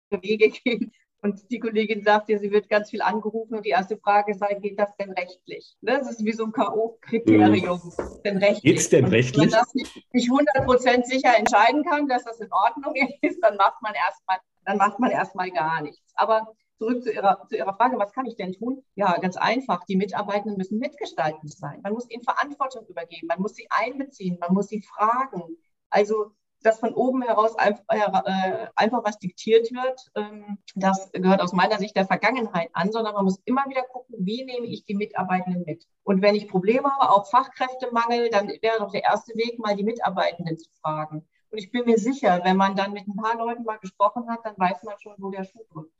Wege 0.09 0.49
gehen. 0.49 0.91
Und 1.23 1.51
die 1.51 1.59
Kollegin 1.59 2.05
sagte, 2.05 2.39
sie 2.39 2.51
wird 2.51 2.69
ganz 2.69 2.91
viel 2.91 3.03
angerufen 3.03 3.57
und 3.57 3.65
die 3.65 3.71
erste 3.71 3.97
Frage 3.97 4.35
sei, 4.35 4.55
geht 4.55 4.79
das 4.79 4.95
denn 4.97 5.11
rechtlich? 5.13 5.77
Ne, 5.81 5.99
das 5.99 6.11
ist 6.11 6.25
wie 6.25 6.33
so 6.33 6.45
ein 6.45 6.53
K.O.-Kriterium. 6.53 7.85
Mhm. 7.85 8.23
Denn 8.23 8.39
Geht 8.39 8.79
es 8.79 8.89
denn 8.91 9.07
rechtlich? 9.07 9.47
Wenn 9.47 9.51
man 9.51 9.61
das 9.61 9.75
nicht, 9.75 10.15
nicht 10.15 10.31
100% 10.31 11.05
sicher 11.05 11.37
entscheiden 11.37 11.85
kann, 11.85 12.07
dass 12.07 12.25
das 12.25 12.41
in 12.41 12.53
Ordnung 12.53 12.95
ist, 13.23 13.41
dann 13.43 13.57
macht 13.57 13.83
man 13.83 13.95
erstmal 13.95 14.39
dann 14.67 14.77
macht 14.77 14.99
man 14.99 15.11
erstmal 15.11 15.51
gar 15.51 15.81
nichts. 15.81 16.13
Aber 16.17 16.53
zurück 16.79 17.03
zu 17.03 17.13
Ihrer, 17.13 17.47
zu 17.49 17.57
Ihrer 17.57 17.75
Frage, 17.75 17.99
was 17.99 18.13
kann 18.13 18.27
ich 18.27 18.37
denn 18.37 18.53
tun? 18.53 18.85
Ja, 18.95 19.17
ganz 19.19 19.37
einfach. 19.37 19.85
Die 19.85 19.97
Mitarbeitenden 19.97 20.59
müssen 20.59 20.79
mitgestaltend 20.79 21.53
sein. 21.53 21.81
Man 21.83 21.93
muss 21.93 22.11
ihnen 22.11 22.25
Verantwortung 22.25 22.87
übergeben. 22.87 23.29
Man 23.29 23.41
muss 23.41 23.55
sie 23.55 23.69
einbeziehen. 23.71 24.39
Man 24.41 24.53
muss 24.53 24.69
sie 24.69 24.83
fragen. 24.83 25.43
Also, 25.89 26.33
dass 26.63 26.81
von 26.81 26.95
oben 26.95 27.23
heraus 27.23 27.57
einfach, 27.57 27.83
äh, 28.27 28.67
einfach 28.75 29.05
was 29.05 29.19
diktiert 29.19 29.71
wird, 29.73 30.11
ähm, 30.15 30.59
das 30.75 31.11
gehört 31.13 31.41
aus 31.41 31.53
meiner 31.53 31.79
Sicht 31.79 31.97
der 31.97 32.07
Vergangenheit 32.07 32.71
an, 32.73 32.91
sondern 32.91 33.15
man 33.15 33.25
muss 33.25 33.41
immer 33.45 33.65
wieder 33.69 33.83
gucken, 33.83 34.17
wie 34.19 34.45
nehme 34.45 34.67
ich 34.67 34.85
die 34.85 34.95
Mitarbeitenden 34.95 35.65
mit. 35.65 35.87
Und 36.03 36.23
wenn 36.23 36.35
ich 36.35 36.49
Probleme 36.49 36.91
habe, 36.91 37.11
auch 37.11 37.31
Fachkräftemangel, 37.31 38.31
dann 38.31 38.49
wäre 38.49 38.79
doch 38.79 38.91
der 38.91 39.05
erste 39.05 39.35
Weg, 39.35 39.59
mal 39.59 39.77
die 39.77 39.85
Mitarbeitenden 39.85 40.59
zu 40.59 40.71
fragen. 40.81 41.27
Und 41.51 41.59
ich 41.59 41.71
bin 41.71 41.85
mir 41.85 41.99
sicher, 41.99 42.41
wenn 42.45 42.57
man 42.57 42.77
dann 42.77 42.93
mit 42.93 43.07
ein 43.07 43.17
paar 43.17 43.37
Leuten 43.37 43.65
mal 43.65 43.79
gesprochen 43.79 44.29
hat, 44.29 44.41
dann 44.45 44.55
weiß 44.57 44.83
man 44.83 44.99
schon, 44.99 45.15
wo 45.19 45.31
der 45.31 45.45
Schuh 45.45 45.65
drückt. 45.73 45.93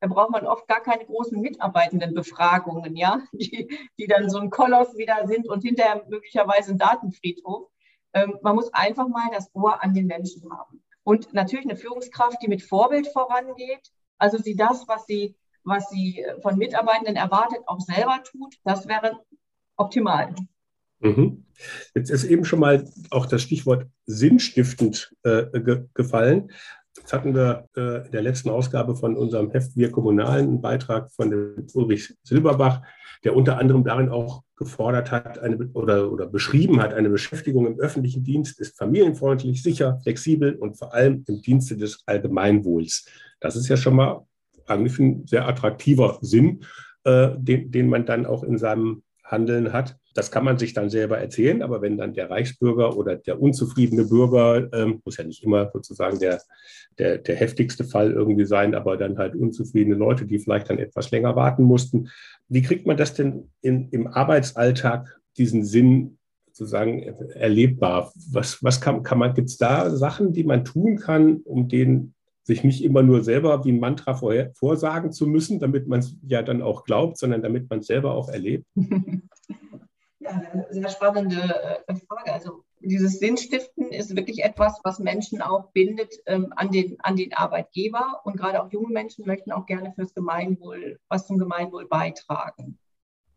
Da 0.00 0.08
braucht 0.08 0.30
man 0.30 0.46
oft 0.46 0.66
gar 0.66 0.80
keine 0.80 1.04
großen 1.04 1.40
Mitarbeitendenbefragungen, 1.40 2.96
ja, 2.96 3.20
die, 3.32 3.68
die 3.98 4.06
dann 4.06 4.28
so 4.30 4.38
ein 4.38 4.50
Koloss 4.50 4.96
wieder 4.96 5.26
sind 5.26 5.48
und 5.48 5.62
hinterher 5.62 6.04
möglicherweise 6.08 6.72
ein 6.72 6.78
Datenfriedhof. 6.78 7.68
Ähm, 8.14 8.38
man 8.42 8.54
muss 8.54 8.72
einfach 8.72 9.08
mal 9.08 9.28
das 9.32 9.50
Ohr 9.54 9.82
an 9.82 9.94
den 9.94 10.06
Menschen 10.06 10.50
haben. 10.50 10.82
Und 11.04 11.32
natürlich 11.34 11.64
eine 11.64 11.76
Führungskraft, 11.76 12.38
die 12.42 12.48
mit 12.48 12.62
Vorbild 12.62 13.08
vorangeht, 13.08 13.90
also 14.18 14.38
sie 14.38 14.54
das, 14.54 14.86
was 14.86 15.06
sie, 15.06 15.36
was 15.64 15.88
sie 15.90 16.24
von 16.42 16.56
Mitarbeitenden 16.56 17.16
erwartet, 17.16 17.60
auch 17.66 17.80
selber 17.80 18.22
tut, 18.24 18.56
das 18.64 18.86
wäre 18.86 19.18
optimal. 19.76 20.34
Mhm. 21.00 21.44
Jetzt 21.94 22.10
ist 22.10 22.24
eben 22.24 22.44
schon 22.44 22.60
mal 22.60 22.88
auch 23.10 23.26
das 23.26 23.42
Stichwort 23.42 23.88
sinnstiftend 24.06 25.14
äh, 25.24 25.60
ge 25.60 25.88
gefallen. 25.94 26.52
Jetzt 26.96 27.12
hatten 27.12 27.34
wir 27.34 27.68
äh, 27.76 28.06
in 28.06 28.12
der 28.12 28.22
letzten 28.22 28.50
Ausgabe 28.50 28.94
von 28.94 29.16
unserem 29.16 29.50
Heft 29.50 29.76
Wir 29.76 29.90
Kommunalen 29.90 30.46
einen 30.46 30.60
Beitrag 30.60 31.10
von 31.10 31.32
Ulrich 31.74 32.14
Silberbach, 32.22 32.82
der 33.24 33.34
unter 33.34 33.58
anderem 33.58 33.84
darin 33.84 34.08
auch 34.08 34.42
gefordert 34.56 35.10
hat 35.10 35.38
eine, 35.38 35.70
oder, 35.72 36.12
oder 36.12 36.26
beschrieben 36.26 36.80
hat, 36.80 36.94
eine 36.94 37.10
Beschäftigung 37.10 37.66
im 37.66 37.78
öffentlichen 37.78 38.22
Dienst 38.22 38.60
ist 38.60 38.76
familienfreundlich, 38.78 39.62
sicher, 39.62 39.98
flexibel 40.02 40.54
und 40.54 40.76
vor 40.76 40.94
allem 40.94 41.24
im 41.26 41.42
Dienste 41.42 41.76
des 41.76 42.02
Allgemeinwohls. 42.06 43.06
Das 43.40 43.56
ist 43.56 43.68
ja 43.68 43.76
schon 43.76 43.96
mal 43.96 44.26
eigentlich 44.66 44.98
ein 44.98 45.26
sehr 45.26 45.48
attraktiver 45.48 46.18
Sinn, 46.20 46.64
äh, 47.04 47.30
den, 47.36 47.70
den 47.70 47.88
man 47.88 48.06
dann 48.06 48.26
auch 48.26 48.44
in 48.44 48.58
seinem 48.58 49.02
Handeln 49.24 49.72
hat. 49.72 49.96
Das 50.14 50.30
kann 50.30 50.44
man 50.44 50.58
sich 50.58 50.74
dann 50.74 50.90
selber 50.90 51.18
erzählen, 51.18 51.62
aber 51.62 51.80
wenn 51.82 51.96
dann 51.96 52.12
der 52.12 52.30
Reichsbürger 52.30 52.96
oder 52.96 53.16
der 53.16 53.40
unzufriedene 53.40 54.04
Bürger, 54.04 54.68
ähm, 54.72 55.00
muss 55.04 55.16
ja 55.16 55.24
nicht 55.24 55.42
immer 55.42 55.70
sozusagen 55.72 56.18
der, 56.18 56.40
der, 56.98 57.18
der 57.18 57.36
heftigste 57.36 57.84
Fall 57.84 58.12
irgendwie 58.12 58.44
sein, 58.44 58.74
aber 58.74 58.96
dann 58.96 59.18
halt 59.18 59.34
unzufriedene 59.34 59.96
Leute, 59.96 60.26
die 60.26 60.38
vielleicht 60.38 60.70
dann 60.70 60.78
etwas 60.78 61.10
länger 61.10 61.36
warten 61.36 61.62
mussten. 61.62 62.08
Wie 62.48 62.62
kriegt 62.62 62.86
man 62.86 62.96
das 62.96 63.14
denn 63.14 63.50
in, 63.60 63.88
im 63.90 64.06
Arbeitsalltag, 64.06 65.20
diesen 65.38 65.64
Sinn 65.64 66.18
sozusagen 66.46 67.02
erlebbar? 67.34 68.12
Was, 68.30 68.62
was 68.62 68.80
kann, 68.80 69.02
kann 69.02 69.18
man, 69.18 69.34
gibt 69.34 69.48
es 69.48 69.56
da 69.56 69.90
Sachen, 69.90 70.32
die 70.32 70.44
man 70.44 70.64
tun 70.64 70.96
kann, 70.96 71.36
um 71.44 71.68
den 71.68 72.14
sich 72.44 72.64
nicht 72.64 72.82
immer 72.82 73.02
nur 73.02 73.22
selber 73.22 73.64
wie 73.64 73.72
ein 73.72 73.80
Mantra 73.80 74.14
vorher, 74.14 74.50
vorsagen 74.54 75.12
zu 75.12 75.26
müssen, 75.26 75.60
damit 75.60 75.86
man 75.86 76.00
es 76.00 76.16
ja 76.26 76.42
dann 76.42 76.60
auch 76.60 76.84
glaubt, 76.84 77.18
sondern 77.18 77.42
damit 77.42 77.70
man 77.70 77.80
es 77.80 77.86
selber 77.86 78.14
auch 78.14 78.28
erlebt? 78.28 78.66
Ja, 80.22 80.30
eine 80.30 80.66
sehr 80.70 80.88
spannende 80.88 81.84
äh, 81.88 81.94
Frage. 81.96 82.32
Also 82.32 82.64
dieses 82.80 83.18
Sinnstiften 83.18 83.90
ist 83.90 84.14
wirklich 84.14 84.44
etwas, 84.44 84.78
was 84.84 84.98
Menschen 84.98 85.42
auch 85.42 85.72
bindet 85.72 86.14
ähm, 86.26 86.52
an, 86.56 86.70
den, 86.70 86.96
an 87.00 87.16
den 87.16 87.32
Arbeitgeber. 87.32 88.20
Und 88.24 88.36
gerade 88.36 88.62
auch 88.62 88.70
junge 88.70 88.92
Menschen 88.92 89.26
möchten 89.26 89.50
auch 89.50 89.66
gerne 89.66 89.92
fürs 89.94 90.14
Gemeinwohl, 90.14 91.00
was 91.08 91.26
zum 91.26 91.38
Gemeinwohl 91.38 91.88
beitragen. 91.88 92.78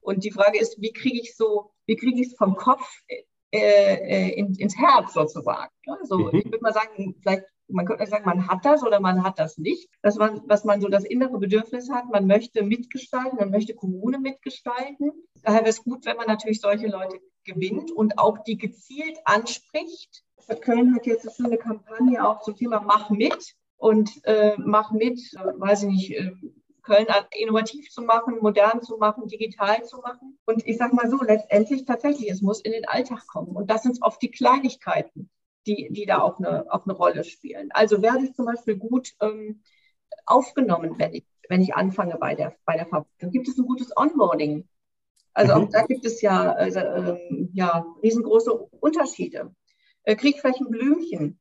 Und 0.01 0.23
die 0.23 0.31
Frage 0.31 0.59
ist, 0.59 0.79
wie 0.79 0.93
kriege 0.93 1.19
ich 1.19 1.35
so, 1.35 1.71
wie 1.87 1.95
kriege 1.95 2.21
ich 2.21 2.27
es 2.27 2.37
vom 2.37 2.55
Kopf 2.55 2.87
äh, 3.07 3.23
äh, 3.51 4.29
in, 4.33 4.53
ins 4.55 4.77
Herz 4.77 5.13
sozusagen? 5.13 5.71
Also 5.99 6.17
mhm. 6.17 6.35
ich 6.35 6.45
würde 6.45 6.61
mal 6.61 6.73
sagen, 6.73 7.15
vielleicht 7.21 7.45
man 7.67 7.85
könnte 7.85 8.05
sagen, 8.05 8.25
man 8.25 8.47
hat 8.47 8.65
das 8.65 8.83
oder 8.83 8.99
man 8.99 9.23
hat 9.23 9.39
das 9.39 9.57
nicht. 9.57 9.89
Dass 10.01 10.17
man, 10.17 10.47
dass 10.47 10.63
man 10.65 10.81
so 10.81 10.87
das 10.87 11.03
innere 11.03 11.37
Bedürfnis 11.39 11.89
hat, 11.89 12.09
man 12.11 12.27
möchte 12.27 12.63
mitgestalten, 12.63 13.37
man 13.37 13.49
möchte 13.49 13.73
Kommune 13.73 14.19
mitgestalten. 14.19 15.11
Daher 15.45 15.59
wäre 15.59 15.69
es 15.69 15.83
gut, 15.83 16.05
wenn 16.05 16.17
man 16.17 16.27
natürlich 16.27 16.59
solche 16.59 16.87
Leute 16.87 17.21
gewinnt 17.43 17.91
und 17.91 18.17
auch 18.17 18.39
die 18.39 18.57
gezielt 18.57 19.19
anspricht. 19.25 20.23
Köln 20.61 20.95
hat 20.95 21.05
jetzt 21.05 21.39
eine 21.39 21.57
Kampagne 21.57 22.27
auch 22.27 22.41
zum 22.41 22.55
Thema 22.55 22.79
Mach 22.79 23.11
mit 23.11 23.55
und 23.77 24.09
äh, 24.25 24.55
Mach 24.57 24.91
mit, 24.91 25.19
äh, 25.33 25.59
weiß 25.59 25.83
ich 25.83 25.89
nicht, 25.89 26.11
äh, 26.11 26.31
Köln 26.81 27.07
innovativ 27.31 27.89
zu 27.91 28.01
machen, 28.01 28.39
modern 28.41 28.81
zu 28.81 28.97
machen, 28.97 29.27
digital 29.27 29.83
zu 29.85 29.97
machen. 29.97 30.37
Und 30.45 30.65
ich 30.67 30.77
sage 30.77 30.95
mal 30.95 31.09
so, 31.09 31.17
letztendlich 31.21 31.85
tatsächlich, 31.85 32.29
es 32.29 32.41
muss 32.41 32.61
in 32.61 32.71
den 32.71 32.87
Alltag 32.87 33.27
kommen. 33.27 33.55
Und 33.55 33.69
das 33.69 33.83
sind 33.83 34.01
oft 34.01 34.21
die 34.21 34.31
Kleinigkeiten, 34.31 35.29
die, 35.67 35.89
die 35.91 36.05
da 36.05 36.21
auch 36.21 36.39
eine, 36.39 36.71
auch 36.71 36.85
eine 36.85 36.93
Rolle 36.93 37.23
spielen. 37.23 37.71
Also 37.71 38.01
werde 38.01 38.25
ich 38.25 38.33
zum 38.33 38.45
Beispiel 38.45 38.77
gut 38.77 39.13
ähm, 39.19 39.61
aufgenommen, 40.25 40.95
wenn 40.97 41.13
ich, 41.13 41.25
wenn 41.49 41.61
ich 41.61 41.75
anfange 41.75 42.17
bei 42.17 42.35
der, 42.35 42.55
bei 42.65 42.77
der 42.77 42.85
Verwaltung? 42.85 43.31
Gibt 43.31 43.47
es 43.47 43.57
ein 43.57 43.65
gutes 43.65 43.95
Onboarding? 43.95 44.67
Also 45.35 45.53
auch 45.53 45.59
mhm. 45.59 45.71
da 45.71 45.85
gibt 45.85 46.05
es 46.05 46.21
ja, 46.21 46.53
also, 46.53 46.79
ähm, 46.79 47.49
ja 47.53 47.85
riesengroße 48.01 48.51
Unterschiede. 48.53 49.53
Äh, 50.03 50.15
Kriege 50.15 50.35
ich 50.35 50.41
vielleicht 50.41 50.61
ein 50.61 50.71
Blümchen? 50.71 51.39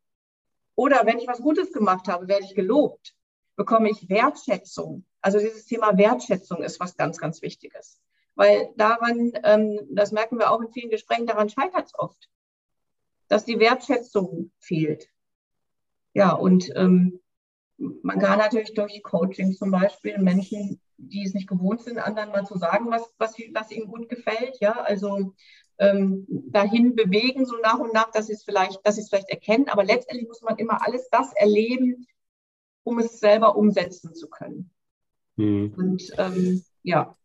Oder 0.74 1.06
wenn 1.06 1.18
ich 1.18 1.28
was 1.28 1.40
Gutes 1.40 1.72
gemacht 1.72 2.08
habe, 2.08 2.26
werde 2.26 2.44
ich 2.44 2.56
gelobt? 2.56 3.14
Bekomme 3.54 3.88
ich 3.88 4.08
Wertschätzung? 4.08 5.04
Also 5.20 5.38
dieses 5.38 5.64
Thema 5.66 5.96
Wertschätzung 5.96 6.62
ist 6.62 6.80
was 6.80 6.96
ganz, 6.96 7.18
ganz 7.18 7.40
Wichtiges. 7.40 8.00
Weil 8.34 8.70
daran, 8.76 9.32
ähm, 9.44 9.78
das 9.90 10.10
merken 10.10 10.38
wir 10.38 10.50
auch 10.50 10.60
in 10.60 10.72
vielen 10.72 10.90
Gesprächen, 10.90 11.26
daran 11.26 11.48
scheitert 11.48 11.86
es 11.86 11.94
oft, 11.96 12.28
dass 13.28 13.44
die 13.44 13.60
Wertschätzung 13.60 14.50
fehlt. 14.58 15.08
Ja, 16.14 16.32
und 16.32 16.68
ähm, 16.74 17.20
man 17.76 18.18
kann 18.18 18.38
natürlich 18.38 18.74
durch 18.74 19.00
Coaching 19.04 19.52
zum 19.52 19.70
Beispiel 19.70 20.18
Menschen, 20.18 20.80
die 20.96 21.24
es 21.24 21.34
nicht 21.34 21.48
gewohnt 21.48 21.82
sind, 21.82 21.98
anderen 21.98 22.30
mal 22.30 22.46
zu 22.46 22.56
sagen, 22.56 22.90
was, 22.90 23.12
was, 23.18 23.36
was 23.52 23.70
ihnen 23.70 23.88
gut 23.88 24.08
gefällt, 24.08 24.58
ja, 24.60 24.72
also 24.72 25.34
ähm, 25.78 26.26
dahin 26.28 26.94
bewegen, 26.94 27.46
so 27.46 27.56
nach 27.62 27.78
und 27.78 27.92
nach, 27.92 28.10
dass 28.10 28.26
sie 28.26 28.34
es 28.34 28.44
vielleicht, 28.44 28.86
dass 28.86 28.96
sie 28.96 29.02
es 29.02 29.08
vielleicht 29.08 29.30
erkennen. 29.30 29.68
Aber 29.68 29.84
letztendlich 29.84 30.28
muss 30.28 30.42
man 30.42 30.56
immer 30.56 30.84
alles 30.86 31.08
das 31.10 31.32
erleben, 31.34 32.06
um 32.84 32.98
es 32.98 33.18
selber 33.18 33.56
umsetzen 33.56 34.14
zu 34.14 34.28
können. 34.28 34.70
Hm. 35.36 35.74
Und 35.76 36.12
ähm, 36.18 36.62
ja. 36.82 37.16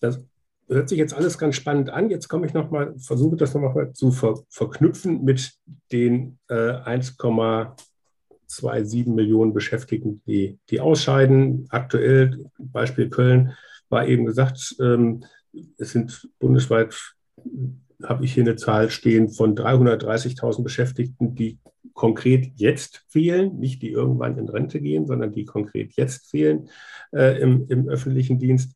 Das 0.00 0.20
hört 0.68 0.88
sich 0.88 0.98
jetzt 0.98 1.14
alles 1.14 1.36
ganz 1.36 1.56
spannend 1.56 1.90
an. 1.90 2.10
Jetzt 2.10 2.28
komme 2.28 2.46
ich 2.46 2.54
nochmal, 2.54 2.94
versuche 2.98 3.36
das 3.36 3.54
nochmal 3.54 3.92
zu 3.92 4.12
ver 4.12 4.40
verknüpfen 4.48 5.24
mit 5.24 5.52
den 5.90 6.38
äh, 6.48 6.70
1,27 8.50 9.14
Millionen 9.14 9.54
Beschäftigten, 9.54 10.22
die, 10.26 10.58
die 10.70 10.80
ausscheiden. 10.80 11.66
Aktuell, 11.70 12.50
Beispiel 12.58 13.08
Köln, 13.08 13.52
war 13.88 14.06
eben 14.06 14.26
gesagt, 14.26 14.76
ähm, 14.80 15.24
es 15.78 15.92
sind 15.92 16.28
bundesweit 16.38 16.94
habe 18.04 18.24
ich 18.24 18.34
hier 18.34 18.44
eine 18.44 18.56
Zahl 18.56 18.90
stehen 18.90 19.28
von 19.28 19.54
330.000 19.54 20.62
Beschäftigten, 20.62 21.34
die 21.34 21.58
konkret 21.94 22.52
jetzt 22.56 23.04
fehlen, 23.08 23.58
nicht 23.58 23.82
die 23.82 23.90
irgendwann 23.90 24.38
in 24.38 24.48
Rente 24.48 24.80
gehen, 24.80 25.06
sondern 25.06 25.32
die 25.32 25.44
konkret 25.44 25.92
jetzt 25.94 26.30
fehlen 26.30 26.68
äh, 27.12 27.40
im, 27.40 27.66
im, 27.68 27.88
öffentlichen 27.88 28.38
Dienst. 28.38 28.74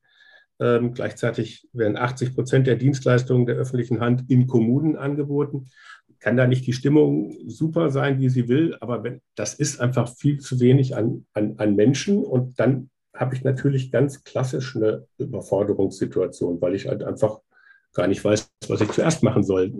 Ähm, 0.61 0.93
gleichzeitig 0.93 1.69
werden 1.73 1.97
80 1.97 2.35
Prozent 2.35 2.67
der 2.67 2.77
Dienstleistungen 2.77 3.47
der 3.47 3.57
öffentlichen 3.57 4.01
Hand 4.01 4.31
in 4.31 4.47
Kommunen 4.47 4.97
angeboten. 4.97 5.69
Kann 6.25 6.39
da 6.39 6.47
nicht 6.47 6.67
die 6.67 6.73
Stimmung 6.73 7.37
super 7.47 7.91
sein, 7.91 8.19
wie 8.19 8.31
sie 8.31 8.49
will, 8.49 8.79
aber 8.81 9.05
wenn, 9.05 9.21
das 9.35 9.53
ist 9.53 9.79
einfach 9.79 10.09
viel 10.09 10.41
zu 10.41 10.59
wenig 10.59 10.97
an, 10.97 11.27
an, 11.35 11.57
an 11.59 11.77
Menschen 11.77 12.25
und 12.25 12.59
dann 12.59 12.89
habe 13.15 13.35
ich 13.35 13.45
natürlich 13.45 13.93
ganz 13.93 14.25
klassisch 14.25 14.75
eine 14.75 15.07
Überforderungssituation, 15.19 16.63
weil 16.63 16.77
ich 16.77 16.89
halt 16.89 17.03
einfach 17.03 17.41
gar 17.93 18.07
nicht 18.07 18.25
weiß, 18.25 18.51
was 18.69 18.81
ich 18.81 18.91
zuerst 18.93 19.23
machen 19.23 19.45
soll. 19.45 19.75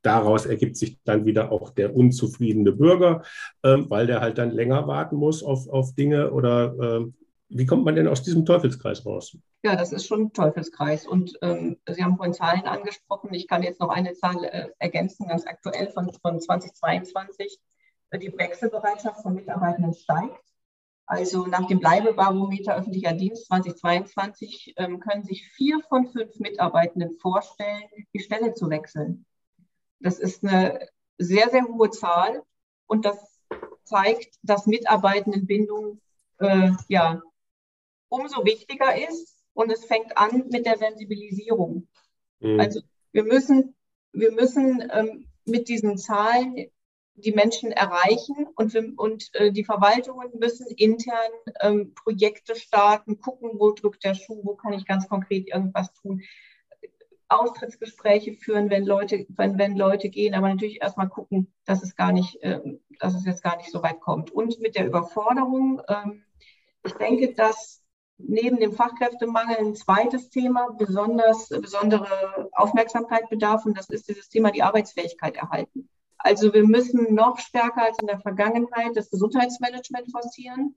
Daraus 0.00 0.46
ergibt 0.46 0.78
sich 0.78 0.96
dann 1.04 1.26
wieder 1.26 1.52
auch 1.52 1.68
der 1.68 1.94
unzufriedene 1.94 2.72
Bürger, 2.72 3.22
äh, 3.60 3.76
weil 3.88 4.06
der 4.06 4.22
halt 4.22 4.38
dann 4.38 4.50
länger 4.50 4.86
warten 4.86 5.16
muss 5.16 5.42
auf, 5.42 5.68
auf 5.68 5.94
Dinge 5.94 6.32
oder 6.32 6.74
äh, 6.80 7.04
wie 7.54 7.66
kommt 7.66 7.84
man 7.84 7.94
denn 7.94 8.08
aus 8.08 8.22
diesem 8.22 8.44
Teufelskreis 8.44 9.04
raus? 9.04 9.36
Ja, 9.62 9.76
das 9.76 9.92
ist 9.92 10.06
schon 10.06 10.22
ein 10.22 10.32
Teufelskreis. 10.32 11.06
Und 11.06 11.38
ähm, 11.42 11.76
Sie 11.86 12.02
haben 12.02 12.16
vorhin 12.16 12.34
Zahlen 12.34 12.62
angesprochen. 12.62 13.34
Ich 13.34 13.46
kann 13.46 13.62
jetzt 13.62 13.80
noch 13.80 13.90
eine 13.90 14.14
Zahl 14.14 14.44
äh, 14.44 14.68
ergänzen, 14.78 15.28
ganz 15.28 15.46
aktuell 15.46 15.90
von, 15.90 16.12
von 16.12 16.40
2022. 16.40 17.58
Die 18.14 18.32
Wechselbereitschaft 18.36 19.22
von 19.22 19.34
Mitarbeitenden 19.34 19.94
steigt. 19.94 20.42
Also 21.06 21.46
nach 21.46 21.66
dem 21.66 21.80
Bleibebarometer 21.80 22.76
öffentlicher 22.76 23.12
Dienst 23.12 23.46
2022 23.46 24.74
ähm, 24.76 25.00
können 25.00 25.24
sich 25.24 25.46
vier 25.48 25.80
von 25.88 26.06
fünf 26.06 26.38
Mitarbeitenden 26.38 27.18
vorstellen, 27.18 27.82
die 28.14 28.20
Stelle 28.20 28.54
zu 28.54 28.70
wechseln. 28.70 29.26
Das 30.00 30.18
ist 30.18 30.44
eine 30.44 30.88
sehr, 31.18 31.50
sehr 31.50 31.64
hohe 31.64 31.90
Zahl 31.90 32.42
und 32.86 33.04
das 33.04 33.40
zeigt, 33.84 34.38
dass 34.42 34.66
Mitarbeitendenbindung 34.66 36.00
äh, 36.38 36.70
ja, 36.88 37.20
umso 38.12 38.44
wichtiger 38.44 38.94
ist 39.08 39.38
und 39.54 39.70
es 39.72 39.84
fängt 39.84 40.16
an 40.18 40.48
mit 40.50 40.66
der 40.66 40.76
Sensibilisierung. 40.76 41.88
Mhm. 42.40 42.60
Also 42.60 42.80
wir 43.12 43.24
müssen, 43.24 43.74
wir 44.12 44.32
müssen 44.32 44.88
ähm, 44.92 45.28
mit 45.44 45.68
diesen 45.68 45.96
Zahlen 45.96 46.66
die 47.14 47.32
Menschen 47.32 47.72
erreichen 47.72 48.46
und, 48.56 48.72
wir, 48.74 48.92
und 48.96 49.30
äh, 49.34 49.52
die 49.52 49.64
Verwaltungen 49.64 50.30
müssen 50.38 50.66
intern 50.76 51.32
ähm, 51.60 51.94
Projekte 51.94 52.54
starten, 52.54 53.20
gucken, 53.20 53.50
wo 53.54 53.72
drückt 53.72 54.04
der 54.04 54.14
Schuh, 54.14 54.40
wo 54.44 54.54
kann 54.56 54.72
ich 54.72 54.86
ganz 54.86 55.08
konkret 55.08 55.48
irgendwas 55.48 55.92
tun. 55.94 56.22
Austrittsgespräche 57.28 58.34
führen, 58.34 58.68
wenn 58.68 58.84
Leute, 58.84 59.26
wenn, 59.30 59.56
wenn 59.58 59.76
Leute 59.76 60.10
gehen, 60.10 60.34
aber 60.34 60.48
natürlich 60.48 60.82
erstmal 60.82 61.08
gucken, 61.08 61.52
dass 61.64 61.82
es 61.82 61.96
gar 61.96 62.12
nicht, 62.12 62.42
äh, 62.42 62.60
dass 62.98 63.14
es 63.14 63.24
jetzt 63.24 63.42
gar 63.42 63.56
nicht 63.56 63.70
so 63.70 63.82
weit 63.82 64.00
kommt. 64.00 64.30
Und 64.30 64.60
mit 64.60 64.74
der 64.74 64.86
Überforderung, 64.86 65.80
ähm, 65.88 66.24
ich 66.84 66.92
denke, 66.94 67.32
dass 67.34 67.81
neben 68.26 68.58
dem 68.58 68.72
Fachkräftemangel 68.72 69.56
ein 69.58 69.74
zweites 69.74 70.30
Thema 70.30 70.70
besonders 70.78 71.48
besondere 71.48 72.50
Aufmerksamkeit 72.52 73.28
bedarf 73.28 73.66
und 73.66 73.76
das 73.76 73.88
ist 73.88 74.08
dieses 74.08 74.28
Thema 74.28 74.50
die 74.50 74.62
Arbeitsfähigkeit 74.62 75.36
erhalten. 75.36 75.88
Also 76.18 76.52
wir 76.54 76.64
müssen 76.64 77.14
noch 77.14 77.38
stärker 77.38 77.82
als 77.82 77.98
in 77.98 78.06
der 78.06 78.20
Vergangenheit 78.20 78.94
das 78.94 79.10
Gesundheitsmanagement 79.10 80.10
forcieren 80.12 80.76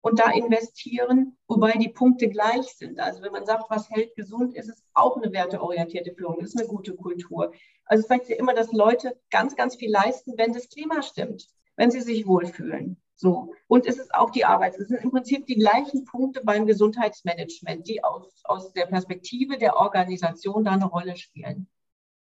und 0.00 0.20
da 0.20 0.30
investieren, 0.30 1.36
wobei 1.48 1.72
die 1.72 1.88
Punkte 1.88 2.28
gleich 2.28 2.66
sind. 2.76 3.00
Also 3.00 3.22
wenn 3.22 3.32
man 3.32 3.44
sagt, 3.44 3.68
was 3.68 3.90
hält 3.90 4.14
gesund, 4.14 4.54
ist 4.54 4.68
es 4.68 4.84
auch 4.94 5.16
eine 5.16 5.32
werteorientierte 5.32 6.14
Führung, 6.14 6.38
ist 6.38 6.56
eine 6.56 6.68
gute 6.68 6.94
Kultur. 6.94 7.52
Also 7.84 8.02
es 8.02 8.08
zeigt 8.08 8.28
ja 8.28 8.36
immer, 8.36 8.54
dass 8.54 8.72
Leute 8.72 9.18
ganz, 9.30 9.56
ganz 9.56 9.74
viel 9.74 9.90
leisten, 9.90 10.34
wenn 10.36 10.52
das 10.52 10.68
Klima 10.68 11.02
stimmt, 11.02 11.48
wenn 11.74 11.90
sie 11.90 12.00
sich 12.00 12.26
wohlfühlen. 12.26 13.02
So. 13.16 13.54
Und 13.66 13.86
es 13.86 13.98
ist 13.98 14.14
auch 14.14 14.30
die 14.30 14.44
Arbeit. 14.44 14.76
Es 14.76 14.88
sind 14.88 15.02
im 15.02 15.10
Prinzip 15.10 15.46
die 15.46 15.56
gleichen 15.56 16.04
Punkte 16.04 16.42
beim 16.44 16.66
Gesundheitsmanagement, 16.66 17.88
die 17.88 18.04
aus, 18.04 18.42
aus 18.44 18.72
der 18.72 18.86
Perspektive 18.86 19.56
der 19.56 19.76
Organisation 19.76 20.64
da 20.64 20.72
eine 20.72 20.84
Rolle 20.86 21.16
spielen. 21.16 21.68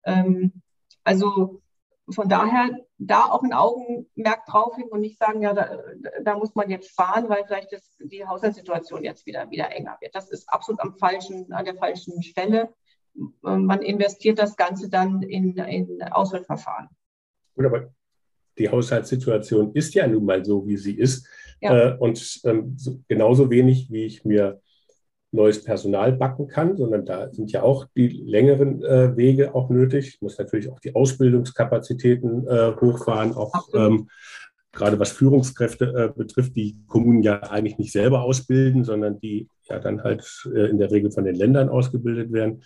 Ähm, 0.04 0.62
also 1.02 1.62
von 2.10 2.28
daher 2.28 2.68
da 2.98 3.24
auch 3.24 3.42
ein 3.42 3.54
Augenmerk 3.54 4.44
drauf 4.46 4.76
hin 4.76 4.88
und 4.90 5.00
nicht 5.00 5.18
sagen, 5.18 5.40
ja, 5.40 5.54
da, 5.54 5.78
da 6.22 6.36
muss 6.36 6.54
man 6.54 6.68
jetzt 6.68 6.90
sparen, 6.90 7.28
weil 7.28 7.44
vielleicht 7.46 7.72
das, 7.72 7.96
die 7.98 8.26
Haushaltssituation 8.26 9.02
jetzt 9.02 9.24
wieder, 9.24 9.50
wieder 9.50 9.70
enger 9.70 9.96
wird. 10.00 10.14
Das 10.14 10.30
ist 10.30 10.48
absolut 10.48 10.80
am 10.80 10.98
falschen, 10.98 11.52
an 11.52 11.64
der 11.64 11.76
falschen 11.76 12.22
Stelle. 12.22 12.74
Man 13.40 13.82
investiert 13.82 14.38
das 14.38 14.56
Ganze 14.56 14.90
dann 14.90 15.22
in, 15.22 15.56
in 15.56 16.02
Auswahlverfahren. 16.02 16.88
Aber 17.56 17.92
die 18.58 18.68
Haushaltssituation 18.68 19.72
ist 19.74 19.94
ja 19.94 20.06
nun 20.06 20.24
mal 20.24 20.44
so, 20.44 20.66
wie 20.66 20.76
sie 20.76 20.94
ist. 20.94 21.26
Ja. 21.60 21.90
Äh, 21.90 21.96
und 21.98 22.40
ähm, 22.44 22.74
so, 22.76 22.98
genauso 23.08 23.50
wenig, 23.50 23.90
wie 23.90 24.04
ich 24.04 24.24
mir 24.24 24.60
neues 25.32 25.64
Personal 25.64 26.12
backen 26.12 26.46
kann, 26.46 26.76
sondern 26.76 27.06
da 27.06 27.32
sind 27.32 27.50
ja 27.52 27.62
auch 27.62 27.86
die 27.96 28.08
längeren 28.08 28.84
äh, 28.84 29.16
Wege 29.16 29.54
auch 29.54 29.70
nötig. 29.70 30.08
Ich 30.08 30.20
muss 30.20 30.38
natürlich 30.38 30.70
auch 30.70 30.78
die 30.80 30.94
Ausbildungskapazitäten 30.94 32.46
äh, 32.46 32.72
hochfahren, 32.78 33.32
auch 33.32 33.68
ähm, 33.72 34.08
gerade 34.72 34.98
was 34.98 35.12
Führungskräfte 35.12 35.84
äh, 35.86 36.18
betrifft, 36.18 36.54
die 36.54 36.76
Kommunen 36.86 37.22
ja 37.22 37.40
eigentlich 37.44 37.78
nicht 37.78 37.92
selber 37.92 38.22
ausbilden, 38.22 38.84
sondern 38.84 39.20
die 39.20 39.48
ja 39.68 39.78
dann 39.78 40.02
halt 40.02 40.24
äh, 40.54 40.68
in 40.68 40.78
der 40.78 40.90
Regel 40.90 41.10
von 41.10 41.24
den 41.24 41.34
Ländern 41.34 41.70
ausgebildet 41.70 42.32
werden. 42.32 42.62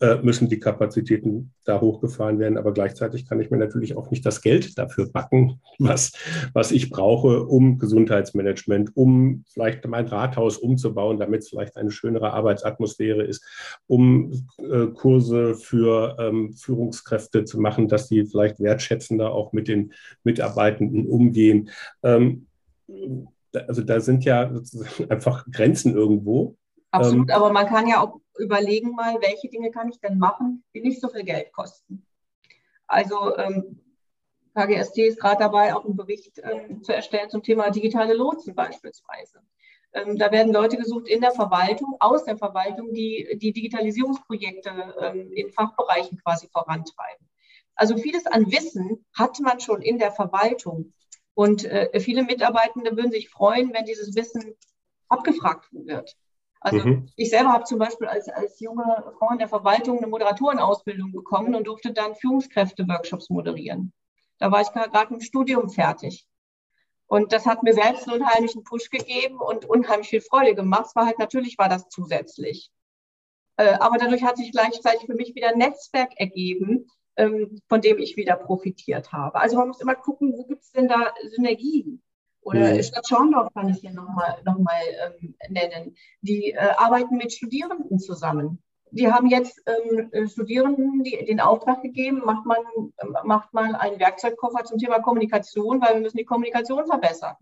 Äh, 0.00 0.16
müssen 0.22 0.48
die 0.48 0.60
Kapazitäten 0.60 1.52
da 1.64 1.80
hochgefahren 1.80 2.38
werden. 2.38 2.56
Aber 2.58 2.72
gleichzeitig 2.72 3.26
kann 3.28 3.40
ich 3.40 3.50
mir 3.50 3.58
natürlich 3.58 3.96
auch 3.96 4.10
nicht 4.10 4.24
das 4.24 4.40
Geld 4.40 4.78
dafür 4.78 5.10
backen, 5.10 5.60
was, 5.78 6.12
was 6.52 6.72
ich 6.72 6.90
brauche, 6.90 7.44
um 7.44 7.78
Gesundheitsmanagement, 7.78 8.96
um 8.96 9.44
vielleicht 9.52 9.86
mein 9.86 10.06
Rathaus 10.06 10.56
umzubauen, 10.56 11.18
damit 11.18 11.42
es 11.42 11.48
vielleicht 11.48 11.76
eine 11.76 11.90
schönere 11.90 12.32
Arbeitsatmosphäre 12.32 13.22
ist, 13.22 13.44
um 13.86 14.46
äh, 14.58 14.86
Kurse 14.88 15.54
für 15.54 16.16
ähm, 16.18 16.52
Führungskräfte 16.54 17.44
zu 17.44 17.60
machen, 17.60 17.88
dass 17.88 18.08
sie 18.08 18.26
vielleicht 18.26 18.60
wertschätzender 18.60 19.32
auch 19.32 19.52
mit 19.52 19.68
den 19.68 19.92
Mitarbeitenden 20.24 21.06
umgehen. 21.06 21.70
Ähm, 22.02 22.46
also 23.52 23.82
da 23.82 24.00
sind 24.00 24.24
ja 24.24 24.52
einfach 25.08 25.44
Grenzen 25.50 25.94
irgendwo. 25.94 26.56
Absolut, 26.92 27.30
ähm, 27.30 27.36
aber 27.36 27.52
man 27.52 27.66
kann 27.66 27.88
ja 27.88 28.00
auch 28.00 28.21
überlegen 28.38 28.92
mal, 28.92 29.20
welche 29.20 29.48
Dinge 29.48 29.70
kann 29.70 29.88
ich 29.88 30.00
denn 30.00 30.18
machen, 30.18 30.64
die 30.74 30.80
nicht 30.80 31.00
so 31.00 31.08
viel 31.08 31.24
Geld 31.24 31.52
kosten. 31.52 32.06
Also 32.86 33.36
ähm, 33.36 33.80
KGST 34.54 34.98
ist 34.98 35.20
gerade 35.20 35.38
dabei, 35.38 35.74
auch 35.74 35.84
einen 35.84 35.96
Bericht 35.96 36.40
ähm, 36.42 36.82
zu 36.82 36.94
erstellen 36.94 37.30
zum 37.30 37.42
Thema 37.42 37.70
digitale 37.70 38.14
Lotsen 38.14 38.54
beispielsweise. 38.54 39.40
Ähm, 39.94 40.16
da 40.16 40.30
werden 40.30 40.52
Leute 40.52 40.76
gesucht 40.76 41.08
in 41.08 41.20
der 41.20 41.32
Verwaltung, 41.32 41.96
aus 42.00 42.24
der 42.24 42.36
Verwaltung, 42.36 42.92
die 42.92 43.36
die 43.36 43.52
Digitalisierungsprojekte 43.52 44.94
ähm, 45.00 45.32
in 45.32 45.50
Fachbereichen 45.50 46.18
quasi 46.18 46.48
vorantreiben. 46.48 47.28
Also 47.74 47.96
vieles 47.96 48.26
an 48.26 48.50
Wissen 48.50 49.04
hat 49.14 49.40
man 49.40 49.60
schon 49.60 49.82
in 49.82 49.98
der 49.98 50.12
Verwaltung. 50.12 50.92
Und 51.34 51.64
äh, 51.64 51.98
viele 52.00 52.22
Mitarbeitende 52.22 52.94
würden 52.96 53.10
sich 53.10 53.30
freuen, 53.30 53.72
wenn 53.72 53.86
dieses 53.86 54.14
Wissen 54.14 54.54
abgefragt 55.08 55.68
wird. 55.72 56.16
Also 56.62 56.78
mhm. 56.78 57.08
ich 57.16 57.30
selber 57.30 57.52
habe 57.52 57.64
zum 57.64 57.78
Beispiel 57.78 58.06
als, 58.06 58.28
als 58.28 58.60
junge 58.60 58.84
Frau 59.18 59.30
in 59.32 59.38
der 59.38 59.48
Verwaltung 59.48 59.98
eine 59.98 60.06
Moderatorenausbildung 60.06 61.12
bekommen 61.12 61.54
und 61.54 61.66
durfte 61.66 61.92
dann 61.92 62.14
Führungskräfte-Workshops 62.14 63.30
moderieren. 63.30 63.92
Da 64.38 64.50
war 64.52 64.60
ich 64.60 64.72
gerade 64.72 65.14
im 65.14 65.20
Studium 65.20 65.70
fertig. 65.70 66.26
Und 67.06 67.32
das 67.32 67.46
hat 67.46 67.62
mir 67.62 67.74
selbst 67.74 68.08
einen 68.08 68.22
unheimlichen 68.22 68.64
Push 68.64 68.90
gegeben 68.90 69.38
und 69.38 69.64
unheimlich 69.64 70.08
viel 70.08 70.20
Freude 70.20 70.54
gemacht. 70.54 70.86
Es 70.86 70.96
war 70.96 71.06
halt 71.06 71.18
natürlich 71.18 71.58
war 71.58 71.68
das 71.68 71.88
zusätzlich. 71.88 72.70
Äh, 73.56 73.74
aber 73.74 73.98
dadurch 73.98 74.22
hat 74.22 74.36
sich 74.36 74.52
gleichzeitig 74.52 75.06
für 75.06 75.14
mich 75.14 75.34
wieder 75.34 75.48
ein 75.48 75.58
Netzwerk 75.58 76.12
ergeben, 76.16 76.86
ähm, 77.16 77.60
von 77.68 77.80
dem 77.80 77.98
ich 77.98 78.16
wieder 78.16 78.36
profitiert 78.36 79.12
habe. 79.12 79.40
Also 79.40 79.56
man 79.56 79.68
muss 79.68 79.80
immer 79.80 79.94
gucken, 79.94 80.32
wo 80.32 80.44
gibt 80.44 80.62
es 80.62 80.70
denn 80.70 80.88
da 80.88 81.12
Synergien? 81.34 82.02
Oder 82.42 82.74
mhm. 82.74 82.82
Stadt 82.82 83.06
Schorndorf 83.08 83.52
kann 83.54 83.68
ich 83.68 83.78
hier 83.78 83.92
nochmal 83.92 84.42
noch 84.44 84.58
mal, 84.58 84.82
ähm, 85.04 85.34
nennen. 85.48 85.96
Die 86.22 86.50
äh, 86.50 86.58
arbeiten 86.76 87.16
mit 87.16 87.32
Studierenden 87.32 87.98
zusammen. 87.98 88.60
Die 88.90 89.10
haben 89.10 89.28
jetzt 89.28 89.62
ähm, 89.66 90.10
äh, 90.12 90.28
Studierenden 90.28 91.02
die, 91.02 91.24
den 91.24 91.40
Auftrag 91.40 91.82
gegeben, 91.82 92.22
macht 92.24 92.44
man, 92.44 92.58
äh, 92.96 93.06
macht 93.24 93.54
man 93.54 93.74
einen 93.74 93.98
Werkzeugkoffer 93.98 94.64
zum 94.64 94.78
Thema 94.78 94.98
Kommunikation, 95.00 95.80
weil 95.80 95.94
wir 95.94 96.02
müssen 96.02 96.18
die 96.18 96.24
Kommunikation 96.24 96.84
verbessern. 96.84 97.36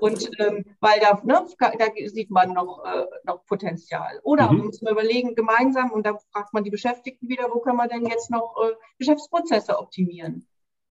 Und 0.00 0.28
ähm, 0.38 0.64
weil 0.80 1.00
da, 1.00 1.20
ne, 1.24 1.46
da 1.58 1.86
sieht 2.06 2.30
man 2.30 2.52
noch, 2.52 2.84
äh, 2.84 3.06
noch 3.24 3.46
Potenzial. 3.46 4.20
Oder 4.24 4.50
mhm. 4.50 4.66
muss 4.66 4.82
man 4.82 4.92
überlegen, 4.92 5.34
gemeinsam, 5.34 5.90
und 5.92 6.04
da 6.04 6.18
fragt 6.32 6.52
man 6.52 6.64
die 6.64 6.70
Beschäftigten 6.70 7.28
wieder, 7.28 7.48
wo 7.52 7.60
können 7.60 7.78
wir 7.78 7.88
denn 7.88 8.04
jetzt 8.04 8.30
noch 8.30 8.56
äh, 8.62 8.74
Geschäftsprozesse 8.98 9.78
optimieren? 9.78 10.46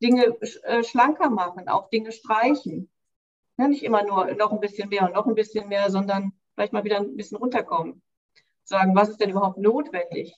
Dinge 0.05 0.37
äh, 0.63 0.83
schlanker 0.83 1.29
machen, 1.29 1.67
auch 1.67 1.89
Dinge 1.89 2.11
streichen. 2.11 2.89
Ja, 3.57 3.67
nicht 3.67 3.83
immer 3.83 4.03
nur 4.03 4.33
noch 4.35 4.51
ein 4.51 4.59
bisschen 4.59 4.89
mehr 4.89 5.03
und 5.03 5.13
noch 5.13 5.25
ein 5.25 5.35
bisschen 5.35 5.67
mehr, 5.67 5.89
sondern 5.89 6.33
vielleicht 6.53 6.73
mal 6.73 6.83
wieder 6.83 6.97
ein 6.97 7.15
bisschen 7.15 7.37
runterkommen. 7.37 8.01
Sagen, 8.63 8.95
was 8.95 9.09
ist 9.09 9.19
denn 9.19 9.29
überhaupt 9.31 9.57
notwendig? 9.57 10.35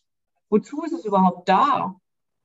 Wozu 0.50 0.84
ist 0.84 0.94
es 0.94 1.06
überhaupt 1.06 1.50
da? 1.50 1.96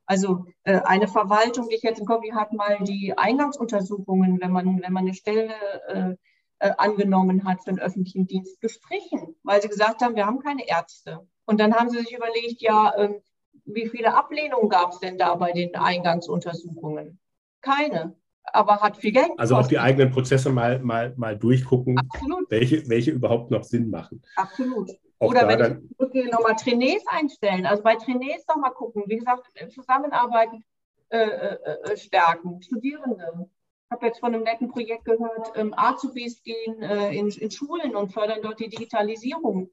Also 0.05 0.45
äh, 0.63 0.81
eine 0.81 1.07
Verwaltung, 1.07 1.69
die 1.69 1.75
ich 1.75 1.83
jetzt 1.83 1.99
im 1.99 2.05
Kopf 2.05 2.23
hat 2.33 2.51
mal 2.51 2.79
die 2.81 3.17
Eingangsuntersuchungen, 3.17 4.41
wenn 4.41 4.51
man, 4.51 4.81
wenn 4.81 4.93
man 4.93 5.03
eine 5.03 5.13
Stelle 5.13 5.53
äh, 5.87 6.15
äh, 6.59 6.73
angenommen 6.77 7.45
hat 7.45 7.63
für 7.63 7.71
den 7.71 7.79
öffentlichen 7.79 8.27
Dienst, 8.27 8.59
gestrichen, 8.59 9.35
weil 9.43 9.61
sie 9.61 9.69
gesagt 9.69 10.01
haben, 10.01 10.15
wir 10.15 10.25
haben 10.25 10.39
keine 10.39 10.67
Ärzte. 10.67 11.25
Und 11.45 11.59
dann 11.59 11.73
haben 11.73 11.89
sie 11.89 11.99
sich 11.99 12.13
überlegt, 12.13 12.61
ja, 12.61 12.93
ähm, 12.97 13.21
wie 13.65 13.87
viele 13.87 14.13
Ablehnungen 14.15 14.69
gab 14.69 14.91
es 14.91 14.99
denn 14.99 15.17
da 15.17 15.35
bei 15.35 15.51
den 15.51 15.75
Eingangsuntersuchungen? 15.75 17.19
Keine. 17.61 18.15
Aber 18.45 18.81
hat 18.81 18.97
viel 18.97 19.13
Geld. 19.13 19.31
Also 19.37 19.55
auch 19.55 19.67
die 19.67 19.79
eigenen 19.79 20.11
Prozesse 20.11 20.49
mal, 20.49 20.79
mal, 20.79 21.13
mal 21.15 21.37
durchgucken, 21.37 21.97
Absolut. 21.97 22.51
Welche, 22.51 22.87
welche 22.89 23.11
überhaupt 23.11 23.51
noch 23.51 23.63
Sinn 23.63 23.89
machen. 23.89 24.21
Absolut. 24.35 24.91
Auch 25.19 25.29
Oder 25.29 25.47
wenn 25.47 25.59
dann, 25.59 25.83
ich 25.89 25.97
zurückgehe, 25.97 26.29
nochmal 26.29 26.55
Trainees 26.55 27.03
einstellen. 27.07 27.65
Also 27.65 27.83
bei 27.83 27.95
Trainees 27.95 28.45
nochmal 28.47 28.73
gucken. 28.73 29.03
Wie 29.07 29.17
gesagt, 29.17 29.49
Zusammenarbeiten 29.73 30.65
äh, 31.09 31.17
äh, 31.17 31.91
äh, 31.91 31.97
stärken. 31.97 32.61
Studierende. 32.61 33.47
Ich 33.85 33.91
habe 33.91 34.07
jetzt 34.07 34.19
von 34.19 34.33
einem 34.33 34.43
netten 34.43 34.67
Projekt 34.67 35.05
gehört, 35.05 35.51
ähm, 35.55 35.73
Azubis 35.77 36.41
gehen 36.41 36.81
äh, 36.81 37.13
in, 37.15 37.29
in 37.29 37.51
Schulen 37.51 37.95
und 37.95 38.11
fördern 38.11 38.39
dort 38.41 38.59
die 38.59 38.69
Digitalisierung. 38.69 39.69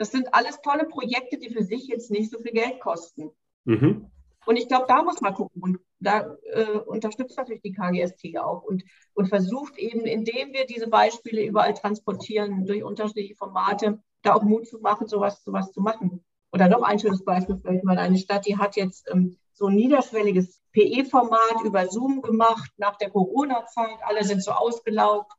Das 0.00 0.10
sind 0.10 0.32
alles 0.32 0.62
tolle 0.62 0.86
Projekte, 0.86 1.36
die 1.36 1.50
für 1.50 1.62
sich 1.62 1.86
jetzt 1.88 2.10
nicht 2.10 2.30
so 2.30 2.38
viel 2.38 2.52
Geld 2.52 2.80
kosten. 2.80 3.32
Mhm. 3.66 4.10
Und 4.46 4.56
ich 4.56 4.66
glaube, 4.66 4.86
da 4.88 5.02
muss 5.02 5.20
man 5.20 5.34
gucken. 5.34 5.60
Und 5.60 5.78
da 5.98 6.38
äh, 6.54 6.78
unterstützt 6.86 7.36
natürlich 7.36 7.60
die 7.60 7.74
KGST 7.74 8.38
auch 8.38 8.62
und, 8.62 8.82
und 9.12 9.28
versucht 9.28 9.76
eben, 9.76 10.06
indem 10.06 10.54
wir 10.54 10.64
diese 10.64 10.88
Beispiele 10.88 11.44
überall 11.44 11.74
transportieren, 11.74 12.64
durch 12.64 12.82
unterschiedliche 12.82 13.34
Formate, 13.34 14.02
da 14.22 14.32
auch 14.32 14.42
Mut 14.42 14.66
zu 14.66 14.78
machen, 14.78 15.06
sowas, 15.06 15.44
sowas 15.44 15.70
zu 15.70 15.82
machen. 15.82 16.24
Oder 16.50 16.70
noch 16.70 16.82
ein 16.82 16.98
schönes 16.98 17.22
Beispiel, 17.22 17.58
vielleicht 17.58 17.84
mal 17.84 17.98
eine 17.98 18.16
Stadt, 18.16 18.46
die 18.46 18.56
hat 18.56 18.76
jetzt 18.76 19.06
ähm, 19.12 19.36
so 19.52 19.66
ein 19.66 19.76
niederschwelliges 19.76 20.62
PE-Format 20.72 21.62
über 21.62 21.86
Zoom 21.88 22.22
gemacht 22.22 22.70
nach 22.78 22.96
der 22.96 23.10
Corona-Zeit. 23.10 23.98
Alle 24.06 24.24
sind 24.24 24.42
so 24.42 24.52
ausgelaugt 24.52 25.30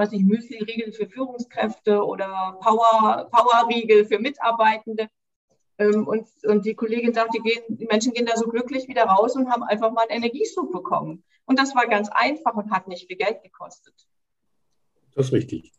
weiß 0.00 0.10
nicht, 0.12 0.26
Müsli-Riegel 0.26 0.92
für 0.92 1.06
Führungskräfte 1.06 2.02
oder 2.02 2.58
Power, 2.60 3.28
Power-Riegel 3.30 4.06
für 4.06 4.18
Mitarbeitende. 4.18 5.08
Ähm, 5.78 6.06
und, 6.06 6.26
und 6.44 6.64
die 6.64 6.74
Kollegin 6.74 7.12
sagt, 7.12 7.34
die, 7.34 7.40
gehen, 7.40 7.62
die 7.68 7.86
Menschen 7.86 8.12
gehen 8.12 8.26
da 8.26 8.36
so 8.36 8.48
glücklich 8.48 8.88
wieder 8.88 9.04
raus 9.04 9.36
und 9.36 9.50
haben 9.50 9.62
einfach 9.62 9.92
mal 9.92 10.06
einen 10.08 10.22
Energieschub 10.22 10.72
bekommen. 10.72 11.22
Und 11.44 11.58
das 11.58 11.74
war 11.74 11.86
ganz 11.86 12.08
einfach 12.10 12.54
und 12.54 12.70
hat 12.70 12.88
nicht 12.88 13.06
viel 13.06 13.16
Geld 13.16 13.42
gekostet. 13.42 13.94
Das 15.14 15.26
ist 15.26 15.32
richtig. 15.32 15.72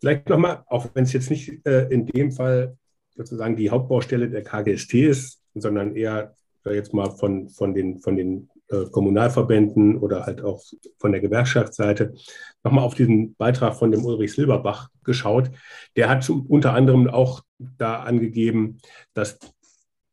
Vielleicht 0.00 0.28
nochmal, 0.28 0.64
auch 0.68 0.86
wenn 0.94 1.04
es 1.04 1.12
jetzt 1.12 1.30
nicht 1.30 1.66
äh, 1.66 1.88
in 1.88 2.06
dem 2.06 2.32
Fall 2.32 2.78
sozusagen 3.14 3.56
die 3.56 3.70
Hauptbaustelle 3.70 4.30
der 4.30 4.44
KGST 4.44 4.94
ist, 4.94 5.42
sondern 5.54 5.96
eher 5.96 6.34
jetzt 6.64 6.94
mal 6.94 7.10
von, 7.10 7.48
von, 7.48 7.74
den, 7.74 7.98
von 7.98 8.16
den 8.16 8.48
äh, 8.54 8.57
Kommunalverbänden 8.90 9.98
oder 9.98 10.26
halt 10.26 10.42
auch 10.42 10.62
von 10.98 11.12
der 11.12 11.20
Gewerkschaftsseite 11.20 12.14
nochmal 12.62 12.84
auf 12.84 12.94
diesen 12.94 13.34
Beitrag 13.36 13.74
von 13.76 13.90
dem 13.90 14.04
Ulrich 14.04 14.32
Silberbach 14.32 14.88
geschaut. 15.04 15.50
Der 15.96 16.08
hat 16.08 16.28
unter 16.28 16.74
anderem 16.74 17.08
auch 17.08 17.42
da 17.58 18.00
angegeben, 18.00 18.78
dass 19.14 19.38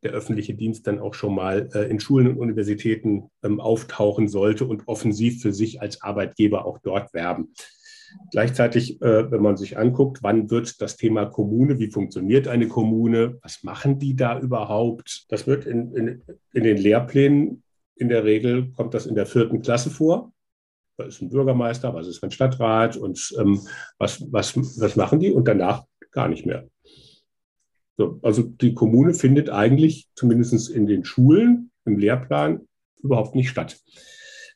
der 0.04 0.13
öffentliche 0.13 0.54
Dienst 0.54 0.88
dann 0.88 1.00
auch 1.00 1.15
schon 1.15 1.36
mal 1.36 1.70
äh, 1.74 1.89
in 1.89 2.00
Schulen 2.00 2.28
und 2.28 2.38
Universitäten 2.38 3.30
ähm, 3.44 3.60
auftauchen 3.60 4.28
sollte 4.28 4.65
und 4.65 4.88
offensiv 4.88 5.41
für 5.41 5.52
sich 5.52 5.82
als 5.82 6.02
Arbeitgeber 6.02 6.65
auch 6.65 6.78
dort 6.78 7.13
werben. 7.13 7.54
Gleichzeitig, 8.32 9.02
äh, 9.02 9.32
wenn 9.32 9.41
man 9.41 9.58
sich 9.58 9.78
anguckt, 9.78 10.20
wann 10.22 10.50
wird 10.50 10.80
das 10.80 10.96
Thema 10.96 11.26
Kommune, 11.26 11.80
wie 11.80 11.89
funktioniert 11.89 12.48
eine 12.48 12.68
Kommune, 12.68 13.39
was 13.41 13.63
machen 13.63 14.00
die 14.00 14.15
da 14.15 14.39
überhaupt, 14.39 15.26
das 15.30 15.48
wird 15.48 15.65
in, 15.65 15.94
in, 15.96 16.22
in 16.54 16.63
den 16.63 16.78
Lehrplänen 16.78 17.63
in 17.95 18.10
der 18.10 18.23
Regel 18.23 18.71
kommt 18.73 18.93
das 18.93 19.05
in 19.05 19.15
der 19.15 19.25
vierten 19.25 19.62
Klasse 19.62 19.89
vor. 19.89 20.34
Da 20.97 21.05
ist 21.05 21.21
ein 21.21 21.29
Bürgermeister, 21.29 21.93
was 21.93 22.08
ist 22.08 22.23
ein 22.23 22.31
Stadtrat 22.31 22.95
und 22.95 23.34
ähm, 23.39 23.62
was, 23.97 24.21
was, 24.31 24.55
was 24.79 24.95
machen 24.95 25.19
die 25.19 25.31
und 25.31 25.47
danach 25.47 25.84
gar 26.12 26.27
nicht 26.27 26.45
mehr. 26.45 26.67
So, 27.97 28.19
also 28.23 28.43
die 28.43 28.73
Kommune 28.73 29.13
findet 29.13 29.49
eigentlich 29.49 30.10
zumindest 30.15 30.69
in 30.69 30.86
den 30.86 31.05
Schulen 31.05 31.71
im 31.86 31.97
Lehrplan 31.97 32.67
überhaupt 33.01 33.36
nicht 33.36 33.49
statt. 33.49 33.79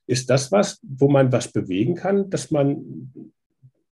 Ist 0.08 0.30
das 0.30 0.52
was, 0.52 0.80
wo 0.82 1.08
man 1.08 1.32
was 1.32 1.52
bewegen 1.52 1.95
kann, 1.95 2.30
dass 2.30 2.52
man 2.52 3.13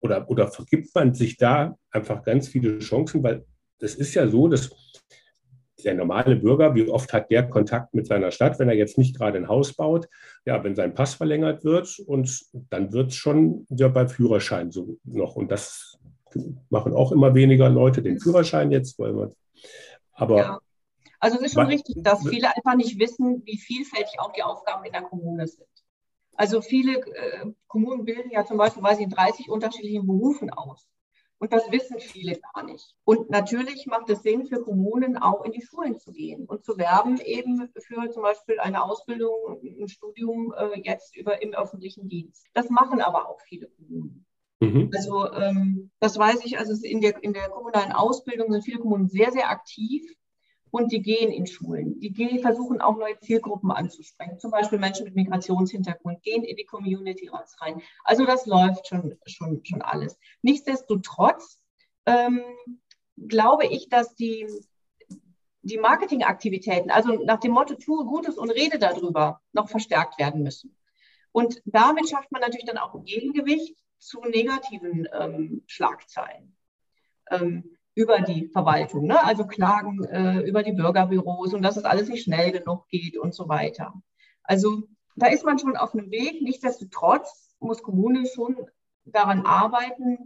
oder, 0.00 0.28
oder 0.30 0.48
vergibt 0.48 0.94
man 0.94 1.14
sich 1.14 1.36
da 1.36 1.76
einfach 1.90 2.22
ganz 2.22 2.48
viele 2.48 2.78
Chancen? 2.78 3.22
Weil 3.22 3.44
das 3.78 3.94
ist 3.94 4.14
ja 4.14 4.28
so, 4.28 4.48
dass 4.48 4.70
der 5.84 5.94
normale 5.94 6.36
Bürger, 6.36 6.74
wie 6.74 6.88
oft 6.88 7.12
hat 7.12 7.30
der 7.30 7.48
Kontakt 7.48 7.94
mit 7.94 8.06
seiner 8.06 8.30
Stadt, 8.30 8.58
wenn 8.58 8.68
er 8.68 8.74
jetzt 8.74 8.98
nicht 8.98 9.16
gerade 9.16 9.38
ein 9.38 9.48
Haus 9.48 9.74
baut? 9.74 10.08
Ja, 10.44 10.62
wenn 10.64 10.74
sein 10.74 10.94
Pass 10.94 11.14
verlängert 11.14 11.64
wird 11.64 11.98
und 12.06 12.44
dann 12.70 12.92
wird 12.92 13.10
es 13.10 13.16
schon 13.16 13.66
ja 13.68 13.88
bei 13.88 14.08
Führerschein 14.08 14.70
so 14.70 14.98
noch. 15.04 15.36
Und 15.36 15.50
das 15.50 15.98
machen 16.70 16.94
auch 16.94 17.12
immer 17.12 17.34
weniger 17.34 17.68
Leute 17.68 18.02
den 18.02 18.18
Führerschein 18.18 18.70
jetzt, 18.70 18.98
weil 18.98 19.12
man, 19.12 19.32
aber. 20.12 20.36
Ja. 20.38 20.60
Also 21.18 21.38
es 21.38 21.46
ist 21.46 21.54
schon 21.54 21.66
richtig, 21.66 21.96
dass 22.02 22.28
viele 22.28 22.54
einfach 22.54 22.76
nicht 22.76 22.98
wissen, 22.98 23.42
wie 23.46 23.56
vielfältig 23.56 24.20
auch 24.20 24.32
die 24.32 24.42
Aufgaben 24.42 24.84
in 24.84 24.92
der 24.92 25.02
Kommune 25.02 25.46
sind. 25.46 25.66
Also 26.34 26.60
viele 26.60 26.98
äh, 26.98 27.46
Kommunen 27.66 28.04
bilden 28.04 28.30
ja 28.30 28.44
zum 28.44 28.58
Beispiel, 28.58 28.82
weiß 28.82 28.98
ich, 28.98 29.04
in 29.04 29.10
30 29.10 29.48
unterschiedlichen 29.48 30.06
Berufen 30.06 30.50
aus. 30.50 30.86
Und 31.38 31.52
das 31.52 31.70
wissen 31.70 32.00
viele 32.00 32.38
gar 32.54 32.64
nicht. 32.64 32.94
Und 33.04 33.28
natürlich 33.30 33.86
macht 33.86 34.08
es 34.08 34.22
Sinn 34.22 34.46
für 34.46 34.62
Kommunen 34.62 35.18
auch 35.18 35.44
in 35.44 35.52
die 35.52 35.62
Schulen 35.62 35.98
zu 35.98 36.12
gehen 36.12 36.46
und 36.46 36.64
zu 36.64 36.78
werben 36.78 37.18
eben 37.20 37.68
für 37.78 38.10
zum 38.10 38.22
Beispiel 38.22 38.58
eine 38.58 38.82
Ausbildung, 38.82 39.60
ein 39.62 39.88
Studium 39.88 40.54
äh, 40.56 40.80
jetzt 40.80 41.14
über 41.14 41.42
im 41.42 41.52
öffentlichen 41.52 42.08
Dienst. 42.08 42.46
Das 42.54 42.70
machen 42.70 43.02
aber 43.02 43.28
auch 43.28 43.40
viele 43.42 43.68
Kommunen. 43.68 44.26
Mhm. 44.60 44.90
Also 44.94 45.30
ähm, 45.32 45.90
das 46.00 46.18
weiß 46.18 46.44
ich, 46.44 46.58
also 46.58 46.72
in 46.86 47.02
der, 47.02 47.22
in 47.22 47.34
der 47.34 47.50
kommunalen 47.50 47.92
Ausbildung 47.92 48.50
sind 48.50 48.64
viele 48.64 48.78
Kommunen 48.78 49.08
sehr, 49.08 49.30
sehr 49.30 49.50
aktiv 49.50 50.10
und 50.70 50.92
die 50.92 51.02
gehen 51.02 51.30
in 51.32 51.46
Schulen. 51.46 52.00
Die 52.00 52.12
gehen, 52.12 52.40
versuchen 52.40 52.80
auch 52.80 52.96
neue 52.96 53.18
Zielgruppen 53.20 53.70
anzusprechen, 53.70 54.38
zum 54.38 54.50
Beispiel 54.50 54.78
Menschen 54.78 55.04
mit 55.04 55.14
Migrationshintergrund, 55.14 56.22
gehen 56.22 56.44
in 56.44 56.56
die 56.56 56.64
Community 56.64 57.30
rein. 57.60 57.82
Also 58.04 58.24
das 58.24 58.46
läuft 58.46 58.88
schon, 58.88 59.16
schon, 59.26 59.64
schon 59.64 59.82
alles. 59.82 60.18
Nichtsdestotrotz 60.42 61.60
ähm, 62.06 62.42
glaube 63.16 63.66
ich, 63.66 63.88
dass 63.88 64.14
die, 64.14 64.46
die 65.62 65.78
Marketingaktivitäten, 65.78 66.90
also 66.90 67.12
nach 67.24 67.40
dem 67.40 67.52
Motto, 67.52 67.74
tue 67.74 68.04
Gutes 68.04 68.36
und 68.36 68.50
rede 68.50 68.78
darüber, 68.78 69.40
noch 69.52 69.68
verstärkt 69.68 70.18
werden 70.18 70.42
müssen. 70.42 70.76
Und 71.32 71.62
damit 71.64 72.08
schafft 72.08 72.32
man 72.32 72.40
natürlich 72.40 72.66
dann 72.66 72.78
auch 72.78 72.94
ein 72.94 73.04
Gegengewicht 73.04 73.76
zu 73.98 74.20
negativen 74.20 75.08
ähm, 75.12 75.62
Schlagzeilen 75.66 76.56
ähm, 77.30 77.75
über 77.96 78.20
die 78.20 78.48
Verwaltung, 78.48 79.06
ne? 79.06 79.24
also 79.24 79.46
Klagen 79.46 80.04
äh, 80.04 80.40
über 80.40 80.62
die 80.62 80.72
Bürgerbüros 80.72 81.54
und 81.54 81.62
dass 81.62 81.78
es 81.78 81.84
alles 81.84 82.08
nicht 82.08 82.24
schnell 82.24 82.52
genug 82.52 82.86
geht 82.88 83.16
und 83.16 83.34
so 83.34 83.48
weiter. 83.48 83.94
Also 84.42 84.82
da 85.16 85.28
ist 85.28 85.44
man 85.44 85.58
schon 85.58 85.76
auf 85.76 85.94
einem 85.94 86.10
Weg. 86.10 86.42
Nichtsdestotrotz 86.42 87.56
muss 87.58 87.82
Kommune 87.82 88.26
schon 88.26 88.54
daran 89.06 89.46
arbeiten, 89.46 90.18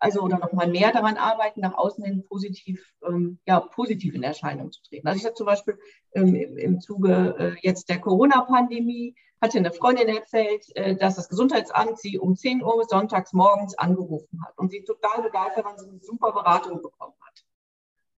also 0.00 0.20
oder 0.20 0.38
noch 0.38 0.52
mal 0.52 0.68
mehr 0.68 0.92
daran 0.92 1.16
arbeiten, 1.16 1.60
nach 1.60 1.74
außen 1.74 2.04
hin 2.04 2.24
positiv, 2.28 2.94
ähm, 3.06 3.38
ja, 3.46 3.60
positiv 3.60 4.14
in 4.14 4.22
Erscheinung 4.22 4.72
zu 4.72 4.82
treten. 4.82 5.06
Also 5.06 5.18
ich 5.18 5.24
habe 5.24 5.34
zum 5.34 5.46
Beispiel 5.46 5.78
ähm, 6.14 6.34
im 6.34 6.80
Zuge 6.80 7.36
äh, 7.38 7.66
jetzt 7.66 7.88
der 7.88 8.00
Corona-Pandemie 8.00 9.14
hatte 9.40 9.58
eine 9.58 9.72
Freundin 9.72 10.08
erzählt, 10.08 10.64
äh, 10.76 10.96
dass 10.96 11.16
das 11.16 11.28
Gesundheitsamt 11.28 11.98
sie 11.98 12.18
um 12.18 12.36
10 12.36 12.62
Uhr 12.62 12.84
sonntags 12.88 13.32
morgens 13.32 13.76
angerufen 13.78 14.40
hat 14.44 14.56
und 14.58 14.70
sie 14.70 14.82
total 14.84 15.22
begeistert, 15.22 15.64
weil 15.64 15.78
sie 15.78 15.88
eine 15.88 16.00
super 16.00 16.32
Beratung 16.32 16.82
bekommen 16.82 17.14
hat. 17.20 17.44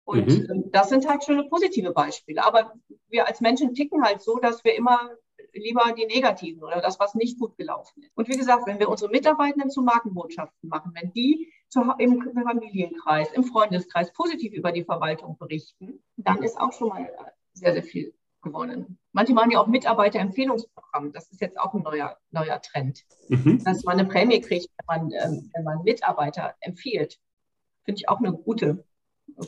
Und 0.05 0.27
mhm. 0.27 0.49
ähm, 0.51 0.71
das 0.73 0.89
sind 0.89 1.09
halt 1.09 1.25
schöne 1.25 1.45
positive 1.45 1.93
Beispiele. 1.93 2.45
Aber 2.45 2.73
wir 3.09 3.27
als 3.27 3.41
Menschen 3.41 3.75
ticken 3.75 4.03
halt 4.03 4.23
so, 4.23 4.39
dass 4.39 4.65
wir 4.65 4.75
immer 4.75 5.11
lieber 5.53 5.93
die 5.93 6.07
negativen 6.07 6.63
oder 6.63 6.81
das, 6.81 6.99
was 7.01 7.15
nicht 7.15 7.39
gut 7.39 7.57
gelaufen 7.57 8.03
ist. 8.03 8.11
Und 8.15 8.29
wie 8.29 8.37
gesagt, 8.37 8.67
wenn 8.67 8.79
wir 8.79 8.89
unsere 8.89 9.11
Mitarbeitenden 9.11 9.71
zu 9.71 9.83
Markenbotschaften 9.83 10.69
machen, 10.69 10.93
wenn 10.95 11.13
die 11.13 11.53
im 11.99 12.33
Familienkreis, 12.35 13.33
im 13.33 13.45
Freundeskreis 13.45 14.13
positiv 14.13 14.53
über 14.53 14.73
die 14.73 14.85
Verwaltung 14.85 15.37
berichten, 15.39 16.03
dann 16.17 16.43
ist 16.43 16.59
auch 16.59 16.73
schon 16.73 16.89
mal 16.89 17.11
sehr, 17.53 17.73
sehr 17.73 17.83
viel 17.83 18.15
gewonnen. 18.43 18.99
Manche 19.13 19.35
machen 19.35 19.51
ja 19.51 19.61
auch 19.61 19.67
Mitarbeiterempfehlungsprogramm. 19.67 21.13
Das 21.13 21.31
ist 21.31 21.41
jetzt 21.41 21.59
auch 21.59 21.75
ein 21.75 21.83
neuer, 21.83 22.17
neuer 22.31 22.61
Trend, 22.61 23.05
mhm. 23.29 23.63
dass 23.65 23.85
man 23.85 23.99
eine 23.99 24.09
Prämie 24.09 24.41
kriegt, 24.41 24.69
wenn 24.79 24.87
man, 24.87 25.13
ähm, 25.13 25.51
wenn 25.55 25.65
man 25.65 25.83
Mitarbeiter 25.83 26.55
empfiehlt. 26.61 27.19
Finde 27.85 27.99
ich 27.99 28.09
auch 28.09 28.19
eine 28.19 28.33
gute, 28.33 28.85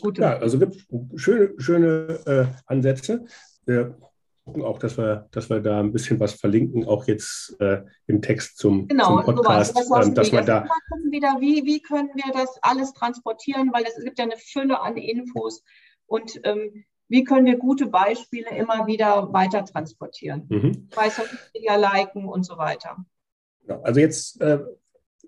gute. 0.00 0.22
Ja, 0.22 0.36
also 0.36 0.58
gibt 0.58 0.86
schöne, 1.16 1.54
schöne 1.58 2.20
äh, 2.26 2.46
Ansätze. 2.66 3.24
Wir 3.64 3.96
gucken 4.44 4.64
auch, 4.64 4.78
dass 4.78 4.98
wir, 4.98 5.28
dass 5.30 5.50
wir 5.50 5.60
da 5.60 5.80
ein 5.80 5.92
bisschen 5.92 6.18
was 6.18 6.34
verlinken, 6.34 6.86
auch 6.86 7.06
jetzt 7.06 7.56
äh, 7.60 7.82
im 8.06 8.22
Text 8.22 8.58
zum, 8.58 8.88
genau, 8.88 9.22
zum 9.22 9.36
Podcast. 9.36 9.74
Genau, 9.74 9.96
das 9.96 10.06
ähm, 10.08 10.14
dass 10.14 10.30
da 10.30 10.66
gucken 10.90 11.12
wieder, 11.12 11.36
wie, 11.40 11.64
wie 11.64 11.80
können 11.80 12.10
wir 12.14 12.32
das 12.32 12.58
alles 12.62 12.92
transportieren, 12.92 13.70
weil 13.72 13.84
es 13.84 14.02
gibt 14.02 14.18
ja 14.18 14.24
eine 14.24 14.36
Fülle 14.36 14.80
an 14.80 14.96
Infos 14.96 15.62
und 16.06 16.40
ähm, 16.44 16.84
wie 17.08 17.24
können 17.24 17.46
wir 17.46 17.58
gute 17.58 17.86
Beispiele 17.86 18.48
immer 18.56 18.86
wieder 18.86 19.32
weiter 19.32 19.64
transportieren? 19.64 20.46
Mhm. 20.48 20.88
Bei 20.94 21.10
Social 21.10 21.38
Media 21.54 21.76
liken 21.76 22.26
und 22.26 22.44
so 22.44 22.56
weiter. 22.56 22.96
Also 23.82 24.00
jetzt 24.00 24.40
äh, 24.40 24.60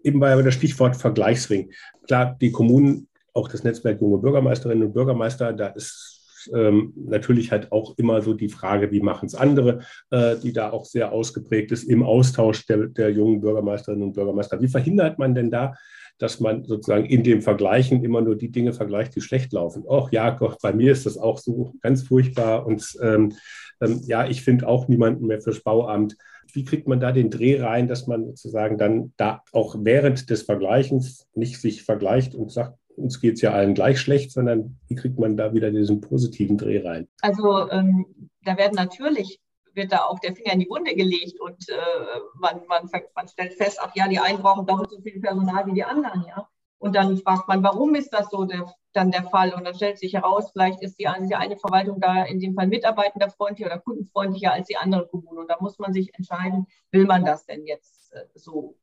eben 0.02 0.20
ja 0.22 0.40
das 0.40 0.54
Stichwort 0.54 0.96
Vergleichsring. 0.96 1.72
Klar, 2.06 2.36
die 2.40 2.50
Kommunen, 2.50 3.08
auch 3.32 3.48
das 3.48 3.64
Netzwerk 3.64 4.00
junge 4.00 4.18
Bürgermeisterinnen 4.18 4.88
und 4.88 4.92
Bürgermeister, 4.94 5.52
da 5.52 5.68
ist 5.68 6.13
ähm, 6.54 6.92
natürlich 6.96 7.50
halt 7.52 7.72
auch 7.72 7.96
immer 7.96 8.22
so 8.22 8.34
die 8.34 8.48
Frage, 8.48 8.90
wie 8.90 9.00
machen 9.00 9.26
es 9.26 9.34
andere, 9.34 9.80
äh, 10.10 10.36
die 10.36 10.52
da 10.52 10.70
auch 10.70 10.84
sehr 10.84 11.12
ausgeprägt 11.12 11.72
ist 11.72 11.84
im 11.84 12.02
Austausch 12.02 12.66
der, 12.66 12.88
der 12.88 13.10
jungen 13.10 13.40
Bürgermeisterinnen 13.40 14.08
und 14.08 14.12
Bürgermeister. 14.14 14.60
Wie 14.60 14.68
verhindert 14.68 15.18
man 15.18 15.34
denn 15.34 15.50
da, 15.50 15.74
dass 16.18 16.40
man 16.40 16.64
sozusagen 16.64 17.06
in 17.06 17.24
dem 17.24 17.42
Vergleichen 17.42 18.04
immer 18.04 18.20
nur 18.20 18.36
die 18.36 18.50
Dinge 18.50 18.72
vergleicht, 18.72 19.16
die 19.16 19.20
schlecht 19.20 19.52
laufen. 19.52 19.84
Och 19.86 20.12
ja, 20.12 20.30
Gott, 20.30 20.58
bei 20.62 20.72
mir 20.72 20.92
ist 20.92 21.06
das 21.06 21.18
auch 21.18 21.38
so 21.38 21.74
ganz 21.80 22.04
furchtbar 22.04 22.66
und 22.66 22.96
ähm, 23.02 23.32
ähm, 23.80 24.00
ja, 24.06 24.26
ich 24.26 24.42
finde 24.42 24.68
auch 24.68 24.88
niemanden 24.88 25.26
mehr 25.26 25.40
fürs 25.40 25.60
Bauamt. 25.60 26.16
Wie 26.52 26.64
kriegt 26.64 26.86
man 26.86 27.00
da 27.00 27.10
den 27.10 27.30
Dreh 27.30 27.60
rein, 27.60 27.88
dass 27.88 28.06
man 28.06 28.26
sozusagen 28.26 28.78
dann 28.78 29.12
da 29.16 29.42
auch 29.52 29.76
während 29.80 30.30
des 30.30 30.42
Vergleichens 30.42 31.26
nicht 31.34 31.60
sich 31.60 31.82
vergleicht 31.82 32.34
und 32.36 32.52
sagt, 32.52 32.78
uns 32.96 33.20
geht 33.20 33.34
es 33.34 33.40
ja 33.40 33.52
allen 33.52 33.74
gleich 33.74 34.00
schlecht, 34.00 34.32
sondern 34.32 34.78
wie 34.88 34.94
kriegt 34.94 35.18
man 35.18 35.36
da 35.36 35.52
wieder 35.52 35.70
diesen 35.70 36.00
positiven 36.00 36.56
Dreh 36.56 36.86
rein? 36.86 37.08
Also 37.20 37.70
ähm, 37.70 38.30
da 38.42 38.56
werden 38.56 38.74
natürlich 38.74 39.40
wird 39.74 39.92
da 39.92 40.04
auch 40.04 40.18
der 40.20 40.34
Finger 40.34 40.52
in 40.52 40.60
die 40.60 40.70
Wunde 40.70 40.94
gelegt 40.94 41.40
und 41.40 41.68
äh, 41.68 42.20
man, 42.36 42.60
man, 42.68 42.88
man 43.14 43.28
stellt 43.28 43.54
fest, 43.54 43.78
ach 43.82 43.94
ja, 43.94 44.08
die 44.08 44.18
einen 44.18 44.38
brauchen 44.38 44.66
doppelt 44.66 44.90
so 44.90 45.00
viel 45.00 45.20
Personal 45.20 45.66
wie 45.66 45.74
die 45.74 45.84
anderen, 45.84 46.24
ja. 46.28 46.48
Und 46.78 46.94
dann 46.94 47.16
fragt 47.16 47.48
man, 47.48 47.62
warum 47.62 47.94
ist 47.94 48.10
das 48.10 48.28
so 48.30 48.44
der, 48.44 48.70
dann 48.92 49.10
der 49.10 49.24
Fall? 49.24 49.54
Und 49.54 49.64
dann 49.64 49.74
stellt 49.74 49.98
sich 49.98 50.12
heraus, 50.12 50.50
vielleicht 50.52 50.82
ist 50.82 50.98
die 50.98 51.08
eine, 51.08 51.26
die 51.26 51.34
eine 51.34 51.56
Verwaltung 51.56 51.98
da 51.98 52.24
in 52.24 52.40
dem 52.40 52.54
Fall 52.54 52.66
mitarbeitenderfreundlicher 52.66 53.70
oder 53.70 53.80
kundenfreundlicher 53.80 54.52
als 54.52 54.66
die 54.66 54.76
andere 54.76 55.06
Kommune. 55.06 55.40
Und 55.40 55.50
da 55.50 55.56
muss 55.60 55.78
man 55.78 55.94
sich 55.94 56.14
entscheiden, 56.14 56.66
will 56.90 57.06
man 57.06 57.24
das 57.24 57.46
denn 57.46 57.64
jetzt 57.64 58.12
äh, 58.12 58.26
so? 58.34 58.76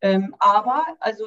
Ähm, 0.00 0.36
aber, 0.38 0.84
also 1.00 1.26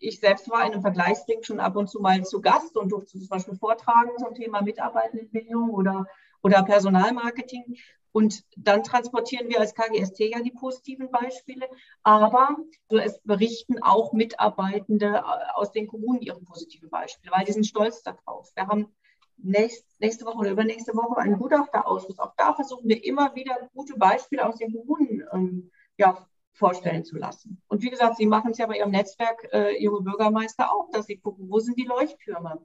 ich 0.00 0.18
selbst 0.18 0.50
war 0.50 0.64
in 0.64 0.72
einem 0.72 0.82
Vergleichsring 0.82 1.42
schon 1.42 1.60
ab 1.60 1.76
und 1.76 1.88
zu 1.88 2.00
mal 2.00 2.24
zu 2.24 2.40
Gast 2.40 2.76
und 2.76 2.90
durfte 2.90 3.18
zum 3.18 3.28
Beispiel 3.28 3.54
vortragen 3.54 4.10
zum 4.18 4.34
Thema 4.34 4.62
Mitarbeitendenbildung 4.62 5.70
oder, 5.70 6.06
oder 6.42 6.62
Personalmarketing. 6.62 7.76
Und 8.12 8.42
dann 8.56 8.82
transportieren 8.82 9.48
wir 9.48 9.60
als 9.60 9.74
KGST 9.74 10.18
ja 10.20 10.40
die 10.40 10.50
positiven 10.50 11.10
Beispiele, 11.10 11.68
aber 12.02 12.56
es 12.88 13.20
berichten 13.22 13.80
auch 13.82 14.12
Mitarbeitende 14.12 15.18
äh, 15.18 15.52
aus 15.54 15.70
den 15.70 15.86
Kommunen 15.86 16.20
ihre 16.20 16.40
positiven 16.40 16.90
Beispiele, 16.90 17.32
weil 17.32 17.44
die 17.44 17.52
sind 17.52 17.66
stolz 17.66 18.02
darauf. 18.02 18.50
Wir 18.56 18.66
haben 18.66 18.92
nächst, 19.36 19.86
nächste 20.00 20.24
Woche 20.24 20.38
oder 20.38 20.50
übernächste 20.50 20.92
Woche 20.94 21.18
einen 21.18 21.38
Gutachterausschuss. 21.38 22.18
Auch 22.18 22.34
da 22.36 22.54
versuchen 22.54 22.88
wir 22.88 23.04
immer 23.04 23.34
wieder 23.36 23.70
gute 23.74 23.96
Beispiele 23.96 24.46
aus 24.46 24.56
den 24.56 24.72
Kommunen 24.72 25.24
ähm, 25.32 25.70
ja, 25.96 26.26
vorstellen 26.60 27.04
zu 27.04 27.16
lassen. 27.16 27.60
Und 27.66 27.82
wie 27.82 27.90
gesagt, 27.90 28.18
Sie 28.18 28.26
machen 28.26 28.52
es 28.52 28.58
ja 28.58 28.66
bei 28.66 28.76
Ihrem 28.76 28.92
Netzwerk 28.92 29.48
äh, 29.52 29.82
Junge 29.82 30.02
Bürgermeister 30.02 30.70
auch, 30.70 30.90
dass 30.92 31.06
Sie 31.06 31.16
gucken, 31.16 31.50
wo 31.50 31.58
sind 31.58 31.76
die 31.78 31.86
Leuchttürme? 31.86 32.64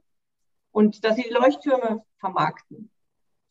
Und 0.70 1.04
dass 1.04 1.16
Sie 1.16 1.22
die 1.22 1.34
Leuchttürme 1.34 2.04
vermarkten. 2.18 2.90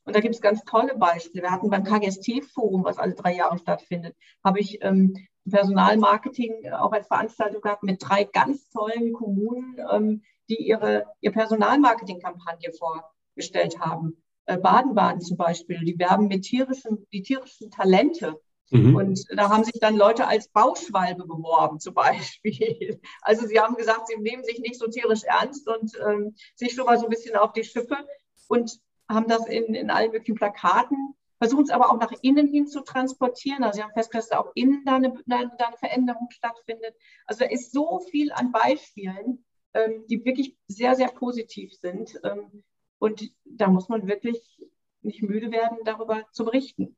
Und 0.06 0.16
da 0.16 0.20
gibt 0.20 0.36
es 0.36 0.42
ganz 0.42 0.64
tolle 0.64 0.96
Beispiele. 0.96 1.44
Wir 1.44 1.52
hatten 1.52 1.72
beim 1.72 1.84
KGST-Forum, 1.84 2.86
was 2.86 3.00
alle 3.00 3.16
drei 3.16 3.36
Jahre 3.36 3.58
stattfindet, 3.58 4.16
habe 4.44 4.60
ich 4.60 4.78
ähm, 4.84 5.16
Personalmarketing 5.50 6.72
auch 6.72 6.92
als 6.92 7.08
Veranstaltung 7.08 7.62
gehabt 7.62 7.84
mit 7.84 7.98
drei 8.00 8.24
ganz 8.24 8.70
tollen 8.70 9.14
Kommunen, 9.14 9.78
ähm, 9.92 10.22
die 10.48 10.68
ihre 10.68 11.06
ihr 11.22 11.32
Personalmarketing-Kampagne 11.32 12.72
vorgestellt 12.72 13.80
haben. 13.80 14.22
Äh, 14.46 14.58
Baden-Baden 14.58 15.22
zum 15.22 15.38
Beispiel, 15.38 15.80
die 15.84 15.98
werben 15.98 16.28
mit 16.28 16.44
tierischen, 16.44 17.08
die 17.12 17.24
tierischen 17.24 17.72
Talente. 17.72 18.40
Mhm. 18.72 18.96
Und 18.96 19.26
da 19.30 19.50
haben 19.50 19.64
sich 19.64 19.80
dann 19.80 19.96
Leute 19.96 20.28
als 20.28 20.48
Bauschwalbe 20.50 21.26
beworben, 21.26 21.80
zum 21.80 21.94
Beispiel. 21.94 23.00
Also 23.22 23.48
sie 23.48 23.60
haben 23.60 23.76
gesagt, 23.76 24.08
sie 24.08 24.18
nehmen 24.18 24.44
sich 24.44 24.60
nicht 24.60 24.80
so 24.80 24.88
tierisch 24.88 25.24
ernst 25.24 25.68
und 25.68 25.92
ähm, 26.08 26.36
sich 26.56 26.74
schon 26.74 26.86
mal 26.86 26.98
so 26.98 27.06
ein 27.06 27.10
bisschen 27.10 27.36
auf 27.36 27.54
die 27.54 27.64
Schippe. 27.64 27.98
Und 28.48 28.80
haben 29.10 29.28
das 29.28 29.48
in, 29.48 29.74
in 29.74 29.90
allen 29.90 30.12
möglichen 30.12 30.36
Plakaten, 30.36 31.16
versuchen 31.38 31.64
es 31.64 31.70
aber 31.70 31.92
auch 31.92 32.00
nach 32.00 32.12
innen 32.22 32.48
hin 32.48 32.68
zu 32.68 32.82
transportieren. 32.82 33.64
Also 33.64 33.78
sie 33.78 33.84
haben 33.84 33.94
festgestellt, 33.94 34.32
dass 34.32 34.40
auch 34.40 34.52
innen 34.56 34.84
da 34.86 34.96
eine, 34.96 35.14
da 35.26 35.38
eine 35.38 35.78
Veränderung 35.78 36.30
stattfindet. 36.32 36.96
Also 37.26 37.44
da 37.44 37.50
ist 37.50 37.72
so 37.72 38.00
viel 38.00 38.32
an 38.32 38.52
Beispielen, 38.52 39.46
ähm, 39.74 40.06
die 40.08 40.24
wirklich 40.26 40.58
sehr, 40.68 40.96
sehr 40.96 41.10
positiv 41.10 41.74
sind. 41.74 42.20
Ähm, 42.24 42.64
und 43.00 43.32
da 43.44 43.68
muss 43.68 43.90
man 43.90 44.08
wirklich 44.08 44.60
nicht 45.02 45.22
müde 45.22 45.52
werden, 45.52 45.78
darüber 45.84 46.24
zu 46.32 46.46
berichten. 46.46 46.96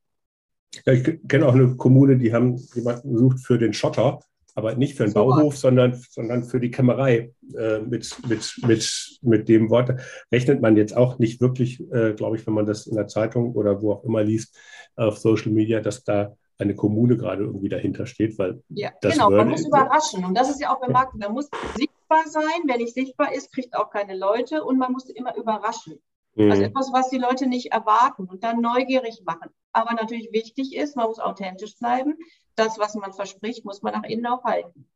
Ja, 0.84 0.92
ich 0.92 1.20
kenne 1.28 1.46
auch 1.46 1.54
eine 1.54 1.76
Kommune, 1.76 2.18
die 2.18 2.32
haben 2.32 2.56
jemanden 2.74 3.14
gesucht 3.14 3.40
für 3.40 3.58
den 3.58 3.72
Schotter 3.72 4.20
aber 4.58 4.74
nicht 4.74 4.96
für 4.96 5.04
den 5.04 5.12
so 5.12 5.24
Bauhof, 5.24 5.56
sondern, 5.56 5.94
sondern 6.10 6.42
für 6.42 6.58
die 6.58 6.72
Kämmerei. 6.72 7.32
Äh, 7.56 7.78
mit, 7.78 8.12
mit, 8.28 8.60
mit, 8.66 9.18
mit 9.22 9.48
dem 9.48 9.70
Wort 9.70 10.00
rechnet 10.32 10.60
man 10.60 10.76
jetzt 10.76 10.96
auch 10.96 11.20
nicht 11.20 11.40
wirklich, 11.40 11.80
äh, 11.92 12.12
glaube 12.14 12.36
ich, 12.36 12.46
wenn 12.46 12.54
man 12.54 12.66
das 12.66 12.88
in 12.88 12.96
der 12.96 13.06
Zeitung 13.06 13.54
oder 13.54 13.80
wo 13.80 13.92
auch 13.92 14.04
immer 14.04 14.24
liest, 14.24 14.58
auf 14.96 15.18
Social 15.18 15.52
Media, 15.52 15.80
dass 15.80 16.02
da 16.02 16.34
eine 16.58 16.74
Kommune 16.74 17.16
gerade 17.16 17.44
irgendwie 17.44 17.68
dahinter 17.68 18.04
steht, 18.06 18.36
weil 18.40 18.60
ja, 18.70 18.90
genau, 19.00 19.30
man 19.30 19.50
muss 19.50 19.64
überraschen 19.64 20.24
und 20.24 20.36
das 20.36 20.50
ist 20.50 20.60
ja 20.60 20.74
auch 20.74 20.80
beim 20.80 20.90
Marketing, 20.90 21.20
man 21.20 21.34
muss 21.34 21.48
sichtbar 21.76 22.24
sein, 22.26 22.62
wer 22.66 22.78
nicht 22.78 22.94
sichtbar 22.94 23.32
ist, 23.32 23.52
kriegt 23.52 23.76
auch 23.76 23.90
keine 23.90 24.16
Leute 24.16 24.64
und 24.64 24.76
man 24.76 24.90
muss 24.90 25.08
immer 25.08 25.36
überraschen. 25.36 26.00
Mhm. 26.38 26.52
Also 26.52 26.62
etwas, 26.62 26.92
was 26.92 27.10
die 27.10 27.18
Leute 27.18 27.46
nicht 27.48 27.72
erwarten 27.72 28.24
und 28.24 28.44
dann 28.44 28.60
neugierig 28.60 29.22
machen. 29.26 29.50
Aber 29.72 29.92
natürlich 29.94 30.30
wichtig 30.32 30.74
ist, 30.74 30.96
man 30.96 31.08
muss 31.08 31.18
authentisch 31.18 31.76
bleiben. 31.78 32.14
Das, 32.54 32.78
was 32.78 32.94
man 32.94 33.12
verspricht, 33.12 33.64
muss 33.64 33.82
man 33.82 33.92
nach 33.92 34.04
innen 34.04 34.26
auch 34.26 34.44
halten. 34.44 34.86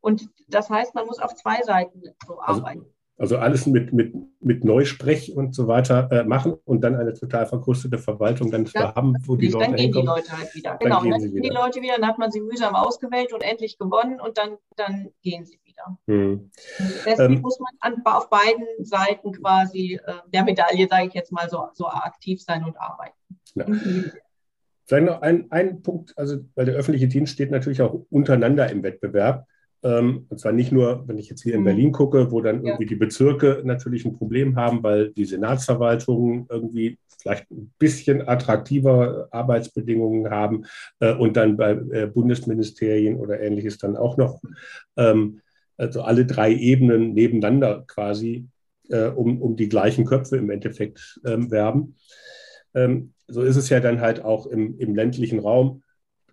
Und 0.00 0.28
das 0.48 0.70
heißt, 0.70 0.94
man 0.94 1.06
muss 1.06 1.18
auf 1.18 1.34
zwei 1.34 1.60
Seiten 1.62 2.02
so 2.26 2.38
also, 2.38 2.60
arbeiten. 2.62 2.86
Also 3.18 3.38
alles 3.38 3.66
mit, 3.66 3.92
mit, 3.92 4.14
mit 4.40 4.64
Neusprech 4.64 5.34
und 5.34 5.54
so 5.54 5.66
weiter 5.66 6.08
äh, 6.12 6.24
machen 6.24 6.54
und 6.64 6.82
dann 6.82 6.94
eine 6.94 7.14
total 7.14 7.46
verkrustete 7.46 7.98
Verwaltung 7.98 8.50
dann 8.50 8.68
ja, 8.72 8.94
haben, 8.94 9.16
wo 9.24 9.36
die 9.36 9.48
Leute 9.48 9.64
Dann 9.64 9.76
gehen 9.76 9.84
hinkommen. 9.92 10.06
die 10.06 10.20
Leute 10.20 10.38
halt 10.38 10.54
wieder. 10.54 10.70
Dann 10.70 10.78
genau, 10.78 11.02
dann 11.02 11.32
gehen 11.32 11.42
die 11.42 11.48
Leute 11.48 11.82
wieder, 11.82 11.94
dann 11.98 12.06
hat 12.06 12.18
man 12.18 12.30
sie 12.30 12.40
mühsam 12.40 12.74
ausgewählt 12.74 13.32
und 13.32 13.42
endlich 13.42 13.78
gewonnen 13.78 14.20
und 14.20 14.38
dann, 14.38 14.58
dann 14.76 15.08
gehen 15.22 15.46
sie 15.46 15.58
wieder. 15.76 15.98
Hm. 16.06 16.50
Deswegen 17.04 17.34
ähm, 17.34 17.40
muss 17.40 17.58
man 17.60 17.72
an, 17.80 18.02
auf 18.04 18.30
beiden 18.30 18.66
Seiten 18.80 19.32
quasi 19.32 20.00
äh, 20.04 20.12
der 20.32 20.44
Medaille, 20.44 20.88
sage 20.88 21.08
ich 21.08 21.14
jetzt 21.14 21.32
mal, 21.32 21.48
so, 21.48 21.68
so 21.74 21.86
aktiv 21.86 22.42
sein 22.42 22.64
und 22.64 22.78
arbeiten. 22.78 23.14
Ja. 23.54 23.68
Mhm. 23.68 24.12
Vielleicht 24.84 25.06
noch 25.06 25.22
ein, 25.22 25.50
ein 25.50 25.82
Punkt, 25.82 26.16
also 26.16 26.38
weil 26.54 26.66
der 26.66 26.76
öffentliche 26.76 27.08
Dienst 27.08 27.32
steht 27.32 27.50
natürlich 27.50 27.82
auch 27.82 28.06
untereinander 28.10 28.70
im 28.70 28.82
Wettbewerb. 28.82 29.46
Ähm, 29.82 30.26
und 30.28 30.38
zwar 30.38 30.52
nicht 30.52 30.72
nur, 30.72 31.06
wenn 31.06 31.18
ich 31.18 31.28
jetzt 31.28 31.42
hier 31.42 31.54
in 31.54 31.60
mhm. 31.60 31.64
Berlin 31.64 31.92
gucke, 31.92 32.30
wo 32.30 32.40
dann 32.40 32.64
irgendwie 32.64 32.84
ja. 32.84 32.88
die 32.88 32.96
Bezirke 32.96 33.62
natürlich 33.64 34.04
ein 34.04 34.16
Problem 34.16 34.56
haben, 34.56 34.82
weil 34.82 35.10
die 35.10 35.24
Senatsverwaltungen 35.24 36.46
irgendwie 36.48 36.98
vielleicht 37.20 37.50
ein 37.50 37.72
bisschen 37.78 38.26
attraktiver 38.28 39.28
Arbeitsbedingungen 39.32 40.30
haben 40.30 40.64
äh, 41.00 41.14
und 41.14 41.36
dann 41.36 41.56
bei 41.56 41.72
äh, 41.72 42.06
Bundesministerien 42.06 43.16
oder 43.16 43.40
ähnliches 43.40 43.78
dann 43.78 43.96
auch 43.96 44.16
noch, 44.16 44.40
ähm, 44.96 45.40
also 45.76 46.02
alle 46.02 46.26
drei 46.26 46.54
Ebenen 46.54 47.12
nebeneinander 47.12 47.84
quasi 47.86 48.48
äh, 48.88 49.08
um, 49.08 49.40
um 49.42 49.56
die 49.56 49.68
gleichen 49.68 50.04
Köpfe 50.04 50.36
im 50.36 50.50
Endeffekt 50.50 51.20
ähm, 51.24 51.50
werben. 51.50 51.96
Ähm, 52.74 53.12
so 53.28 53.42
ist 53.42 53.56
es 53.56 53.68
ja 53.68 53.80
dann 53.80 54.00
halt 54.00 54.24
auch 54.24 54.46
im, 54.46 54.78
im 54.78 54.94
ländlichen 54.94 55.40
Raum 55.40 55.82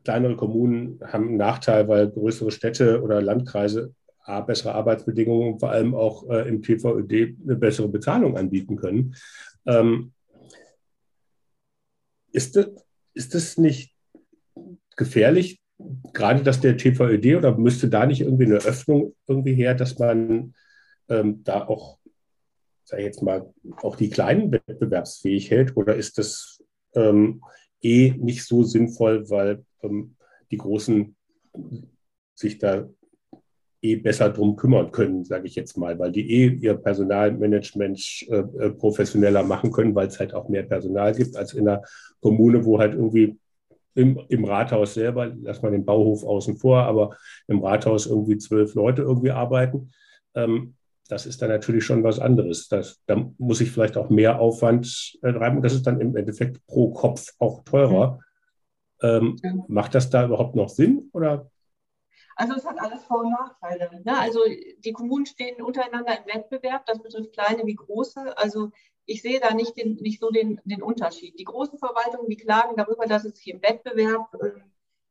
kleinere 0.03 0.35
Kommunen 0.35 0.99
haben 1.03 1.29
einen 1.29 1.37
Nachteil, 1.37 1.87
weil 1.87 2.09
größere 2.09 2.51
Städte 2.51 3.01
oder 3.01 3.21
Landkreise 3.21 3.93
A, 4.25 4.41
bessere 4.41 4.73
Arbeitsbedingungen, 4.73 5.59
vor 5.59 5.71
allem 5.71 5.95
auch 5.95 6.29
äh, 6.29 6.47
im 6.47 6.61
TVÖD 6.61 7.37
eine 7.43 7.55
bessere 7.55 7.89
Bezahlung 7.89 8.37
anbieten 8.37 8.77
können. 8.77 9.15
Ähm, 9.65 10.13
ist, 12.31 12.55
das, 12.55 12.67
ist 13.13 13.35
das 13.35 13.57
nicht 13.57 13.93
gefährlich, 14.95 15.61
gerade 16.13 16.43
dass 16.43 16.61
der 16.61 16.77
TVÖD 16.77 17.37
oder 17.37 17.57
müsste 17.57 17.89
da 17.89 18.05
nicht 18.05 18.21
irgendwie 18.21 18.45
eine 18.45 18.57
Öffnung 18.57 19.15
irgendwie 19.27 19.53
her, 19.53 19.75
dass 19.75 19.97
man 19.99 20.53
ähm, 21.09 21.43
da 21.43 21.67
auch, 21.67 21.99
sag 22.83 22.99
ich 22.99 23.05
jetzt 23.05 23.23
mal, 23.23 23.53
auch 23.81 23.95
die 23.95 24.09
Kleinen 24.09 24.51
wettbewerbsfähig 24.51 25.49
hält? 25.49 25.75
Oder 25.75 25.95
ist 25.95 26.17
das 26.17 26.63
ähm, 26.93 27.41
eh 27.81 28.13
nicht 28.17 28.45
so 28.45 28.63
sinnvoll, 28.63 29.29
weil 29.29 29.65
ähm, 29.81 30.15
die 30.51 30.57
Großen 30.57 31.15
sich 32.35 32.57
da 32.57 32.87
eh 33.81 33.97
besser 33.97 34.29
drum 34.29 34.55
kümmern 34.55 34.91
können, 34.91 35.25
sage 35.25 35.45
ich 35.45 35.55
jetzt 35.55 35.77
mal, 35.77 35.99
weil 35.99 36.11
die 36.11 36.31
eh 36.31 36.47
ihr 36.47 36.75
Personalmanagement 36.75 37.99
äh, 38.29 38.37
äh 38.37 38.69
professioneller 38.71 39.43
machen 39.43 39.71
können, 39.71 39.93
weil 39.93 40.07
es 40.07 40.19
halt 40.19 40.33
auch 40.33 40.47
mehr 40.47 40.63
Personal 40.63 41.13
gibt 41.13 41.35
als 41.35 41.53
in 41.53 41.67
einer 41.67 41.81
Kommune, 42.21 42.63
wo 42.63 42.79
halt 42.79 42.93
irgendwie 42.93 43.37
im, 43.95 44.19
im 44.29 44.45
Rathaus 44.45 44.93
selber, 44.93 45.31
lass 45.41 45.61
mal 45.61 45.71
den 45.71 45.85
Bauhof 45.85 46.23
außen 46.23 46.57
vor, 46.57 46.83
aber 46.83 47.15
im 47.47 47.63
Rathaus 47.63 48.05
irgendwie 48.05 48.37
zwölf 48.37 48.73
Leute 48.75 49.03
irgendwie 49.03 49.31
arbeiten. 49.31 49.91
Ähm, 50.35 50.75
das 51.09 51.25
ist 51.25 51.41
dann 51.41 51.49
natürlich 51.49 51.85
schon 51.85 52.03
was 52.03 52.19
anderes. 52.19 52.69
Das, 52.69 53.01
da 53.05 53.15
muss 53.37 53.61
ich 53.61 53.71
vielleicht 53.71 53.97
auch 53.97 54.09
mehr 54.09 54.39
Aufwand 54.39 55.17
äh, 55.21 55.33
treiben. 55.33 55.61
Das 55.61 55.73
ist 55.73 55.85
dann 55.85 55.99
im 56.01 56.15
Endeffekt 56.15 56.65
pro 56.65 56.91
Kopf 56.91 57.33
auch 57.39 57.63
teurer. 57.63 58.19
Ähm, 59.01 59.37
ja. 59.43 59.53
Macht 59.67 59.95
das 59.95 60.09
da 60.09 60.25
überhaupt 60.25 60.55
noch 60.55 60.69
Sinn? 60.69 61.09
Oder? 61.13 61.51
Also 62.35 62.55
es 62.55 62.65
hat 62.65 62.79
alles 62.79 63.03
Vor- 63.03 63.19
und 63.19 63.31
Nachteile. 63.31 63.89
Ne? 64.03 64.17
Also 64.17 64.39
die 64.79 64.93
Kommunen 64.93 65.25
stehen 65.25 65.61
untereinander 65.61 66.17
im 66.17 66.25
Wettbewerb. 66.25 66.85
Das 66.85 67.01
betrifft 67.01 67.33
kleine 67.33 67.65
wie 67.65 67.75
große. 67.75 68.37
Also 68.37 68.71
ich 69.05 69.21
sehe 69.21 69.39
da 69.39 69.53
nicht, 69.53 69.77
den, 69.77 69.95
nicht 69.95 70.19
so 70.19 70.29
den, 70.29 70.61
den 70.63 70.81
Unterschied. 70.81 71.37
Die 71.39 71.43
großen 71.43 71.77
Verwaltungen, 71.77 72.29
die 72.29 72.37
klagen 72.37 72.75
darüber, 72.75 73.05
dass 73.05 73.25
es 73.25 73.37
sich 73.37 73.47
im 73.47 73.61
Wettbewerb 73.61 74.33
äh, 74.41 74.51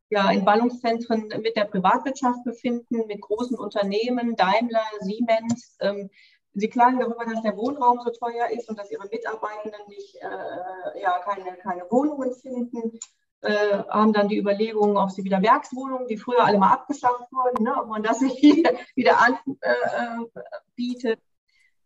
ja, 0.09 0.29
in 0.31 0.45
Ballungszentren 0.45 1.27
mit 1.41 1.55
der 1.55 1.65
Privatwirtschaft 1.65 2.43
befinden, 2.43 3.07
mit 3.07 3.21
großen 3.21 3.57
Unternehmen, 3.57 4.35
Daimler, 4.35 4.85
Siemens. 5.01 5.77
Ähm, 5.79 6.09
sie 6.53 6.69
klagen 6.69 6.99
darüber, 6.99 7.25
dass 7.25 7.41
der 7.41 7.57
Wohnraum 7.57 7.99
so 8.03 8.11
teuer 8.11 8.49
ist 8.49 8.69
und 8.69 8.77
dass 8.77 8.91
ihre 8.91 9.07
Mitarbeitenden 9.09 9.81
nicht, 9.87 10.15
äh, 10.17 11.01
ja, 11.01 11.17
keine, 11.19 11.57
keine 11.57 11.89
Wohnungen 11.89 12.33
finden. 12.33 12.99
Äh, 13.41 13.79
haben 13.89 14.13
dann 14.13 14.29
die 14.29 14.37
Überlegungen, 14.37 14.97
ob 14.97 15.11
sie 15.11 15.23
wieder 15.23 15.41
Werkswohnungen, 15.41 16.07
die 16.07 16.17
früher 16.17 16.45
alle 16.45 16.59
mal 16.59 16.71
abgeschafft 16.71 17.31
wurden, 17.31 17.63
ne, 17.63 17.75
ob 17.75 17.89
man 17.89 18.03
das 18.03 18.21
wieder, 18.21 18.71
wieder 18.95 19.17
anbietet. 19.19 21.19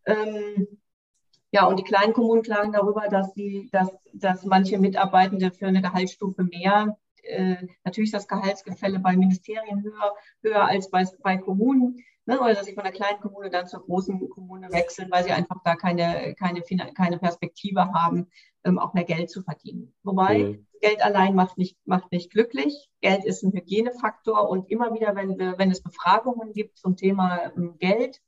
Äh, 0.03 0.13
ähm, 0.13 0.67
ja, 1.51 1.65
und 1.65 1.79
die 1.79 1.83
kleinen 1.83 2.13
Kommunen 2.13 2.43
klagen 2.43 2.73
darüber, 2.73 3.07
dass, 3.09 3.33
sie, 3.33 3.69
dass, 3.71 3.89
dass 4.13 4.45
manche 4.45 4.77
Mitarbeitende 4.77 5.51
für 5.51 5.67
eine 5.67 5.81
Gehaltsstufe 5.81 6.43
mehr 6.43 6.97
äh, 7.23 7.67
natürlich 7.83 8.11
das 8.11 8.27
Gehaltsgefälle 8.27 8.99
bei 8.99 9.15
Ministerien 9.15 9.83
höher, 9.83 10.15
höher 10.43 10.65
als 10.65 10.89
bei, 10.89 11.05
bei 11.23 11.37
Kommunen. 11.37 12.03
Ne, 12.25 12.41
oder 12.41 12.53
dass 12.53 12.65
sie 12.65 12.73
von 12.73 12.83
der 12.83 12.91
kleinen 12.91 13.21
Kommune 13.21 13.49
dann 13.49 13.67
zur 13.67 13.85
großen 13.85 14.29
Kommune 14.29 14.69
wechseln, 14.73 15.09
weil 15.09 15.23
sie 15.23 15.31
einfach 15.31 15.61
da 15.63 15.75
keine, 15.77 16.35
keine, 16.37 16.61
keine 16.93 17.19
Perspektive 17.19 17.93
haben, 17.93 18.27
ähm, 18.65 18.79
auch 18.79 18.93
mehr 18.93 19.05
Geld 19.05 19.29
zu 19.29 19.43
verdienen. 19.43 19.93
Wobei 20.03 20.39
mhm. 20.39 20.67
Geld 20.81 21.01
allein 21.01 21.35
macht 21.35 21.57
nicht, 21.57 21.77
macht 21.85 22.11
nicht 22.11 22.29
glücklich. 22.29 22.89
Geld 22.99 23.23
ist 23.23 23.43
ein 23.43 23.53
Hygienefaktor 23.53 24.49
und 24.49 24.69
immer 24.69 24.93
wieder, 24.93 25.15
wenn, 25.15 25.39
wir, 25.39 25.57
wenn 25.57 25.71
es 25.71 25.81
Befragungen 25.81 26.51
gibt 26.51 26.77
zum 26.77 26.97
Thema 26.97 27.53
ähm, 27.55 27.77
Geld, 27.79 28.19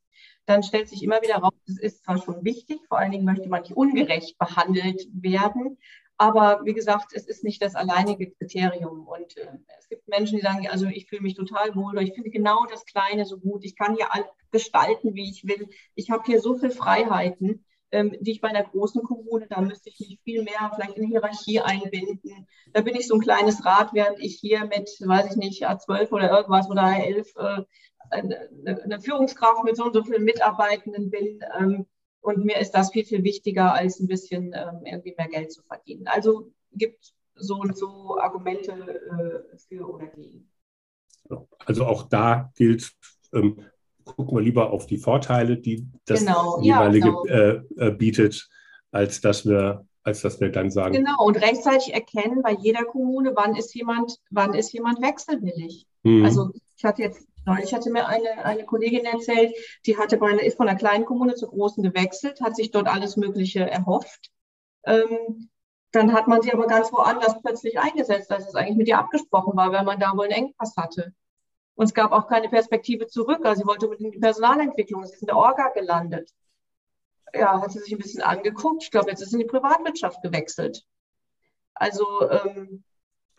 dann 0.49 0.63
stellt 0.63 0.89
sich 0.89 1.03
immer 1.03 1.21
wieder 1.21 1.35
raus, 1.35 1.53
es 1.67 1.79
ist 1.79 2.03
zwar 2.03 2.17
schon 2.17 2.43
wichtig, 2.43 2.79
vor 2.87 2.97
allen 2.97 3.11
Dingen 3.11 3.25
möchte 3.25 3.49
man 3.49 3.61
nicht 3.61 3.77
ungerecht 3.77 4.37
behandelt 4.37 5.07
werden, 5.13 5.77
aber 6.17 6.65
wie 6.65 6.73
gesagt, 6.73 7.13
es 7.13 7.27
ist 7.27 7.45
nicht 7.45 7.61
das 7.61 7.75
alleinige 7.75 8.29
Kriterium. 8.31 9.07
Und 9.07 9.37
äh, 9.37 9.47
es 9.79 9.87
gibt 9.87 10.05
Menschen, 10.09 10.35
die 10.35 10.41
sagen, 10.43 10.67
also 10.67 10.85
ich 10.87 11.07
fühle 11.07 11.21
mich 11.21 11.35
total 11.35 11.73
wohl, 11.75 11.93
oder 11.93 12.01
ich 12.01 12.13
finde 12.13 12.29
genau 12.29 12.65
das 12.69 12.83
Kleine 12.83 13.23
so 13.25 13.37
gut. 13.39 13.63
Ich 13.63 13.77
kann 13.77 13.95
hier 13.95 14.13
alles 14.13 14.27
gestalten, 14.51 15.15
wie 15.15 15.29
ich 15.29 15.47
will. 15.47 15.69
Ich 15.95 16.11
habe 16.11 16.23
hier 16.25 16.41
so 16.41 16.57
viele 16.57 16.71
Freiheiten, 16.71 17.63
ähm, 17.91 18.15
die 18.19 18.31
ich 18.31 18.41
bei 18.41 18.49
einer 18.49 18.63
großen 18.63 19.03
Kommune, 19.03 19.47
da 19.49 19.61
müsste 19.61 19.89
ich 19.89 19.99
mich 19.99 20.19
viel 20.23 20.43
mehr 20.43 20.71
vielleicht 20.73 20.97
in 20.97 21.07
Hierarchie 21.07 21.59
einbinden. 21.59 22.47
Da 22.73 22.81
bin 22.81 22.95
ich 22.95 23.07
so 23.07 23.15
ein 23.15 23.21
kleines 23.21 23.65
Rad, 23.65 23.93
während 23.93 24.19
ich 24.19 24.37
hier 24.39 24.65
mit, 24.65 24.89
weiß 25.03 25.31
ich 25.31 25.37
nicht, 25.37 25.67
A12 25.67 26.11
oder 26.11 26.31
irgendwas 26.31 26.69
oder 26.69 26.83
A11 26.83 27.37
äh, 27.37 27.63
eine, 28.11 28.49
eine, 28.83 29.01
Führungskraft 29.01 29.63
mit 29.63 29.75
so 29.75 29.85
und 29.85 29.93
so 29.93 30.03
vielen 30.03 30.23
Mitarbeitenden 30.23 31.09
bin. 31.09 31.39
Ähm, 31.59 31.85
und 32.21 32.43
mir 32.45 32.59
ist 32.59 32.71
das 32.71 32.91
viel, 32.91 33.05
viel 33.05 33.23
wichtiger, 33.23 33.73
als 33.73 33.99
ein 33.99 34.07
bisschen 34.07 34.53
ähm, 34.53 34.81
irgendwie 34.85 35.15
mehr 35.17 35.27
Geld 35.27 35.51
zu 35.51 35.63
verdienen. 35.63 36.07
Also 36.07 36.51
gibt 36.73 37.13
so 37.35 37.55
und 37.55 37.77
so 37.77 38.19
Argumente 38.19 38.73
äh, 38.73 39.57
für 39.57 39.89
oder 39.89 40.07
gegen. 40.07 40.51
Also 41.65 41.85
auch 41.85 42.03
da 42.09 42.51
gilt, 42.55 42.91
ähm, 43.33 43.63
gucken 44.15 44.37
wir 44.37 44.41
lieber 44.41 44.71
auf 44.71 44.85
die 44.85 44.97
Vorteile, 44.97 45.57
die 45.57 45.87
das 46.05 46.21
genau, 46.21 46.61
jeweilige 46.61 47.07
ja, 47.07 47.53
genau. 47.53 47.63
äh, 47.77 47.87
äh, 47.87 47.91
bietet, 47.91 48.49
als 48.91 49.21
dass 49.21 49.45
wir 49.45 49.85
als 50.03 50.21
dass 50.21 50.39
wir 50.39 50.49
dann 50.49 50.71
sagen. 50.71 50.93
Genau, 50.93 51.25
und 51.25 51.35
rechtzeitig 51.35 51.93
erkennen 51.93 52.41
bei 52.41 52.53
jeder 52.53 52.85
Kommune, 52.85 53.33
wann 53.35 53.55
ist 53.55 53.75
jemand, 53.75 54.17
wann 54.31 54.53
ist 54.53 54.71
jemand 54.73 55.01
wechselwillig. 55.01 55.85
Mhm. 56.03 56.25
Also 56.25 56.51
ich 56.77 56.83
hatte 56.83 57.03
jetzt 57.03 57.27
ich 57.63 57.73
hatte 57.73 57.89
mir 57.89 58.07
eine, 58.07 58.45
eine 58.45 58.65
Kollegin 58.65 59.05
erzählt, 59.05 59.55
die 59.85 59.97
hatte 59.97 60.17
bei 60.17 60.29
einer, 60.29 60.43
ist 60.43 60.57
von 60.57 60.67
einer 60.67 60.77
kleinen 60.77 61.05
Kommune 61.05 61.35
zur 61.35 61.49
großen 61.49 61.81
gewechselt, 61.81 62.41
hat 62.41 62.55
sich 62.55 62.69
dort 62.69 62.87
alles 62.87 63.17
Mögliche 63.17 63.67
erhofft. 63.69 64.29
Ähm, 64.85 65.49
dann 65.91 66.13
hat 66.13 66.27
man 66.27 66.41
sie 66.41 66.53
aber 66.53 66.67
ganz 66.67 66.91
woanders 66.91 67.41
plötzlich 67.41 67.79
eingesetzt, 67.79 68.31
als 68.31 68.47
es 68.47 68.55
eigentlich 68.55 68.77
mit 68.77 68.87
ihr 68.87 68.99
abgesprochen 68.99 69.57
war, 69.57 69.71
weil 69.71 69.83
man 69.83 69.99
da 69.99 70.15
wohl 70.15 70.25
einen 70.25 70.33
Engpass 70.33 70.75
hatte. 70.77 71.13
Und 71.79 71.85
es 71.85 71.93
gab 71.93 72.11
auch 72.11 72.27
keine 72.27 72.49
Perspektive 72.49 73.07
zurück. 73.07 73.45
Also 73.45 73.61
sie 73.61 73.65
wollte 73.65 73.87
mit 73.87 74.01
in 74.01 74.11
die 74.11 74.19
Personalentwicklung, 74.19 75.05
sie 75.05 75.13
ist 75.13 75.21
in 75.21 75.27
der 75.27 75.37
Orga 75.37 75.69
gelandet. 75.69 76.29
Ja, 77.33 77.61
hat 77.61 77.71
sie 77.71 77.79
sich 77.79 77.93
ein 77.93 77.99
bisschen 77.99 78.21
angeguckt. 78.21 78.83
Ich 78.83 78.91
glaube, 78.91 79.09
jetzt 79.09 79.21
ist 79.21 79.29
sie 79.29 79.37
in 79.37 79.43
die 79.43 79.47
Privatwirtschaft 79.47 80.21
gewechselt. 80.21 80.85
Also 81.75 82.03
ähm, 82.29 82.83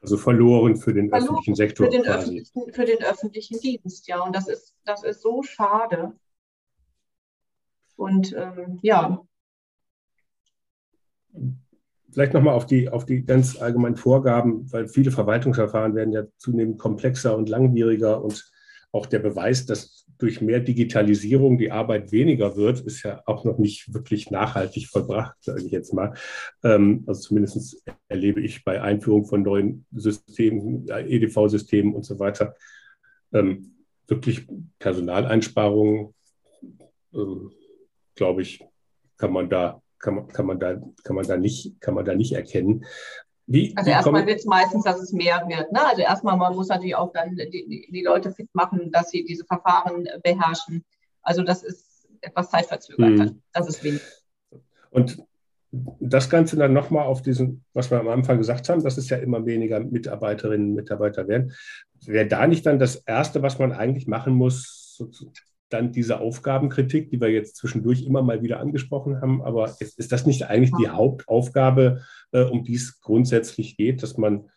also 0.01 0.17
verloren 0.17 0.77
für 0.77 0.95
den 0.95 1.11
verloren 1.11 1.25
öffentlichen 1.25 1.55
Sektor. 1.55 1.85
Für 1.85 1.93
den. 1.93 2.07
Öffentlichen, 2.07 2.73
für 2.73 2.87
den 2.87 3.03
öffentlichen 3.03 3.61
Dienst, 3.61 4.09
ja. 4.09 4.23
Und 4.23 4.35
das 4.35 4.49
ist, 4.49 4.75
das 4.87 5.05
ist 5.05 5.21
so 5.21 5.43
schade. 5.43 6.15
Und 7.97 8.33
ähm, 8.33 8.79
ja. 8.81 9.21
Vielleicht 12.13 12.35
nochmal 12.35 12.55
auf 12.55 12.67
die, 12.67 12.89
auf 12.89 13.05
die 13.05 13.25
ganz 13.25 13.61
allgemeinen 13.61 13.97
Vorgaben, 13.97 14.71
weil 14.73 14.89
viele 14.89 15.11
Verwaltungsverfahren 15.11 15.95
werden 15.95 16.13
ja 16.13 16.25
zunehmend 16.39 16.79
komplexer 16.79 17.37
und 17.37 17.49
langwieriger 17.49 18.23
und 18.23 18.51
auch 18.93 19.07
der 19.07 19.21
Beweis, 19.21 19.67
dass 19.67 20.07
durch 20.19 20.41
mehr 20.41 20.61
Digitalisierung 20.61 21.59
die 21.59 21.71
Arbeit 21.71 22.13
weniger 22.13 22.57
wird, 22.57 22.81
ist 22.81 23.03
ja 23.03 23.23
auch 23.27 23.45
noch 23.45 23.59
nicht 23.59 23.95
wirklich 23.95 24.31
nachhaltig 24.31 24.89
vollbracht, 24.89 25.37
sage 25.41 25.63
ich 25.65 25.73
jetzt 25.73 25.95
mal. 25.95 26.15
Ähm, 26.63 27.05
also 27.07 27.21
zumindest 27.21 27.83
erlebe 28.09 28.41
ich 28.41 28.65
bei 28.65 28.83
Einführung 28.83 29.25
von 29.25 29.43
neuen 29.43 29.87
Systemen, 29.93 30.87
EDV-Systemen 30.89 31.95
und 31.95 32.05
so 32.05 32.19
weiter, 32.19 32.55
ähm, 33.33 33.75
wirklich 34.07 34.47
Personaleinsparungen, 34.79 36.15
ähm, 37.15 37.53
glaube 38.15 38.43
ich, 38.43 38.63
kann 39.17 39.33
man 39.33 39.49
da 39.49 39.81
kann 40.01 40.15
man, 40.17 40.29
kann 40.29 40.47
man 40.47 40.59
da 40.59 40.81
kann 41.05 41.17
man 41.17 41.27
da 41.27 41.37
nicht 41.37 41.81
kann 41.81 41.95
man 41.95 42.05
da 42.05 42.15
nicht 42.15 42.33
erkennen. 42.33 42.85
Wie, 43.47 43.73
also 43.77 43.91
erstmal 43.91 44.27
wird 44.27 44.39
es 44.39 44.45
meistens, 44.45 44.85
dass 44.85 45.01
es 45.01 45.13
mehr 45.13 45.45
wird. 45.49 45.73
Ne? 45.73 45.85
Also 45.85 46.03
erstmal, 46.03 46.37
man 46.37 46.55
muss 46.55 46.69
natürlich 46.69 46.95
auch 46.95 47.13
dann 47.13 47.35
die, 47.35 47.89
die 47.91 48.03
Leute 48.03 48.31
fit 48.31 48.49
machen, 48.53 48.93
dass 48.93 49.11
sie 49.11 49.25
diese 49.25 49.45
Verfahren 49.45 50.09
beherrschen. 50.23 50.85
Also 51.23 51.43
das 51.43 51.65
ist 51.65 52.09
etwas 52.21 52.51
zeitverzögert. 52.51 53.19
Hm. 53.19 53.43
Das 53.53 53.67
ist 53.67 53.83
wenig. 53.83 54.03
Und 54.91 55.25
das 55.73 56.31
Ganze 56.31 56.57
dann 56.57 56.73
nochmal 56.73 57.07
auf 57.07 57.23
diesen, 57.23 57.65
was 57.73 57.91
wir 57.91 57.99
am 57.99 58.09
Anfang 58.09 58.39
gesagt 58.39 58.69
haben, 58.69 58.83
dass 58.83 58.99
es 58.99 59.09
ja 59.09 59.17
immer 59.19 59.45
weniger 59.47 59.81
Mitarbeiterinnen 59.81 60.71
und 60.71 60.75
Mitarbeiter 60.75 61.29
werden. 61.29 61.53
Wäre 62.05 62.27
da 62.27 62.47
nicht 62.47 62.67
dann 62.67 62.79
das 62.79 62.97
Erste, 62.97 63.43
was 63.43 63.59
man 63.59 63.73
eigentlich 63.73 64.07
machen 64.07 64.35
muss, 64.35 65.03
dann 65.73 65.93
diese 65.93 66.21
Aufgabenkritik, 66.21 67.11
die 67.11 67.21
wir 67.21 67.31
jetzt 67.31 67.57
zwischendurch 67.57 68.05
immer 68.05 68.23
mal 68.23 68.43
wieder 68.43 68.61
angesprochen 68.61 69.21
haben, 69.21 69.43
aber 69.43 69.75
ist, 69.81 69.99
ist 69.99 70.13
das 70.13 70.27
nicht 70.27 70.45
eigentlich 70.45 70.73
die 70.81 70.89
Hauptaufgabe, 70.89 72.03
äh, 72.33 72.43
um 72.43 72.65
die 72.65 72.75
es 72.75 73.01
grundsätzlich 73.01 73.77
geht, 73.77 74.03
dass 74.03 74.17
man 74.17 74.51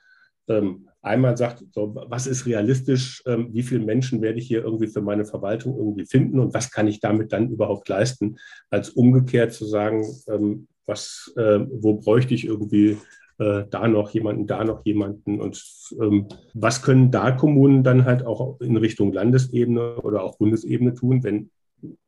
ähm, 0.47 0.89
einmal 1.01 1.38
sagt, 1.38 1.64
so, 1.72 1.95
was 2.07 2.28
ist 2.28 2.45
realistisch, 2.45 3.24
ähm, 3.26 3.49
wie 3.51 3.64
viele 3.64 3.84
Menschen 3.84 4.22
werde 4.22 4.39
ich 4.39 4.47
hier 4.47 4.64
irgendwie 4.64 4.88
für 4.88 5.01
meine 5.01 5.26
Verwaltung 5.26 5.78
irgendwie 5.78 6.05
finden 6.05 6.39
und 6.39 6.53
was 6.53 6.72
kann 6.72 6.88
ich 6.88 6.99
damit 6.99 7.34
dann 7.34 7.49
überhaupt 7.49 7.88
leisten, 7.89 8.38
als 8.70 8.89
umgekehrt 8.89 9.53
zu 9.53 9.66
sagen, 9.66 10.05
ähm, 10.28 10.68
was, 10.86 11.34
äh, 11.38 11.59
wo 11.72 11.95
bräuchte 11.95 12.34
ich 12.34 12.45
irgendwie 12.45 12.97
äh, 13.40 13.64
da 13.70 13.88
noch 13.88 14.12
jemanden, 14.12 14.48
da 14.48 14.64
noch 14.64 14.86
jemanden 14.86 15.42
und 15.42 15.64
ähm, 16.00 16.28
was 16.54 16.82
können 16.82 17.12
da 17.12 17.32
Kommunen 17.32 17.84
dann 17.84 18.06
halt 18.06 18.26
auch 18.26 18.60
in 18.62 18.78
Richtung 18.78 19.14
Landesebene 19.14 19.98
oder 19.98 20.24
auch 20.24 20.38
Bundesebene 20.38 20.94
tun, 20.94 21.24
wenn, 21.24 21.50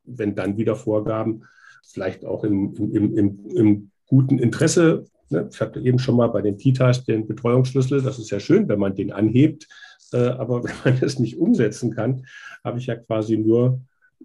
wenn 0.04 0.36
dann 0.36 0.58
wieder 0.58 0.76
Vorgaben 0.76 1.44
vielleicht 1.84 2.26
auch 2.26 2.44
im, 2.44 2.74
im, 2.76 3.18
im, 3.18 3.40
im 3.56 3.92
guten 4.08 4.40
Interesse 4.40 5.06
Ne? 5.30 5.50
Ich 5.52 5.62
hatte 5.62 5.80
eben 5.80 6.00
schon 6.00 6.16
mal 6.16 6.28
bei 6.28 6.42
den 6.42 6.58
Kitas 6.58 7.04
den 7.04 7.28
Betreuungsschlüssel. 7.28 8.02
Das 8.02 8.20
ist 8.20 8.30
ja 8.30 8.40
schön, 8.40 8.68
wenn 8.68 8.80
man 8.80 8.96
den 8.96 9.12
anhebt. 9.12 9.68
Äh, 10.14 10.28
aber 10.28 10.64
wenn 10.64 10.76
man 10.84 11.00
das 11.00 11.20
nicht 11.20 11.38
umsetzen 11.38 11.92
kann, 11.92 12.26
habe 12.64 12.80
ich 12.80 12.88
ja 12.88 12.96
quasi 12.96 13.38
nur 13.38 13.82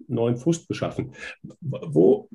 neuen 0.07 0.37
Frust 0.37 0.67
geschaffen. 0.67 1.13
Wo, 1.61 2.29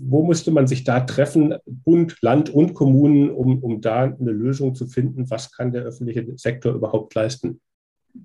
wo 0.00 0.26
müsste 0.26 0.50
man 0.50 0.66
sich 0.66 0.84
da 0.84 1.00
treffen, 1.00 1.54
Bund, 1.66 2.16
Land 2.20 2.50
und 2.50 2.74
Kommunen, 2.74 3.30
um, 3.30 3.62
um 3.62 3.80
da 3.80 4.02
eine 4.04 4.32
Lösung 4.32 4.74
zu 4.74 4.86
finden? 4.86 5.30
Was 5.30 5.52
kann 5.52 5.72
der 5.72 5.82
öffentliche 5.82 6.26
Sektor 6.36 6.74
überhaupt 6.74 7.14
leisten? 7.14 7.60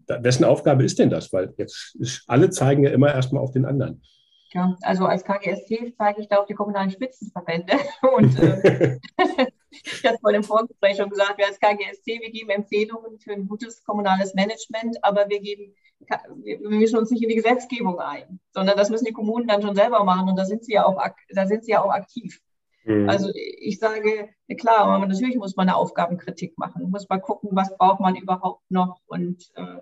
Wessen 0.07 0.45
Aufgabe 0.45 0.83
ist 0.83 0.99
denn 0.99 1.09
das? 1.09 1.33
Weil 1.33 1.53
jetzt 1.57 1.97
alle 2.27 2.49
zeigen 2.49 2.83
ja 2.83 2.91
immer 2.91 3.13
erstmal 3.13 3.43
auf 3.43 3.51
den 3.51 3.65
anderen. 3.65 4.01
Ja, 4.53 4.75
also 4.81 5.05
als 5.05 5.23
KGST 5.23 5.95
zeige 5.97 6.21
ich 6.21 6.27
da 6.27 6.37
auf 6.37 6.45
die 6.45 6.53
kommunalen 6.53 6.91
Spitzenverbände. 6.91 7.73
Und 8.17 8.37
äh, 8.39 8.99
ich 9.71 10.05
hatte 10.05 10.19
vor 10.19 10.31
dem 10.31 10.43
Vorgespräch 10.43 10.97
schon 10.97 11.09
gesagt, 11.09 11.37
wir 11.37 11.47
als 11.47 11.59
KGST, 11.59 12.05
wir 12.05 12.31
geben 12.31 12.49
Empfehlungen 12.49 13.19
für 13.19 13.33
ein 13.33 13.47
gutes 13.47 13.83
kommunales 13.83 14.33
Management, 14.33 15.03
aber 15.03 15.29
wir 15.29 15.39
geben, 15.39 15.73
wir 16.43 16.59
mischen 16.69 16.97
uns 16.97 17.11
nicht 17.11 17.23
in 17.23 17.29
die 17.29 17.35
Gesetzgebung 17.35 17.99
ein, 17.99 18.39
sondern 18.53 18.77
das 18.77 18.89
müssen 18.89 19.05
die 19.05 19.13
Kommunen 19.13 19.47
dann 19.47 19.61
schon 19.61 19.75
selber 19.75 20.03
machen 20.03 20.29
und 20.29 20.37
da 20.37 20.45
sind 20.45 20.65
sie 20.65 20.73
ja 20.73 20.85
auch, 20.85 21.01
da 21.29 21.45
sind 21.45 21.63
sie 21.63 21.71
ja 21.71 21.83
auch 21.83 21.91
aktiv. 21.91 22.41
Mhm. 22.83 23.09
Also 23.09 23.31
ich 23.33 23.79
sage, 23.79 24.29
klar, 24.59 24.79
aber 24.79 25.05
natürlich 25.05 25.37
muss 25.37 25.55
man 25.55 25.69
eine 25.69 25.77
Aufgabenkritik 25.77 26.57
machen, 26.57 26.89
muss 26.89 27.07
man 27.07 27.21
gucken, 27.21 27.49
was 27.53 27.75
braucht 27.77 27.99
man 27.99 28.15
überhaupt 28.15 28.69
noch 28.69 28.99
und 29.07 29.51
äh, 29.55 29.77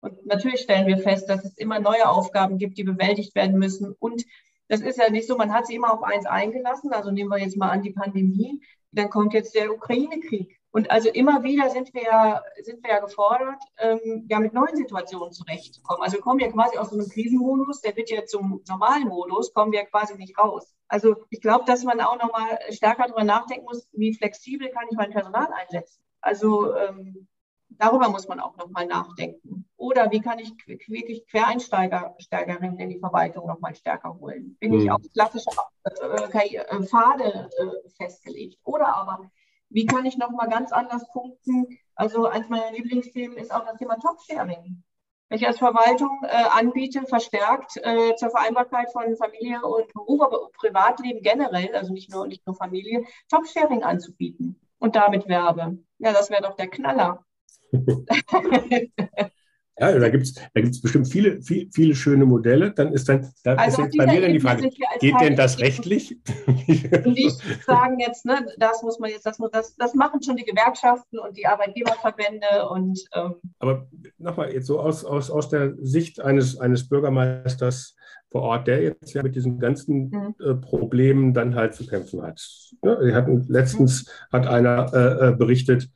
und 0.00 0.26
natürlich 0.26 0.60
stellen 0.60 0.86
wir 0.86 0.98
fest, 0.98 1.28
dass 1.28 1.44
es 1.44 1.56
immer 1.58 1.80
neue 1.80 2.08
Aufgaben 2.08 2.58
gibt, 2.58 2.78
die 2.78 2.84
bewältigt 2.84 3.34
werden 3.34 3.58
müssen. 3.58 3.94
Und 3.98 4.24
das 4.68 4.80
ist 4.80 4.98
ja 4.98 5.10
nicht 5.10 5.26
so, 5.26 5.36
man 5.36 5.52
hat 5.52 5.66
sich 5.66 5.76
immer 5.76 5.92
auf 5.92 6.02
eins 6.02 6.26
eingelassen. 6.26 6.92
Also 6.92 7.10
nehmen 7.10 7.30
wir 7.30 7.38
jetzt 7.38 7.56
mal 7.56 7.70
an 7.70 7.82
die 7.82 7.92
Pandemie. 7.92 8.62
Dann 8.92 9.10
kommt 9.10 9.34
jetzt 9.34 9.54
der 9.54 9.72
Ukraine-Krieg. 9.72 10.58
Und 10.70 10.90
also 10.90 11.08
immer 11.08 11.42
wieder 11.42 11.70
sind 11.70 11.94
wir 11.94 12.02
ja, 12.02 12.42
sind 12.62 12.84
wir 12.84 12.90
ja 12.90 13.00
gefordert, 13.00 13.60
ähm, 13.78 14.26
ja 14.28 14.38
mit 14.38 14.52
neuen 14.52 14.76
Situationen 14.76 15.32
zurechtzukommen. 15.32 16.02
Also 16.02 16.18
wir 16.18 16.22
kommen 16.22 16.40
ja 16.40 16.52
quasi 16.52 16.76
aus 16.76 16.90
so 16.90 16.96
einem 16.96 17.08
Krisenmodus, 17.08 17.80
der 17.80 17.96
wird 17.96 18.10
ja 18.10 18.26
zum 18.26 18.62
normalen 18.68 19.08
Modus, 19.08 19.52
kommen 19.54 19.72
wir 19.72 19.84
quasi 19.86 20.14
nicht 20.16 20.38
raus. 20.38 20.74
Also 20.86 21.16
ich 21.30 21.40
glaube, 21.40 21.64
dass 21.64 21.84
man 21.84 22.00
auch 22.00 22.18
nochmal 22.18 22.58
stärker 22.70 23.04
darüber 23.04 23.24
nachdenken 23.24 23.64
muss, 23.64 23.88
wie 23.92 24.14
flexibel 24.14 24.68
kann 24.68 24.86
ich 24.90 24.96
mein 24.96 25.10
Personal 25.10 25.48
einsetzen. 25.52 26.02
Also 26.20 26.74
ähm, 26.76 27.26
darüber 27.70 28.08
muss 28.08 28.28
man 28.28 28.40
auch 28.40 28.56
nochmal 28.56 28.86
nachdenken. 28.86 29.68
Oder 29.76 30.10
wie 30.10 30.20
kann 30.20 30.38
ich 30.38 30.52
wirklich 30.88 31.26
Quereinsteiger 31.28 32.14
Steigerinnen 32.18 32.78
in 32.78 32.90
die 32.90 32.98
Verwaltung 32.98 33.46
nochmal 33.46 33.74
stärker 33.74 34.18
holen? 34.18 34.56
Bin 34.60 34.72
mhm. 34.72 34.80
ich 34.80 34.90
auf 34.90 35.02
klassische 35.12 35.50
äh, 35.84 36.56
äh, 36.56 36.82
Pfade 36.82 37.48
äh, 37.58 37.88
festgelegt? 37.96 38.58
Oder 38.64 38.94
aber, 38.96 39.30
wie 39.68 39.86
kann 39.86 40.04
ich 40.04 40.16
nochmal 40.18 40.48
ganz 40.48 40.72
anders 40.72 41.06
punkten? 41.12 41.78
Also 41.94 42.26
eins 42.26 42.48
meiner 42.48 42.72
Lieblingsthemen 42.72 43.36
ist 43.36 43.52
auch 43.52 43.64
das 43.64 43.76
Thema 43.76 43.96
Top-Sharing. 43.98 44.82
Wenn 45.28 45.38
ich 45.38 45.46
als 45.46 45.58
Verwaltung 45.58 46.22
äh, 46.22 46.44
anbiete, 46.50 47.02
verstärkt 47.06 47.72
zur 47.72 48.30
Vereinbarkeit 48.30 48.90
von 48.92 49.14
Familie 49.16 49.60
und 49.60 49.92
Beruf, 49.92 50.22
aber 50.22 50.48
Privatleben 50.54 51.20
generell, 51.22 51.74
also 51.76 51.92
nicht 51.92 52.10
nur, 52.10 52.26
nicht 52.26 52.46
nur 52.46 52.56
Familie, 52.56 53.04
Top-Sharing 53.28 53.82
anzubieten 53.82 54.58
und 54.78 54.96
damit 54.96 55.28
werbe. 55.28 55.78
Ja, 55.98 56.12
das 56.12 56.30
wäre 56.30 56.42
doch 56.42 56.56
der 56.56 56.68
Knaller. 56.68 57.24
Ja, 59.80 59.96
da 59.96 60.08
gibt 60.08 60.24
es 60.24 60.34
da 60.34 60.60
gibt's 60.60 60.80
bestimmt 60.80 61.08
viele, 61.08 61.40
viele, 61.40 61.68
viele 61.72 61.94
schöne 61.94 62.24
Modelle. 62.24 62.72
Dann 62.72 62.92
ist 62.92 63.08
dann, 63.08 63.32
da 63.44 63.54
also 63.54 63.84
ist 63.84 63.96
bei 63.96 64.06
mir 64.06 64.20
dann 64.20 64.32
die 64.32 64.40
Frage, 64.40 64.70
geht 65.00 65.20
denn 65.20 65.36
das 65.36 65.60
rechtlich? 65.60 66.18
Nicht 67.04 67.40
sagen 67.64 68.00
jetzt, 68.00 68.24
ne, 68.24 68.44
das 68.58 68.82
muss 68.82 68.98
man 68.98 69.10
jetzt, 69.10 69.24
das, 69.24 69.38
das, 69.52 69.76
das 69.76 69.94
machen 69.94 70.22
schon 70.22 70.36
die 70.36 70.44
Gewerkschaften 70.44 71.18
und 71.18 71.36
die 71.36 71.46
Arbeitgeberverbände 71.46 72.68
und 72.70 72.98
ähm. 73.14 73.34
Aber 73.60 73.86
nochmal, 74.18 74.52
jetzt 74.52 74.66
so 74.66 74.80
aus, 74.80 75.04
aus, 75.04 75.30
aus 75.30 75.48
der 75.48 75.74
Sicht 75.80 76.20
eines, 76.20 76.58
eines 76.58 76.88
Bürgermeisters 76.88 77.94
vor 78.30 78.42
Ort, 78.42 78.66
der 78.66 78.82
jetzt 78.82 79.14
ja 79.14 79.22
mit 79.22 79.36
diesen 79.36 79.58
ganzen 79.60 80.10
mhm. 80.10 80.34
äh, 80.44 80.54
Problemen 80.54 81.34
dann 81.34 81.54
halt 81.54 81.74
zu 81.74 81.86
kämpfen 81.86 82.22
hat. 82.22 82.44
Wir 82.82 83.14
hatten, 83.14 83.46
letztens 83.48 84.06
mhm. 84.06 84.36
hat 84.36 84.46
einer 84.48 84.92
äh, 84.92 85.28
äh 85.28 85.36
berichtet, 85.36 85.88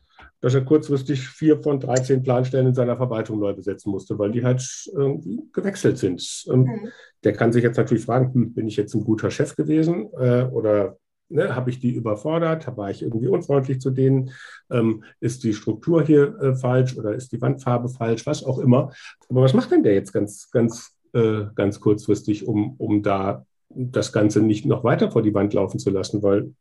dass 0.42 0.54
er 0.54 0.64
kurzfristig 0.64 1.28
vier 1.28 1.62
von 1.62 1.78
13 1.80 2.22
Planstellen 2.22 2.66
in 2.66 2.74
seiner 2.74 2.96
Verwaltung 2.96 3.38
neu 3.38 3.54
besetzen 3.54 3.90
musste, 3.90 4.18
weil 4.18 4.32
die 4.32 4.44
halt 4.44 4.62
irgendwie 4.92 5.40
gewechselt 5.52 5.98
sind. 5.98 6.44
Mhm. 6.48 6.88
Der 7.22 7.32
kann 7.32 7.52
sich 7.52 7.62
jetzt 7.62 7.76
natürlich 7.76 8.04
fragen, 8.04 8.34
hm, 8.34 8.52
bin 8.52 8.66
ich 8.66 8.76
jetzt 8.76 8.92
ein 8.94 9.04
guter 9.04 9.30
Chef 9.30 9.54
gewesen 9.54 10.10
äh, 10.18 10.42
oder 10.50 10.98
ne, 11.28 11.54
habe 11.54 11.70
ich 11.70 11.78
die 11.78 11.92
überfordert? 11.92 12.76
War 12.76 12.90
ich 12.90 13.02
irgendwie 13.02 13.28
unfreundlich 13.28 13.80
zu 13.80 13.90
denen? 13.90 14.30
Ähm, 14.68 15.04
ist 15.20 15.44
die 15.44 15.54
Struktur 15.54 16.04
hier 16.04 16.36
äh, 16.40 16.54
falsch 16.56 16.98
oder 16.98 17.14
ist 17.14 17.30
die 17.30 17.40
Wandfarbe 17.40 17.88
falsch? 17.88 18.26
Was 18.26 18.42
auch 18.42 18.58
immer. 18.58 18.92
Aber 19.28 19.42
was 19.42 19.54
macht 19.54 19.70
denn 19.70 19.84
der 19.84 19.94
jetzt 19.94 20.12
ganz, 20.12 20.50
ganz, 20.50 20.98
äh, 21.12 21.44
ganz 21.54 21.78
kurzfristig, 21.78 22.48
um, 22.48 22.74
um 22.78 23.04
da 23.04 23.46
das 23.68 24.12
Ganze 24.12 24.42
nicht 24.42 24.66
noch 24.66 24.82
weiter 24.82 25.12
vor 25.12 25.22
die 25.22 25.34
Wand 25.34 25.54
laufen 25.54 25.78
zu 25.78 25.90
lassen? 25.90 26.20
Weil 26.24 26.52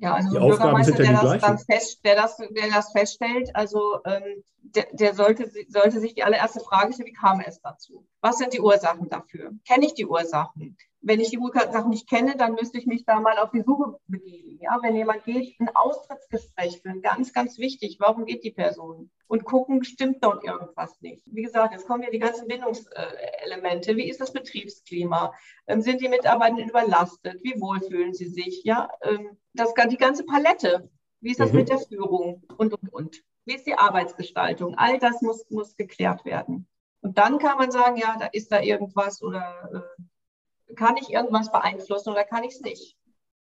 ja, 0.00 0.14
also 0.14 0.30
die 0.30 0.38
Aufgaben 0.38 0.82
sind 0.82 0.98
ja 0.98 1.04
die 1.04 1.28
der, 1.28 1.38
das 1.38 1.64
fest, 1.64 2.04
der, 2.04 2.16
das, 2.16 2.36
der 2.38 2.70
das 2.72 2.90
feststellt, 2.90 3.54
also 3.54 4.00
ähm, 4.06 4.42
der, 4.62 4.86
der, 4.92 5.14
sollte, 5.14 5.50
sollte 5.68 6.00
sich 6.00 6.14
die 6.14 6.22
allererste 6.22 6.60
Frage 6.60 6.92
stellen, 6.92 7.08
wie 7.08 7.12
kam 7.12 7.40
es 7.40 7.60
dazu? 7.60 8.06
Was 8.22 8.36
sind 8.36 8.52
die 8.52 8.60
Ursachen 8.60 9.08
dafür? 9.08 9.52
Kenne 9.66 9.86
ich 9.86 9.94
die 9.94 10.06
Ursachen? 10.06 10.76
Wenn 11.00 11.20
ich 11.20 11.30
die 11.30 11.38
Ursachen 11.38 11.88
nicht 11.88 12.08
kenne, 12.08 12.36
dann 12.36 12.52
müsste 12.52 12.76
ich 12.76 12.86
mich 12.86 13.06
da 13.06 13.18
mal 13.18 13.38
auf 13.38 13.50
die 13.50 13.62
Suche 13.62 13.98
begeben. 14.06 14.58
Ja, 14.60 14.78
wenn 14.82 14.94
jemand 14.94 15.24
geht, 15.24 15.58
ein 15.58 15.70
Austrittsgespräch 15.74 16.82
führen, 16.82 17.00
ganz, 17.00 17.32
ganz 17.32 17.56
wichtig. 17.56 17.96
Warum 17.98 18.26
geht 18.26 18.44
die 18.44 18.50
Person? 18.50 19.10
Und 19.26 19.44
gucken, 19.44 19.82
stimmt 19.84 20.22
dort 20.22 20.44
irgendwas 20.44 21.00
nicht? 21.00 21.22
Wie 21.24 21.42
gesagt, 21.42 21.72
jetzt 21.72 21.86
kommen 21.86 22.02
ja 22.02 22.10
die 22.10 22.18
ganzen 22.18 22.46
Bindungselemente. 22.46 23.96
Wie 23.96 24.10
ist 24.10 24.20
das 24.20 24.34
Betriebsklima? 24.34 25.32
Ähm, 25.66 25.80
sind 25.80 26.02
die 26.02 26.08
Mitarbeiter 26.08 26.62
überlastet? 26.62 27.42
Wie 27.42 27.58
wohl 27.58 27.80
fühlen 27.80 28.12
sie 28.12 28.28
sich? 28.28 28.62
Ja, 28.64 28.90
ähm, 29.00 29.38
das, 29.54 29.72
die 29.88 29.96
ganze 29.96 30.26
Palette. 30.26 30.90
Wie 31.22 31.30
ist 31.30 31.40
das 31.40 31.52
mhm. 31.52 31.60
mit 31.60 31.70
der 31.70 31.78
Führung? 31.78 32.42
Und, 32.58 32.74
und, 32.74 32.92
und. 32.92 33.22
Wie 33.46 33.54
ist 33.54 33.66
die 33.66 33.78
Arbeitsgestaltung? 33.78 34.74
All 34.76 34.98
das 34.98 35.22
muss, 35.22 35.48
muss 35.48 35.74
geklärt 35.76 36.26
werden. 36.26 36.68
Und 37.02 37.18
dann 37.18 37.38
kann 37.38 37.58
man 37.58 37.70
sagen, 37.70 37.96
ja, 37.96 38.16
da 38.18 38.26
ist 38.26 38.52
da 38.52 38.60
irgendwas 38.60 39.22
oder 39.22 39.86
äh, 40.68 40.74
kann 40.74 40.96
ich 40.96 41.10
irgendwas 41.10 41.50
beeinflussen 41.50 42.10
oder 42.10 42.24
kann 42.24 42.44
ich 42.44 42.54
es 42.54 42.60
nicht. 42.60 42.96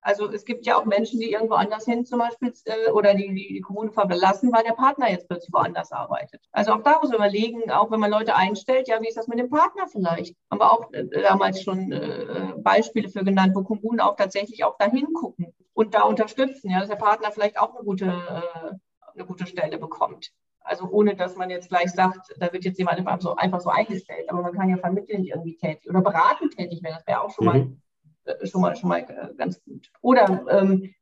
Also 0.05 0.31
es 0.31 0.45
gibt 0.45 0.67
ja 0.67 0.77
auch 0.77 0.85
Menschen, 0.85 1.19
die 1.19 1.33
irgendwo 1.33 1.55
anders 1.55 1.87
hin 1.87 2.05
zum 2.05 2.19
Beispiel 2.19 2.53
äh, 2.67 2.91
oder 2.91 3.15
die, 3.15 3.35
die 3.35 3.61
Kommune 3.63 3.91
verlassen, 3.91 4.53
weil 4.53 4.63
der 4.63 4.75
Partner 4.75 5.11
jetzt 5.11 5.29
plötzlich 5.29 5.53
woanders 5.53 5.93
arbeitet. 5.93 6.43
Also 6.53 6.73
auch 6.73 6.83
da 6.83 6.99
muss 7.01 7.09
man 7.09 7.17
überlegen, 7.17 7.71
auch 7.71 7.91
wenn 7.91 8.01
man 8.01 8.11
Leute 8.11 8.37
einstellt, 8.37 8.87
ja, 8.87 9.01
wie 9.01 9.09
ist 9.09 9.17
das 9.17 9.29
mit 9.29 9.39
dem 9.39 9.49
Partner 9.49 9.89
vielleicht? 9.89 10.37
Haben 10.51 10.61
wir 10.61 10.71
auch 10.71 10.93
äh, 10.93 11.07
damals 11.07 11.63
schon 11.63 11.91
äh, 11.91 12.53
Beispiele 12.59 13.09
für 13.09 13.25
genannt, 13.25 13.55
wo 13.55 13.63
Kommunen 13.63 14.01
auch 14.01 14.17
tatsächlich 14.17 14.63
auch 14.65 14.77
dahin 14.77 15.11
gucken 15.15 15.55
und 15.73 15.95
da 15.95 16.03
unterstützen, 16.03 16.71
ja, 16.71 16.81
dass 16.81 16.91
der 16.91 16.97
Partner 16.97 17.33
vielleicht 17.33 17.59
auch 17.59 17.75
eine 17.75 17.85
gute, 17.85 18.05
äh, 18.05 18.75
eine 19.15 19.25
gute 19.25 19.47
Stelle 19.47 19.79
bekommt. 19.79 20.33
Also 20.65 20.89
ohne, 20.89 21.15
dass 21.15 21.37
man 21.37 21.51
jetzt 21.51 21.69
gleich 21.69 21.93
sagt, 21.93 22.35
da 22.39 22.53
wird 22.53 22.65
jetzt 22.65 22.79
jemand 22.79 22.99
einfach 22.99 23.21
so, 23.21 23.37
einfach 23.37 23.61
so 23.61 23.71
eingestellt. 23.71 24.29
Aber 24.31 24.43
man 24.43 24.55
kann 24.55 24.71
ja 24.71 24.79
vermitteln 24.79 25.25
irgendwie 25.25 25.57
tätig 25.57 25.89
oder 25.89 26.01
beratend 26.01 26.57
tätig 26.57 26.83
werden. 26.83 26.97
Das 26.97 27.07
wäre 27.07 27.21
auch 27.21 27.31
schon, 27.31 27.47
mhm. 27.47 27.53
mal, 27.53 28.33
äh, 28.33 28.47
schon, 28.47 28.61
mal, 28.63 28.75
schon 28.75 28.89
mal 28.89 29.01
äh, 29.01 29.35
ganz 29.37 29.63
gut. 29.63 29.91
Oder 30.01 30.47
ähm, 30.49 30.95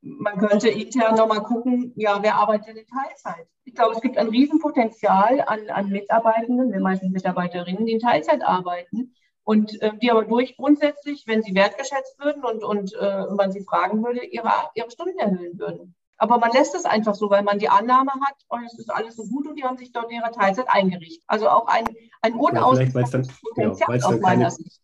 man 0.00 0.38
könnte 0.38 0.68
intern 0.68 1.16
nochmal 1.16 1.42
gucken, 1.42 1.92
ja, 1.96 2.22
wer 2.22 2.36
arbeitet 2.36 2.76
in 2.76 2.86
Teilzeit? 2.86 3.48
Ich 3.64 3.74
glaube, 3.74 3.94
es 3.94 4.00
gibt 4.00 4.16
ein 4.16 4.28
Riesenpotenzial 4.28 5.40
an, 5.40 5.68
an 5.68 5.88
Mitarbeitenden, 5.88 6.72
wir 6.72 6.80
meisten 6.80 7.10
Mitarbeiterinnen, 7.10 7.84
die 7.84 7.92
in 7.92 8.00
Teilzeit 8.00 8.42
arbeiten 8.42 9.12
Und 9.42 9.80
äh, 9.82 9.96
die 9.98 10.10
aber 10.10 10.24
durch 10.24 10.56
grundsätzlich, 10.56 11.26
wenn 11.26 11.42
sie 11.42 11.54
wertgeschätzt 11.54 12.18
würden 12.20 12.44
und, 12.44 12.62
und 12.62 12.94
äh, 12.94 13.26
man 13.34 13.50
sie 13.50 13.64
fragen 13.64 14.04
würde, 14.04 14.24
ihre, 14.24 14.50
ihre 14.74 14.90
Stunden 14.90 15.18
erhöhen 15.18 15.58
würden. 15.58 15.94
Aber 16.18 16.38
man 16.38 16.50
lässt 16.52 16.74
es 16.74 16.84
einfach 16.84 17.14
so, 17.14 17.30
weil 17.30 17.42
man 17.44 17.58
die 17.58 17.68
Annahme 17.68 18.10
hat, 18.10 18.34
oh, 18.50 18.56
es 18.66 18.78
ist 18.78 18.90
alles 18.90 19.16
so 19.16 19.24
gut 19.24 19.46
und 19.46 19.56
die 19.56 19.64
haben 19.64 19.78
sich 19.78 19.92
dort 19.92 20.10
in 20.10 20.18
ihrer 20.18 20.32
Teilzeit 20.32 20.66
eingerichtet. 20.68 21.22
Also 21.28 21.48
auch 21.48 21.66
ein, 21.68 21.84
ein 22.22 22.34
unausgeschöpftes 22.34 23.28
ja, 23.28 23.34
Potenzial 23.48 24.02
aus 24.02 24.20
meiner 24.20 24.50
Sicht. 24.50 24.80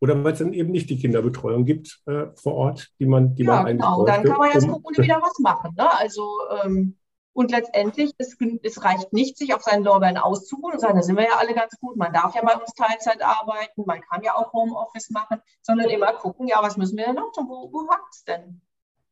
Oder 0.00 0.24
weil 0.24 0.32
es 0.32 0.38
dann 0.38 0.54
eben 0.54 0.70
nicht 0.70 0.88
die 0.88 0.98
Kinderbetreuung 0.98 1.66
gibt 1.66 2.00
äh, 2.06 2.28
vor 2.34 2.54
Ort, 2.54 2.88
die 2.98 3.04
man, 3.04 3.34
die 3.34 3.44
ja, 3.44 3.56
man 3.56 3.66
eigentlich 3.66 3.80
genau. 3.82 4.06
Dann 4.06 4.24
kann 4.24 4.38
man 4.38 4.50
jetzt 4.52 4.66
gucken, 4.66 4.96
wieder 4.96 5.20
was 5.20 5.38
machen. 5.38 5.74
Ne? 5.76 5.98
Also 5.98 6.38
ähm, 6.64 6.96
und 7.32 7.50
letztendlich, 7.52 8.12
es, 8.18 8.36
es, 8.62 8.82
reicht 8.82 9.12
nicht, 9.12 9.38
sich 9.38 9.54
auf 9.54 9.62
seinen 9.62 9.84
Lorbeeren 9.84 10.16
auszuruhen 10.16 10.74
und 10.74 10.80
sagen, 10.80 10.96
da 10.96 11.02
sind 11.02 11.16
wir 11.16 11.24
ja 11.24 11.36
alle 11.38 11.54
ganz 11.54 11.78
gut, 11.80 11.96
man 11.96 12.12
darf 12.12 12.34
ja 12.34 12.42
bei 12.42 12.56
uns 12.56 12.74
Teilzeit 12.74 13.22
arbeiten, 13.22 13.84
man 13.86 14.00
kann 14.00 14.22
ja 14.22 14.34
auch 14.34 14.52
Homeoffice 14.52 15.10
machen, 15.10 15.40
sondern 15.62 15.88
immer 15.90 16.12
gucken, 16.14 16.48
ja, 16.48 16.60
was 16.60 16.76
müssen 16.76 16.96
wir 16.96 17.06
denn 17.06 17.14
noch 17.14 17.32
tun, 17.32 17.46
wo, 17.48 17.72
wo 17.72 17.88
hakt 17.88 18.12
es 18.12 18.24
denn? 18.24 18.60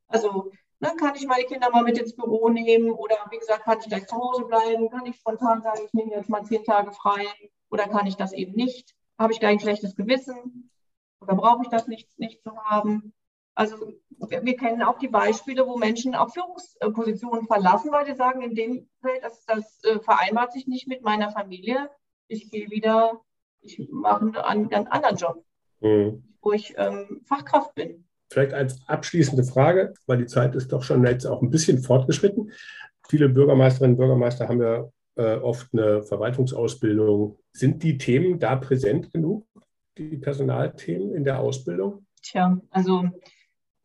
Also 0.08 0.50
ne, 0.80 0.92
kann 0.98 1.14
ich 1.14 1.26
meine 1.26 1.44
Kinder 1.44 1.70
mal 1.70 1.84
mit 1.84 1.98
ins 1.98 2.14
Büro 2.14 2.48
nehmen 2.48 2.90
oder 2.90 3.16
wie 3.30 3.38
gesagt, 3.38 3.64
kann 3.64 3.78
ich 3.80 3.88
gleich 3.88 4.06
zu 4.06 4.16
Hause 4.16 4.44
bleiben, 4.44 4.90
kann 4.90 5.06
ich 5.06 5.16
spontan 5.16 5.62
sagen, 5.62 5.80
ich 5.84 5.92
nehme 5.92 6.12
jetzt 6.12 6.28
mal 6.28 6.44
zehn 6.44 6.64
Tage 6.64 6.92
frei 6.92 7.26
oder 7.70 7.88
kann 7.88 8.06
ich 8.06 8.16
das 8.16 8.32
eben 8.32 8.52
nicht? 8.52 8.94
Habe 9.18 9.32
ich 9.32 9.40
gleich 9.40 9.52
ein 9.52 9.60
schlechtes 9.60 9.96
Gewissen 9.96 10.70
oder 11.20 11.34
brauche 11.34 11.62
ich 11.62 11.68
das 11.68 11.88
nicht, 11.88 12.18
nicht 12.18 12.42
zu 12.42 12.56
haben? 12.56 13.12
Also 13.54 13.76
wir, 14.28 14.44
wir, 14.44 14.56
kennen 14.56 14.82
auch 14.82 14.98
die 14.98 15.08
Beispiele, 15.08 15.66
wo 15.66 15.76
Menschen 15.76 16.14
auch 16.14 16.32
Führungspositionen 16.32 17.46
verlassen, 17.46 17.90
weil 17.90 18.06
sie 18.06 18.14
sagen, 18.14 18.40
in 18.42 18.54
dem 18.54 18.88
Feld, 19.00 19.24
das, 19.24 19.44
das 19.46 19.82
äh, 19.82 19.98
vereinbart 19.98 20.52
sich 20.52 20.68
nicht 20.68 20.86
mit 20.86 21.02
meiner 21.02 21.32
Familie. 21.32 21.90
Ich 22.28 22.50
gehe 22.50 22.70
wieder, 22.70 23.20
ich 23.60 23.88
mache 23.90 24.44
einen 24.44 24.68
ganz 24.68 24.88
anderen 24.88 25.16
Job, 25.16 25.44
mhm. 25.80 26.36
wo 26.40 26.52
ich 26.52 26.74
ähm, 26.76 27.22
Fachkraft 27.24 27.74
bin. 27.74 28.07
Vielleicht 28.30 28.52
als 28.52 28.76
abschließende 28.86 29.44
Frage, 29.44 29.94
weil 30.06 30.18
die 30.18 30.26
Zeit 30.26 30.54
ist 30.54 30.72
doch 30.72 30.82
schon 30.82 31.04
jetzt 31.04 31.26
auch 31.26 31.42
ein 31.42 31.50
bisschen 31.50 31.82
fortgeschritten. 31.82 32.52
Viele 33.08 33.28
Bürgermeisterinnen 33.28 33.94
und 33.94 33.98
Bürgermeister 33.98 34.48
haben 34.48 34.60
ja 34.60 34.88
äh, 35.16 35.36
oft 35.36 35.68
eine 35.72 36.02
Verwaltungsausbildung. 36.02 37.38
Sind 37.52 37.82
die 37.82 37.96
Themen 37.98 38.38
da 38.38 38.56
präsent 38.56 39.12
genug, 39.12 39.46
die 39.96 40.16
Personalthemen 40.16 41.14
in 41.14 41.24
der 41.24 41.40
Ausbildung? 41.40 42.06
Tja, 42.22 42.60
also 42.70 43.08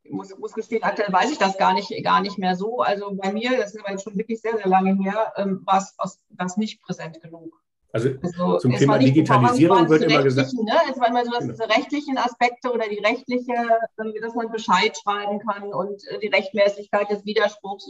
ich 0.04 0.12
muss, 0.12 0.38
muss 0.38 0.54
gestehen, 0.54 0.84
aktuell 0.84 1.12
weiß 1.12 1.32
ich 1.32 1.38
das 1.38 1.58
gar 1.58 1.74
nicht, 1.74 1.92
gar 2.04 2.22
nicht 2.22 2.38
mehr 2.38 2.56
so. 2.56 2.82
Also 2.82 3.16
bei 3.16 3.32
mir, 3.32 3.58
das 3.58 3.74
ist 3.74 3.80
aber 3.80 3.92
jetzt 3.92 4.04
schon 4.04 4.18
wirklich 4.18 4.42
sehr, 4.42 4.58
sehr 4.58 4.68
lange 4.68 5.02
her, 5.02 5.32
ähm, 5.38 5.62
war 5.66 5.78
es 5.78 6.58
nicht 6.58 6.82
präsent 6.82 7.22
genug. 7.22 7.63
Also, 7.94 8.10
also 8.24 8.58
zum 8.58 8.76
Thema 8.76 8.98
Digitalisierung 8.98 9.88
wird 9.88 10.02
immer 10.02 10.24
gesagt. 10.24 10.52
Ne? 10.54 10.74
Es 10.92 11.00
war 11.00 11.10
immer 11.10 11.24
so, 11.24 11.32
dass 11.32 11.42
genau. 11.42 11.54
diese 11.54 11.70
rechtlichen 11.70 12.18
Aspekte 12.18 12.72
oder 12.74 12.90
die 12.90 12.98
rechtliche, 12.98 13.54
dass 13.96 14.34
man 14.34 14.52
Bescheid 14.52 14.98
schreiben 14.98 15.40
kann 15.40 15.72
und 15.72 16.02
äh, 16.08 16.18
die 16.20 16.28
Rechtmäßigkeit 16.28 17.12
des 17.12 17.24
Widerspruchs 17.24 17.88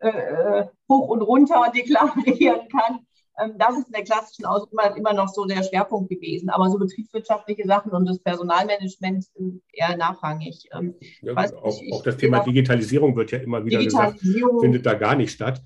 äh, 0.00 0.08
äh 0.08 0.66
hoch 0.90 1.08
und 1.08 1.22
runter 1.22 1.70
deklarieren 1.74 2.68
kann. 2.68 3.06
Ähm, 3.38 3.52
das 3.56 3.78
ist 3.78 3.86
in 3.86 3.92
der 3.92 4.02
klassischen 4.02 4.46
Ausbildung 4.46 4.96
immer 4.96 5.12
noch 5.12 5.28
so 5.28 5.44
der 5.44 5.62
Schwerpunkt 5.62 6.10
gewesen. 6.10 6.48
Aber 6.48 6.68
so 6.68 6.78
betriebswirtschaftliche 6.78 7.68
Sachen 7.68 7.92
und 7.92 8.06
das 8.06 8.18
Personalmanagement 8.18 9.24
sind 9.24 9.62
eher 9.72 9.96
nachrangig. 9.96 10.68
Ähm, 10.72 10.94
ja, 11.22 11.34
auch, 11.34 11.80
nicht, 11.80 11.92
auch, 11.92 12.02
das 12.02 12.16
Thema 12.16 12.40
Digitalisierung 12.40 13.14
wird 13.14 13.30
ja 13.30 13.38
immer 13.38 13.64
wieder 13.64 13.84
gesagt, 13.84 14.18
findet 14.60 14.84
da 14.86 14.94
gar 14.94 15.14
nicht 15.14 15.30
statt, 15.30 15.62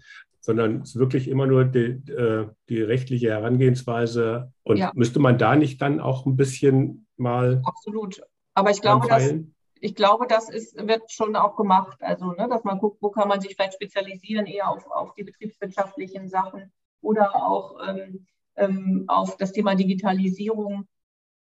sondern 0.51 0.80
es 0.80 0.90
ist 0.90 0.98
wirklich 0.98 1.28
immer 1.28 1.46
nur 1.46 1.64
die, 1.64 2.03
äh, 2.11 2.48
die 2.68 2.82
rechtliche 2.82 3.30
Herangehensweise. 3.30 4.53
Und 4.64 4.78
ja. 4.78 4.90
müsste 4.94 5.20
man 5.20 5.38
da 5.38 5.55
nicht 5.55 5.80
dann 5.80 6.01
auch 6.01 6.26
ein 6.26 6.36
bisschen 6.36 7.07
mal. 7.16 7.62
Absolut. 7.64 8.20
Aber 8.55 8.72
ich 8.72 8.80
glaube, 8.80 9.07
dass, 9.07 9.32
ich 9.78 9.94
glaube, 9.94 10.26
das 10.26 10.51
ist, 10.51 10.76
wird 10.76 11.09
schon 11.12 11.36
auch 11.36 11.55
gemacht. 11.55 11.98
Also, 12.03 12.32
ne, 12.32 12.48
dass 12.51 12.64
man 12.64 12.80
guckt, 12.80 13.01
wo 13.01 13.11
kann 13.11 13.28
man 13.28 13.40
sich 13.40 13.55
vielleicht 13.55 13.74
spezialisieren, 13.74 14.46
eher 14.46 14.68
auf, 14.68 14.84
auf 14.90 15.14
die 15.14 15.22
betriebswirtschaftlichen 15.22 16.28
Sachen 16.28 16.72
oder 17.01 17.36
auch 17.36 17.76
ähm, 17.86 18.26
ähm, 18.57 19.05
auf 19.07 19.36
das 19.36 19.53
Thema 19.53 19.76
Digitalisierung. 19.76 20.88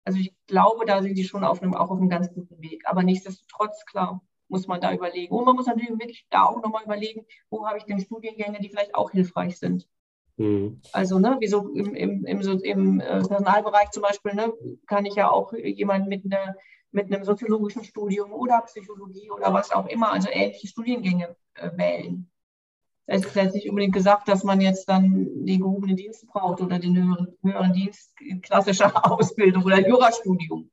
Also 0.04 0.18
ich 0.18 0.34
glaube, 0.48 0.86
da 0.86 1.02
sind 1.02 1.16
die 1.16 1.24
schon 1.24 1.44
auf 1.44 1.62
einem, 1.62 1.74
auch 1.74 1.90
auf 1.90 2.00
einem 2.00 2.08
ganz 2.08 2.34
guten 2.34 2.60
Weg. 2.60 2.82
Aber 2.86 3.04
nichtsdestotrotz, 3.04 3.84
klar, 3.86 4.22
muss 4.48 4.66
man 4.66 4.80
da 4.80 4.92
überlegen. 4.92 5.34
Und 5.34 5.44
man 5.44 5.56
muss 5.56 5.66
natürlich 5.66 5.90
wirklich 5.90 6.26
da 6.30 6.44
auch 6.44 6.62
nochmal 6.62 6.84
überlegen, 6.84 7.24
wo 7.50 7.66
habe 7.66 7.78
ich 7.78 7.84
denn 7.84 8.00
Studiengänge, 8.00 8.60
die 8.60 8.68
vielleicht 8.68 8.94
auch 8.94 9.10
hilfreich 9.10 9.58
sind. 9.58 9.86
Mhm. 10.36 10.80
Also, 10.92 11.18
ne, 11.18 11.36
wieso 11.40 11.68
im, 11.74 11.94
im, 11.94 12.24
im, 12.24 12.40
im, 12.40 13.00
äh, 13.00 13.22
Personalbereich 13.22 13.90
zum 13.90 14.02
Beispiel, 14.02 14.34
ne, 14.34 14.52
kann 14.86 15.04
ich 15.04 15.16
ja 15.16 15.30
auch 15.30 15.52
jemanden 15.52 16.08
mit, 16.08 16.24
eine, 16.24 16.56
mit 16.92 17.12
einem 17.12 17.24
soziologischen 17.24 17.84
Studium 17.84 18.32
oder 18.32 18.62
Psychologie 18.62 19.30
oder 19.30 19.52
was 19.52 19.72
auch 19.72 19.86
immer, 19.86 20.12
also 20.12 20.28
ähnliche 20.30 20.68
Studiengänge 20.68 21.36
äh, 21.54 21.70
wählen. 21.76 22.30
Es 23.10 23.24
ist 23.24 23.36
jetzt 23.36 23.54
nicht 23.54 23.68
unbedingt 23.68 23.94
gesagt, 23.94 24.28
dass 24.28 24.44
man 24.44 24.60
jetzt 24.60 24.86
dann 24.86 25.46
den 25.46 25.60
gehobenen 25.60 25.96
Dienst 25.96 26.26
braucht 26.28 26.60
oder 26.60 26.78
den 26.78 26.94
höheren, 26.94 27.28
höheren 27.42 27.72
Dienst 27.72 28.12
in 28.20 28.42
klassischer 28.42 28.92
Ausbildung 29.10 29.64
oder 29.64 29.86
Jurastudium. 29.86 30.70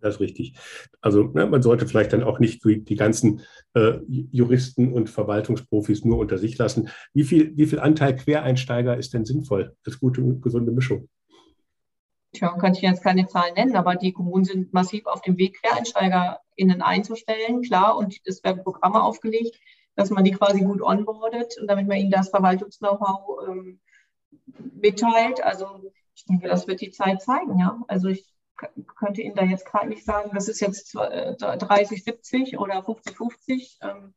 Das 0.00 0.14
ist 0.14 0.20
richtig. 0.20 0.54
Also 1.00 1.24
ne, 1.24 1.46
man 1.46 1.62
sollte 1.62 1.86
vielleicht 1.86 2.12
dann 2.12 2.22
auch 2.22 2.38
nicht 2.38 2.64
die, 2.64 2.96
ganzen 2.96 3.42
äh, 3.74 3.98
Juristen 4.06 4.92
und 4.92 5.10
Verwaltungsprofis 5.10 6.04
nur 6.04 6.18
unter 6.18 6.38
sich 6.38 6.56
lassen. 6.58 6.88
Wie 7.12 7.24
viel, 7.24 7.56
wie 7.56 7.66
viel 7.66 7.80
Anteil 7.80 8.16
Quereinsteiger 8.16 8.96
ist 8.96 9.14
denn 9.14 9.24
sinnvoll? 9.24 9.74
Das 9.84 9.94
ist 9.94 10.00
gute 10.00 10.22
und 10.22 10.40
gesunde 10.40 10.72
Mischung. 10.72 11.08
Tja, 12.32 12.56
kann 12.58 12.74
ich 12.74 12.82
jetzt 12.82 13.02
keine 13.02 13.26
Zahlen 13.26 13.54
nennen, 13.54 13.74
aber 13.74 13.96
die 13.96 14.12
Kommunen 14.12 14.44
sind 14.44 14.72
massiv 14.72 15.06
auf 15.06 15.22
dem 15.22 15.38
Weg, 15.38 15.60
QuereinsteigerInnen 15.62 16.82
einzustellen, 16.82 17.62
klar, 17.62 17.96
und 17.96 18.16
es 18.24 18.44
werden 18.44 18.62
Programme 18.62 19.02
aufgelegt, 19.02 19.58
dass 19.96 20.10
man 20.10 20.24
die 20.24 20.32
quasi 20.32 20.60
gut 20.60 20.82
onboardet 20.82 21.56
und 21.60 21.68
damit 21.68 21.88
man 21.88 21.96
ihnen 21.96 22.10
das 22.10 22.28
Verwaltungs-Know-how 22.28 23.48
ähm, 23.48 23.80
mitteilt. 24.74 25.42
Also 25.42 25.66
ich 26.14 26.24
denke, 26.26 26.48
das 26.48 26.68
wird 26.68 26.82
die 26.82 26.90
Zeit 26.90 27.22
zeigen, 27.22 27.58
ja. 27.58 27.80
Also 27.88 28.08
ich 28.08 28.26
könnte 28.98 29.22
Ihnen 29.22 29.34
da 29.34 29.44
jetzt 29.44 29.66
gerade 29.66 29.88
nicht 29.88 30.04
sagen, 30.04 30.30
das 30.34 30.48
ist 30.48 30.60
jetzt 30.60 30.94
30, 30.94 32.04
70 32.04 32.52
äh, 32.52 32.56
oder 32.56 32.82
50, 32.82 33.16
50. 33.16 33.78
Ähm, 33.82 34.14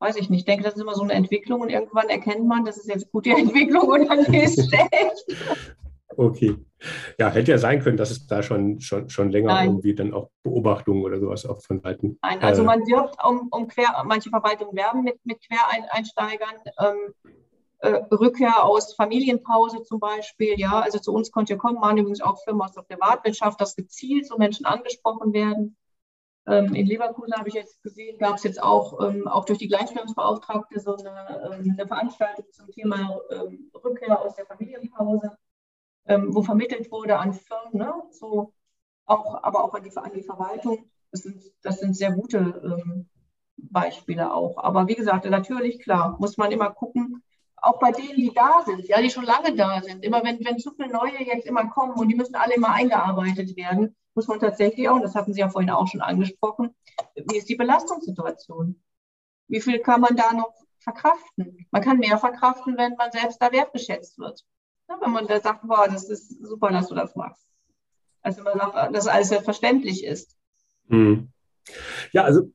weiß 0.00 0.16
ich 0.16 0.30
nicht. 0.30 0.40
Ich 0.40 0.44
denke, 0.44 0.64
das 0.64 0.74
ist 0.74 0.82
immer 0.82 0.94
so 0.94 1.02
eine 1.02 1.14
Entwicklung 1.14 1.60
und 1.60 1.70
irgendwann 1.70 2.08
erkennt 2.08 2.46
man, 2.46 2.64
das 2.64 2.76
ist 2.76 2.88
jetzt 2.88 3.10
gut 3.10 3.26
die 3.26 3.30
Entwicklung 3.38 3.88
und 3.88 4.08
dann 4.08 4.20
ist 4.20 4.58
es 4.58 4.66
schlecht. 4.68 5.68
Okay. 6.16 6.56
Ja, 7.18 7.30
hätte 7.30 7.52
ja 7.52 7.58
sein 7.58 7.80
können, 7.80 7.96
dass 7.96 8.10
es 8.10 8.26
da 8.26 8.42
schon, 8.42 8.80
schon, 8.80 9.08
schon 9.08 9.30
länger 9.30 9.52
Nein. 9.52 9.68
irgendwie 9.68 9.94
dann 9.94 10.12
auch 10.12 10.30
Beobachtungen 10.42 11.04
oder 11.04 11.20
sowas 11.20 11.46
auch 11.46 11.60
von 11.62 11.80
Seiten. 11.80 12.18
Nein, 12.22 12.42
also 12.42 12.62
äh, 12.62 12.64
man 12.64 12.80
wirbt 12.80 13.16
um, 13.24 13.48
um 13.50 13.68
Quer, 13.68 14.02
manche 14.04 14.30
Verwaltungen 14.30 14.76
werben 14.76 15.02
mit, 15.02 15.24
mit 15.24 15.38
Quereinsteigern. 15.40 16.54
Ähm, 16.80 17.14
äh, 17.80 18.02
Rückkehr 18.10 18.64
aus 18.64 18.94
Familienpause 18.94 19.82
zum 19.82 20.00
Beispiel. 20.00 20.58
Ja, 20.58 20.80
also 20.80 20.98
zu 20.98 21.12
uns 21.12 21.30
konnte 21.30 21.54
ihr 21.54 21.58
kommen, 21.58 21.80
waren 21.80 21.98
übrigens 21.98 22.20
auch 22.20 22.42
Firmen 22.42 22.62
aus 22.62 22.72
der 22.72 22.82
Privatwirtschaft, 22.82 23.60
dass 23.60 23.76
gezielt 23.76 24.26
so 24.26 24.36
Menschen 24.36 24.66
angesprochen 24.66 25.32
werden. 25.32 25.76
Ähm, 26.46 26.74
in 26.74 26.86
Leverkusen 26.86 27.34
habe 27.34 27.48
ich 27.48 27.54
jetzt 27.54 27.82
gesehen, 27.82 28.18
gab 28.18 28.36
es 28.36 28.42
jetzt 28.42 28.62
auch, 28.62 29.06
ähm, 29.06 29.28
auch 29.28 29.44
durch 29.44 29.58
die 29.58 29.68
Gleichstellungsbeauftragte 29.68 30.80
so 30.80 30.96
eine, 30.96 31.52
ähm, 31.52 31.74
eine 31.78 31.86
Veranstaltung 31.86 32.46
zum 32.52 32.70
Thema 32.70 33.20
ähm, 33.30 33.70
Rückkehr 33.74 34.20
aus 34.20 34.34
der 34.34 34.46
Familienpause, 34.46 35.36
ähm, 36.06 36.34
wo 36.34 36.42
vermittelt 36.42 36.90
wurde 36.90 37.18
an 37.18 37.34
Firmen, 37.34 37.78
ne? 37.78 37.92
so 38.10 38.54
auch, 39.04 39.42
aber 39.42 39.62
auch 39.62 39.74
an 39.74 39.82
die, 39.84 39.94
an 39.96 40.12
die 40.14 40.22
Verwaltung. 40.22 40.90
Das 41.10 41.22
sind, 41.22 41.42
das 41.62 41.80
sind 41.80 41.94
sehr 41.94 42.12
gute 42.12 42.38
ähm, 42.38 43.08
Beispiele 43.56 44.32
auch. 44.32 44.56
Aber 44.58 44.88
wie 44.88 44.94
gesagt, 44.94 45.26
natürlich, 45.26 45.80
klar, 45.80 46.16
muss 46.18 46.36
man 46.38 46.50
immer 46.50 46.70
gucken, 46.70 47.22
auch 47.62 47.78
bei 47.78 47.92
denen, 47.92 48.16
die 48.16 48.32
da 48.34 48.62
sind, 48.64 48.86
ja, 48.88 49.00
die 49.00 49.10
schon 49.10 49.24
lange 49.24 49.54
da 49.54 49.80
sind. 49.82 50.04
Immer 50.04 50.22
wenn, 50.24 50.44
wenn 50.44 50.58
zu 50.58 50.72
viele 50.72 50.88
neue 50.88 51.22
jetzt 51.24 51.46
immer 51.46 51.68
kommen 51.68 51.94
und 51.94 52.08
die 52.08 52.14
müssen 52.14 52.34
alle 52.34 52.54
immer 52.54 52.72
eingearbeitet 52.72 53.56
werden, 53.56 53.96
muss 54.14 54.28
man 54.28 54.40
tatsächlich 54.40 54.88
auch, 54.88 54.96
und 54.96 55.02
das 55.02 55.14
hatten 55.14 55.32
Sie 55.32 55.40
ja 55.40 55.48
vorhin 55.48 55.70
auch 55.70 55.86
schon 55.86 56.00
angesprochen, 56.00 56.74
wie 57.14 57.38
ist 57.38 57.48
die 57.48 57.56
Belastungssituation? 57.56 58.82
Wie 59.46 59.60
viel 59.60 59.78
kann 59.78 60.00
man 60.00 60.16
da 60.16 60.32
noch 60.32 60.52
verkraften? 60.78 61.66
Man 61.70 61.82
kann 61.82 61.98
mehr 61.98 62.18
verkraften, 62.18 62.76
wenn 62.76 62.96
man 62.96 63.12
selbst 63.12 63.40
da 63.40 63.52
wertgeschätzt 63.52 64.18
wird. 64.18 64.44
Ja, 64.88 64.98
wenn 65.00 65.10
man 65.10 65.26
da 65.26 65.40
sagt, 65.40 65.66
boah, 65.66 65.88
das 65.88 66.08
ist 66.08 66.42
super, 66.44 66.70
dass 66.70 66.88
du 66.88 66.94
das 66.94 67.14
machst. 67.14 67.46
Also 68.22 68.44
wenn 68.44 68.56
man 68.56 68.72
sagt, 68.72 68.94
dass 68.94 69.06
alles 69.06 69.28
selbstverständlich 69.28 70.04
ist. 70.04 70.36
Hm. 70.88 71.30
Ja, 72.12 72.24
also 72.24 72.50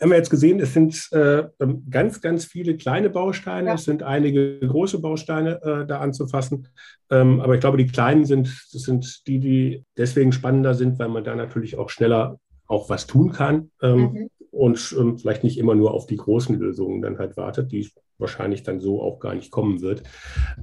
haben 0.00 0.10
wir 0.10 0.16
jetzt 0.16 0.30
gesehen, 0.30 0.60
es 0.60 0.74
sind 0.74 1.08
äh, 1.12 1.44
ähm, 1.60 1.84
ganz, 1.90 2.20
ganz 2.20 2.44
viele 2.44 2.76
kleine 2.76 3.10
Bausteine, 3.10 3.68
ja. 3.68 3.74
es 3.74 3.84
sind 3.84 4.02
einige 4.02 4.58
große 4.60 5.00
Bausteine 5.00 5.60
äh, 5.62 5.86
da 5.86 6.00
anzufassen. 6.00 6.68
Ähm, 7.10 7.40
aber 7.40 7.54
ich 7.54 7.60
glaube, 7.60 7.78
die 7.78 7.86
kleinen 7.86 8.24
sind, 8.24 8.46
das 8.72 8.82
sind 8.82 9.26
die, 9.26 9.38
die 9.40 9.84
deswegen 9.96 10.32
spannender 10.32 10.74
sind, 10.74 10.98
weil 10.98 11.08
man 11.08 11.24
da 11.24 11.34
natürlich 11.34 11.78
auch 11.78 11.90
schneller 11.90 12.38
auch 12.66 12.90
was 12.90 13.06
tun 13.06 13.32
kann 13.32 13.70
ähm, 13.82 14.00
mhm. 14.00 14.30
und 14.50 14.96
ähm, 14.98 15.18
vielleicht 15.18 15.42
nicht 15.42 15.58
immer 15.58 15.74
nur 15.74 15.92
auf 15.92 16.06
die 16.06 16.16
großen 16.16 16.58
Lösungen 16.58 17.02
dann 17.02 17.18
halt 17.18 17.36
wartet, 17.36 17.72
die 17.72 17.90
wahrscheinlich 18.18 18.62
dann 18.62 18.80
so 18.80 19.02
auch 19.02 19.18
gar 19.20 19.34
nicht 19.34 19.50
kommen 19.50 19.80
wird. 19.80 20.02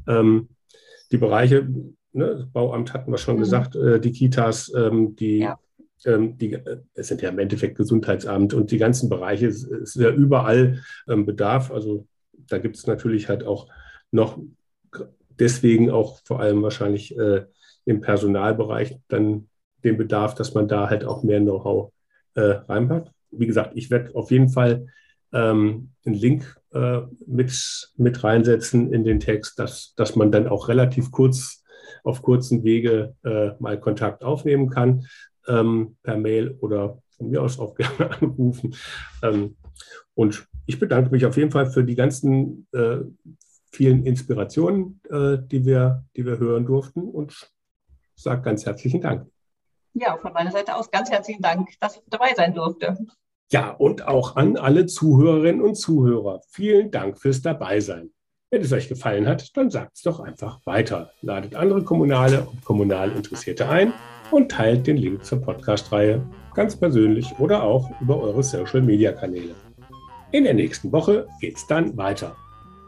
Ähm, 0.07 0.49
die 1.11 1.17
Bereiche, 1.17 1.67
ne, 2.13 2.47
Bauamt 2.53 2.93
hatten 2.93 3.11
wir 3.11 3.17
schon 3.17 3.35
mhm. 3.35 3.39
gesagt, 3.39 3.75
äh, 3.75 3.99
die 3.99 4.11
Kitas, 4.11 4.71
ähm, 4.75 5.15
die, 5.15 5.39
ja. 5.39 5.57
Ähm, 6.05 6.37
die, 6.37 6.53
äh, 6.53 6.81
es 6.93 7.07
sind 7.07 7.21
ja 7.21 7.29
im 7.29 7.39
Endeffekt 7.39 7.77
Gesundheitsamt 7.77 8.53
und 8.53 8.71
die 8.71 8.77
ganzen 8.77 9.09
Bereiche, 9.09 9.47
es 9.47 9.63
ist 9.63 9.95
ja 9.95 10.09
überall 10.09 10.81
ähm, 11.07 11.25
Bedarf. 11.25 11.71
Also 11.71 12.07
da 12.31 12.57
gibt 12.57 12.77
es 12.77 12.87
natürlich 12.87 13.29
halt 13.29 13.43
auch 13.43 13.67
noch 14.11 14.39
deswegen 15.39 15.89
auch 15.91 16.19
vor 16.23 16.39
allem 16.39 16.61
wahrscheinlich 16.63 17.17
äh, 17.17 17.45
im 17.85 18.01
Personalbereich 18.01 18.97
dann 19.07 19.49
den 19.83 19.97
Bedarf, 19.97 20.35
dass 20.35 20.53
man 20.53 20.67
da 20.67 20.89
halt 20.89 21.05
auch 21.05 21.23
mehr 21.23 21.39
Know-how 21.39 21.91
äh, 22.35 22.41
reinpackt. 22.41 23.11
Wie 23.31 23.47
gesagt, 23.47 23.73
ich 23.75 23.91
werde 23.91 24.15
auf 24.15 24.31
jeden 24.31 24.49
Fall 24.49 24.87
ähm, 25.33 25.91
einen 26.05 26.15
Link 26.15 26.55
äh, 26.73 27.01
mit, 27.27 27.91
mit 27.97 28.23
reinsetzen 28.23 28.91
in 28.93 29.03
den 29.03 29.19
Text, 29.19 29.59
dass, 29.59 29.93
dass 29.95 30.15
man 30.15 30.31
dann 30.31 30.47
auch 30.47 30.69
relativ 30.69 31.11
kurz 31.11 31.63
auf 32.03 32.21
kurzen 32.21 32.63
Wege 32.63 33.15
äh, 33.23 33.51
mal 33.59 33.79
Kontakt 33.79 34.23
aufnehmen 34.23 34.69
kann, 34.69 35.05
ähm, 35.47 35.97
per 36.03 36.17
Mail 36.17 36.57
oder 36.61 36.97
von 37.17 37.29
mir 37.29 37.41
aus 37.41 37.59
auch 37.59 37.75
gerne 37.75 38.11
anrufen. 38.11 38.75
Ähm, 39.23 39.55
und 40.13 40.47
ich 40.65 40.79
bedanke 40.79 41.11
mich 41.11 41.25
auf 41.25 41.37
jeden 41.37 41.51
Fall 41.51 41.67
für 41.67 41.83
die 41.83 41.95
ganzen 41.95 42.67
äh, 42.73 42.99
vielen 43.71 44.05
Inspirationen, 44.05 45.01
äh, 45.09 45.37
die, 45.39 45.65
wir, 45.65 46.05
die 46.15 46.25
wir 46.25 46.39
hören 46.39 46.65
durften 46.65 47.01
und 47.01 47.51
sage 48.15 48.41
ganz 48.41 48.65
herzlichen 48.65 49.01
Dank. 49.01 49.29
Ja, 49.93 50.17
von 50.17 50.33
meiner 50.33 50.51
Seite 50.51 50.75
aus 50.75 50.91
ganz 50.91 51.09
herzlichen 51.09 51.41
Dank, 51.41 51.69
dass 51.79 51.97
ich 51.97 52.01
dabei 52.07 52.33
sein 52.35 52.53
durfte. 52.53 52.97
Ja, 53.51 53.71
und 53.71 54.07
auch 54.07 54.35
an 54.35 54.57
alle 54.57 54.85
Zuhörerinnen 54.87 55.61
und 55.61 55.75
Zuhörer. 55.75 56.41
Vielen 56.49 56.91
Dank 56.91 57.19
fürs 57.19 57.41
Dabeisein. 57.41 58.11
Wenn 58.49 58.61
es 58.61 58.73
euch 58.73 58.89
gefallen 58.89 59.27
hat, 59.27 59.55
dann 59.55 59.69
sagt 59.69 59.95
es 59.95 60.01
doch 60.01 60.19
einfach 60.19 60.65
weiter. 60.65 61.11
Ladet 61.21 61.55
andere 61.55 61.83
Kommunale 61.83 62.45
und 62.45 62.63
kommunal 62.63 63.11
Interessierte 63.11 63.67
ein 63.69 63.93
und 64.31 64.51
teilt 64.51 64.87
den 64.87 64.97
Link 64.97 65.23
zur 65.23 65.41
Podcast-Reihe 65.41 66.25
ganz 66.53 66.75
persönlich 66.75 67.33
oder 67.39 67.63
auch 67.63 67.89
über 68.01 68.19
eure 68.19 68.43
Social-Media-Kanäle. 68.43 69.55
In 70.31 70.45
der 70.45 70.53
nächsten 70.53 70.91
Woche 70.91 71.27
geht 71.39 71.57
es 71.57 71.67
dann 71.67 71.95
weiter. 71.97 72.35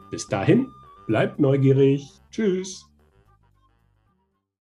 Bis 0.09 0.27
dahin, 0.27 0.67
bleibt 1.05 1.39
neugierig. 1.39 2.09
Tschüss. 2.31 2.87